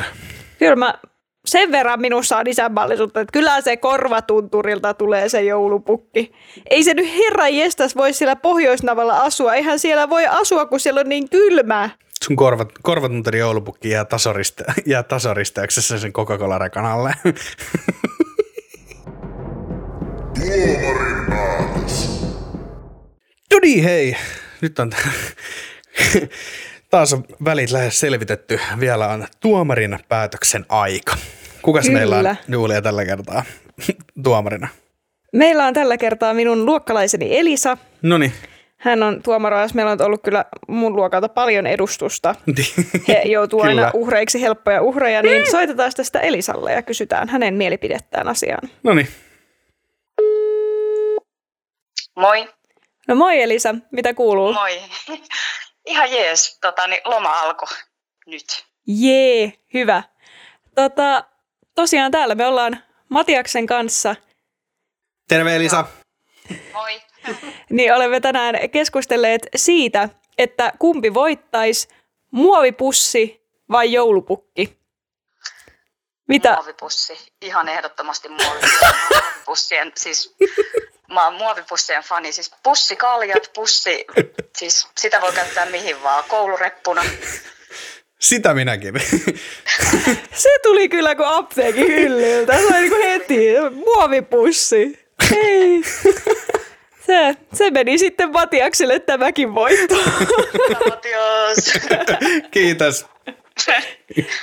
Kyllä 0.59 0.75
mä 0.75 0.93
sen 1.45 1.71
verran 1.71 2.01
minussa 2.01 2.37
on 2.37 2.47
isänmaallisuutta, 2.47 3.21
että 3.21 3.31
kyllä 3.31 3.61
se 3.61 3.77
korvatunturilta 3.77 4.93
tulee 4.93 5.29
se 5.29 5.41
joulupukki. 5.41 6.31
Ei 6.69 6.83
se 6.83 6.93
nyt 6.93 7.07
herra 7.17 7.47
jestas 7.47 7.95
voi 7.95 8.13
siellä 8.13 8.35
Pohjoisnavalla 8.35 9.21
asua. 9.21 9.53
Eihän 9.55 9.79
siellä 9.79 10.09
voi 10.09 10.27
asua, 10.27 10.65
kun 10.65 10.79
siellä 10.79 10.99
on 11.01 11.09
niin 11.09 11.29
kylmää. 11.29 11.89
Sun 12.23 12.35
korvat, 12.35 12.71
joulupukki 13.39 13.89
jää, 13.89 14.05
tasoriste, 14.05 14.63
jää 14.85 15.03
tasoristeyksessä 15.03 15.99
sen 15.99 16.13
Coca-Cola-rekan 16.13 16.85
alle. 16.85 17.13
Tuomarin 20.39 21.25
päätös. 21.29 22.21
Hei. 23.83 24.15
Nyt 24.61 24.79
on 24.79 24.91
taas 26.89 27.13
on 27.13 27.23
välit 27.45 27.71
lähes 27.71 27.99
selvitetty. 27.99 28.59
Vielä 28.79 29.07
on 29.07 29.27
tuomarin 29.39 29.99
päätöksen 30.09 30.65
aika. 30.69 31.17
Kukas 31.61 31.85
Kyllä. 31.85 31.99
meillä 31.99 32.17
on 32.17 32.35
Julia 32.47 32.81
tällä 32.81 33.05
kertaa 33.05 33.43
tuomarina? 34.23 34.67
Meillä 35.33 35.65
on 35.65 35.73
tällä 35.73 35.97
kertaa 35.97 36.33
minun 36.33 36.65
luokkalaiseni 36.65 37.37
Elisa. 37.37 37.77
No 38.01 38.17
niin. 38.17 38.33
Hän 38.81 39.03
on 39.03 39.23
tuomaroas. 39.23 39.73
Meillä 39.73 39.91
on 39.91 40.01
ollut 40.01 40.23
kyllä 40.23 40.45
mun 40.67 40.95
luokalta 40.95 41.29
paljon 41.29 41.67
edustusta. 41.67 42.35
He 43.07 43.21
joutuu 43.25 43.61
aina 43.61 43.91
uhreiksi 43.93 44.41
helppoja 44.41 44.81
uhreja, 44.81 45.21
niin 45.21 45.51
soitetaan 45.51 45.91
tästä 45.95 46.19
Elisalle 46.19 46.73
ja 46.73 46.81
kysytään 46.81 47.29
hänen 47.29 47.53
mielipidettään 47.53 48.27
asiaan. 48.27 48.69
No 48.83 48.93
niin. 48.93 49.07
Moi. 52.15 52.49
No 53.07 53.15
moi 53.15 53.41
Elisa, 53.41 53.75
mitä 53.91 54.13
kuuluu? 54.13 54.53
Moi. 54.53 54.81
Ihan 55.85 56.11
jees. 56.11 56.57
Tota, 56.61 56.87
niin 56.87 57.01
loma 57.05 57.39
alkoi 57.39 57.67
nyt. 58.25 58.65
Jee, 58.87 59.53
hyvä. 59.73 60.03
Tota, 60.75 61.23
tosiaan 61.75 62.11
täällä 62.11 62.35
me 62.35 62.45
ollaan 62.45 62.83
Matiaksen 63.09 63.65
kanssa, 63.65 64.15
Terve 65.27 65.55
Elisa. 65.55 65.85
Moi. 66.73 67.01
niin 67.69 67.93
olemme 67.93 68.19
tänään 68.19 68.69
keskustelleet 68.69 69.47
siitä, 69.55 70.09
että 70.37 70.73
kumpi 70.79 71.13
voittaisi, 71.13 71.87
muovipussi 72.31 73.41
vai 73.71 73.91
joulupukki? 73.91 74.77
Mitä? 76.27 76.53
Muovipussi. 76.53 77.31
Ihan 77.41 77.69
ehdottomasti 77.69 78.29
muovipussien. 78.29 79.91
Siis 79.97 80.35
mä 81.13 81.25
oon 81.25 81.33
muovipussien 81.33 82.03
fani. 82.03 82.31
Siis 82.31 82.51
pussikaljat, 82.63 83.51
pussi. 83.53 84.05
Siis 84.57 84.87
sitä 84.97 85.21
voi 85.21 85.33
käyttää 85.33 85.65
mihin 85.65 86.03
vaan. 86.03 86.23
Koulureppuna. 86.27 87.03
Sitä 88.19 88.53
minäkin. 88.53 88.93
Se 90.33 90.49
tuli 90.63 90.89
kyllä 90.89 91.15
kuin 91.15 91.27
apteekin 91.27 91.87
hyllyltä. 91.87 92.57
Se 92.57 92.65
oli 92.65 92.79
niin 92.79 92.89
kuin 92.89 93.03
heti, 93.03 93.45
muovipussi. 93.85 95.07
Ei. 95.35 95.81
Se, 97.05 97.35
se 97.53 97.71
meni 97.71 97.97
sitten 97.97 98.31
Matiakselle 98.31 98.99
tämäkin 98.99 99.55
voitto. 99.55 99.95
Matias. 100.89 101.73
Kiitos. 102.51 103.05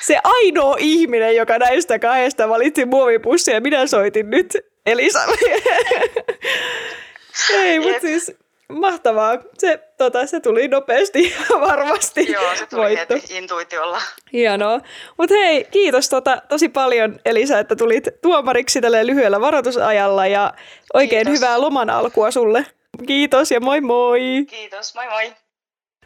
Se 0.00 0.18
ainoa 0.24 0.76
ihminen, 0.78 1.36
joka 1.36 1.58
näistä 1.58 1.98
kahdesta 1.98 2.48
valitsi 2.48 2.84
muovipussia, 2.84 3.60
minä 3.60 3.86
soitin 3.86 4.30
nyt 4.30 4.56
Elisalle. 4.86 5.36
Ei, 7.54 7.80
mutta 7.80 8.00
siis 8.00 8.32
mahtavaa. 8.72 9.38
Se, 9.58 9.80
tota, 9.98 10.26
se 10.26 10.40
tuli 10.40 10.68
nopeasti 10.68 11.34
ja 11.50 11.60
varmasti 11.68 12.32
Joo, 12.32 12.56
se 12.56 12.66
tuli 12.66 12.82
voitto. 12.82 13.14
heti 13.14 13.36
intuitiolla. 13.36 14.00
Hienoa. 14.32 14.80
Mutta 15.18 15.34
hei, 15.34 15.64
kiitos 15.70 16.08
tota, 16.08 16.42
tosi 16.48 16.68
paljon 16.68 17.18
Elisa, 17.24 17.58
että 17.58 17.76
tulit 17.76 18.04
tuomariksi 18.22 18.80
tällä 18.80 19.06
lyhyellä 19.06 19.40
varoitusajalla 19.40 20.26
ja 20.26 20.54
oikein 20.94 21.26
Kiitos. 21.26 21.40
hyvää 21.40 21.60
loman 21.60 21.90
alkua 21.90 22.30
sulle. 22.30 22.66
Kiitos 23.06 23.50
ja 23.50 23.60
moi 23.60 23.80
moi! 23.80 24.44
Kiitos, 24.50 24.94
moi 24.94 25.06
moi. 25.08 25.32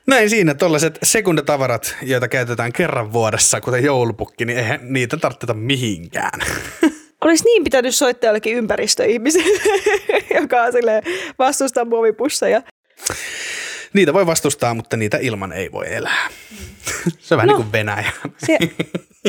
Näin 0.06 0.30
siinä 0.30 0.54
tollaiset 0.54 0.98
sekundatavarat, 1.02 1.96
joita 2.02 2.28
käytetään 2.28 2.72
kerran 2.72 3.12
vuodessa, 3.12 3.60
kuten 3.60 3.84
joulupukki, 3.84 4.44
niin 4.44 4.58
eihän 4.58 4.80
niitä 4.82 5.16
tarvita 5.16 5.54
mihinkään. 5.54 6.40
Olisi 7.24 7.44
niin 7.44 7.64
pitänyt 7.64 7.94
soittaa 7.94 8.28
jollekin 8.28 8.56
ympäristöihmiselle, 8.56 9.62
joka 10.40 10.62
on 10.62 10.72
silleen 10.72 11.02
vastustaa 11.38 11.84
muovipusseja. 11.84 12.62
Niitä 13.92 14.12
voi 14.12 14.26
vastustaa, 14.26 14.74
mutta 14.74 14.96
niitä 14.96 15.18
ilman 15.20 15.52
ei 15.52 15.72
voi 15.72 15.94
elää. 15.94 16.28
Se 17.18 17.34
on 17.34 17.36
vähän 17.38 17.48
No. 17.48 17.56
niin 17.56 17.62
kuin 17.64 17.72
Venäjä. 17.72 18.12
Se, 18.46 18.58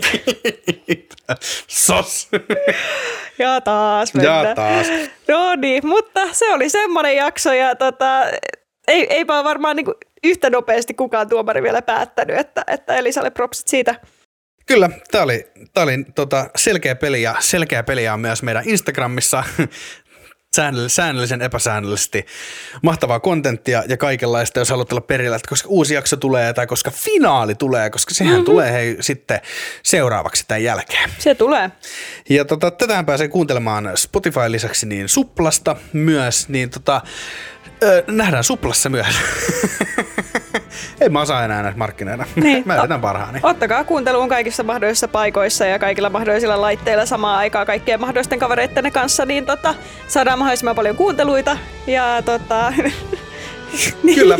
Sos! 1.67 2.29
ja 3.39 3.61
taas 3.61 4.13
mennään. 4.13 4.47
Ja 4.47 4.55
taas. 4.55 4.87
No 5.27 5.55
niin, 5.55 5.87
mutta 5.87 6.27
se 6.31 6.53
oli 6.53 6.69
semmoinen 6.69 7.15
jakso 7.15 7.53
ja 7.53 7.75
tota, 7.75 8.23
ei, 8.87 9.07
eipä 9.13 9.43
varmaan 9.43 9.75
niin 9.75 9.85
yhtä 10.23 10.49
nopeasti 10.49 10.93
kukaan 10.93 11.29
tuomari 11.29 11.63
vielä 11.63 11.81
päättänyt, 11.81 12.37
että, 12.37 12.63
että 12.67 12.95
Elisalle 12.95 13.29
propsit 13.29 13.67
siitä. 13.67 13.95
Kyllä, 14.65 14.89
tämä 15.11 15.23
oli, 15.23 15.47
tää 15.73 15.83
oli 15.83 16.03
tota, 16.15 16.49
selkeä 16.55 16.95
peli 16.95 17.21
ja 17.21 17.35
selkeä 17.39 17.83
peliä 17.83 18.13
on 18.13 18.19
myös 18.19 18.43
meidän 18.43 18.63
Instagramissa 18.67 19.43
säännöll- 20.57 20.89
säännöllisen 20.89 21.41
epäsäännöllisesti. 21.41 22.25
Mahtavaa 22.81 23.19
kontenttia 23.19 23.83
ja 23.87 23.97
kaikenlaista, 23.97 24.59
jos 24.59 24.69
haluat 24.69 24.91
olla 24.91 25.01
perillä, 25.01 25.35
että 25.35 25.49
koska 25.49 25.69
uusi 25.69 25.93
jakso 25.93 26.17
tulee 26.17 26.53
tai 26.53 26.67
koska 26.67 26.91
finaali 26.91 27.55
tulee, 27.55 27.89
koska 27.89 28.13
sehän 28.13 28.33
mm-hmm. 28.33 28.45
tulee 28.45 28.71
hei, 28.71 28.97
sitten 28.99 29.41
seuraavaksi 29.83 30.45
tämän 30.47 30.63
jälkeen. 30.63 31.09
Se 31.19 31.35
tulee. 31.35 31.71
Ja 32.29 32.45
tota, 32.45 32.71
tätähän 32.71 33.05
pääsee 33.05 33.27
kuuntelemaan 33.27 33.91
Spotify 33.95 34.51
lisäksi 34.51 34.85
niin 34.85 35.09
Suplasta 35.09 35.75
myös, 35.93 36.49
niin 36.49 36.69
tota, 36.69 37.01
ö, 37.83 38.03
nähdään 38.07 38.43
Suplassa 38.43 38.89
myös. 38.89 39.15
en 41.01 41.13
mä 41.13 41.21
osaa 41.21 41.45
enää 41.45 41.63
näitä 41.63 41.77
markkinoida. 41.77 42.25
Niin. 42.35 42.63
mä 42.67 42.75
yritän 42.75 43.01
parhaani. 43.01 43.39
Ottakaa 43.43 43.83
kuunteluun 43.83 44.29
kaikissa 44.29 44.63
mahdollisissa 44.63 45.07
paikoissa 45.07 45.65
ja 45.65 45.79
kaikilla 45.79 46.09
mahdollisilla 46.09 46.61
laitteilla 46.61 47.05
samaan 47.05 47.37
aikaan 47.37 47.65
kaikkien 47.65 48.01
mahdollisten 48.01 48.39
kavereittenne 48.39 48.91
kanssa, 48.91 49.25
niin 49.25 49.45
tota, 49.45 49.75
saadaan 50.07 50.39
mahdollisimman 50.39 50.75
paljon 50.75 50.95
kuunteluita. 50.95 51.57
Ja 51.87 52.21
tota, 52.25 52.73
Kyllä. 54.15 54.37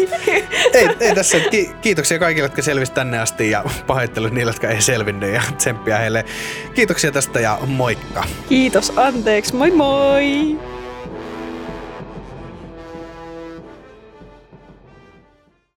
Ei, 0.74 0.90
ei 1.00 1.16
tässä. 1.16 1.40
Ki- 1.40 1.72
kiitoksia 1.82 2.20
kaikille, 2.20 2.46
jotka 2.46 2.62
selvisivät 2.62 2.94
tänne 2.96 3.20
asti 3.20 3.52
ja 3.52 3.64
pahoittelut 3.88 4.32
niille, 4.32 4.50
jotka 4.50 4.68
ei 4.68 4.82
selvinnyt 4.82 5.34
ja 5.34 5.42
tsemppiä 5.58 5.98
heille. 5.98 6.26
Kiitoksia 6.74 7.12
tästä 7.12 7.40
ja 7.40 7.58
moikka. 7.68 8.24
Kiitos, 8.50 8.94
anteeksi, 8.96 9.56
moi 9.56 9.72
moi! 9.72 10.58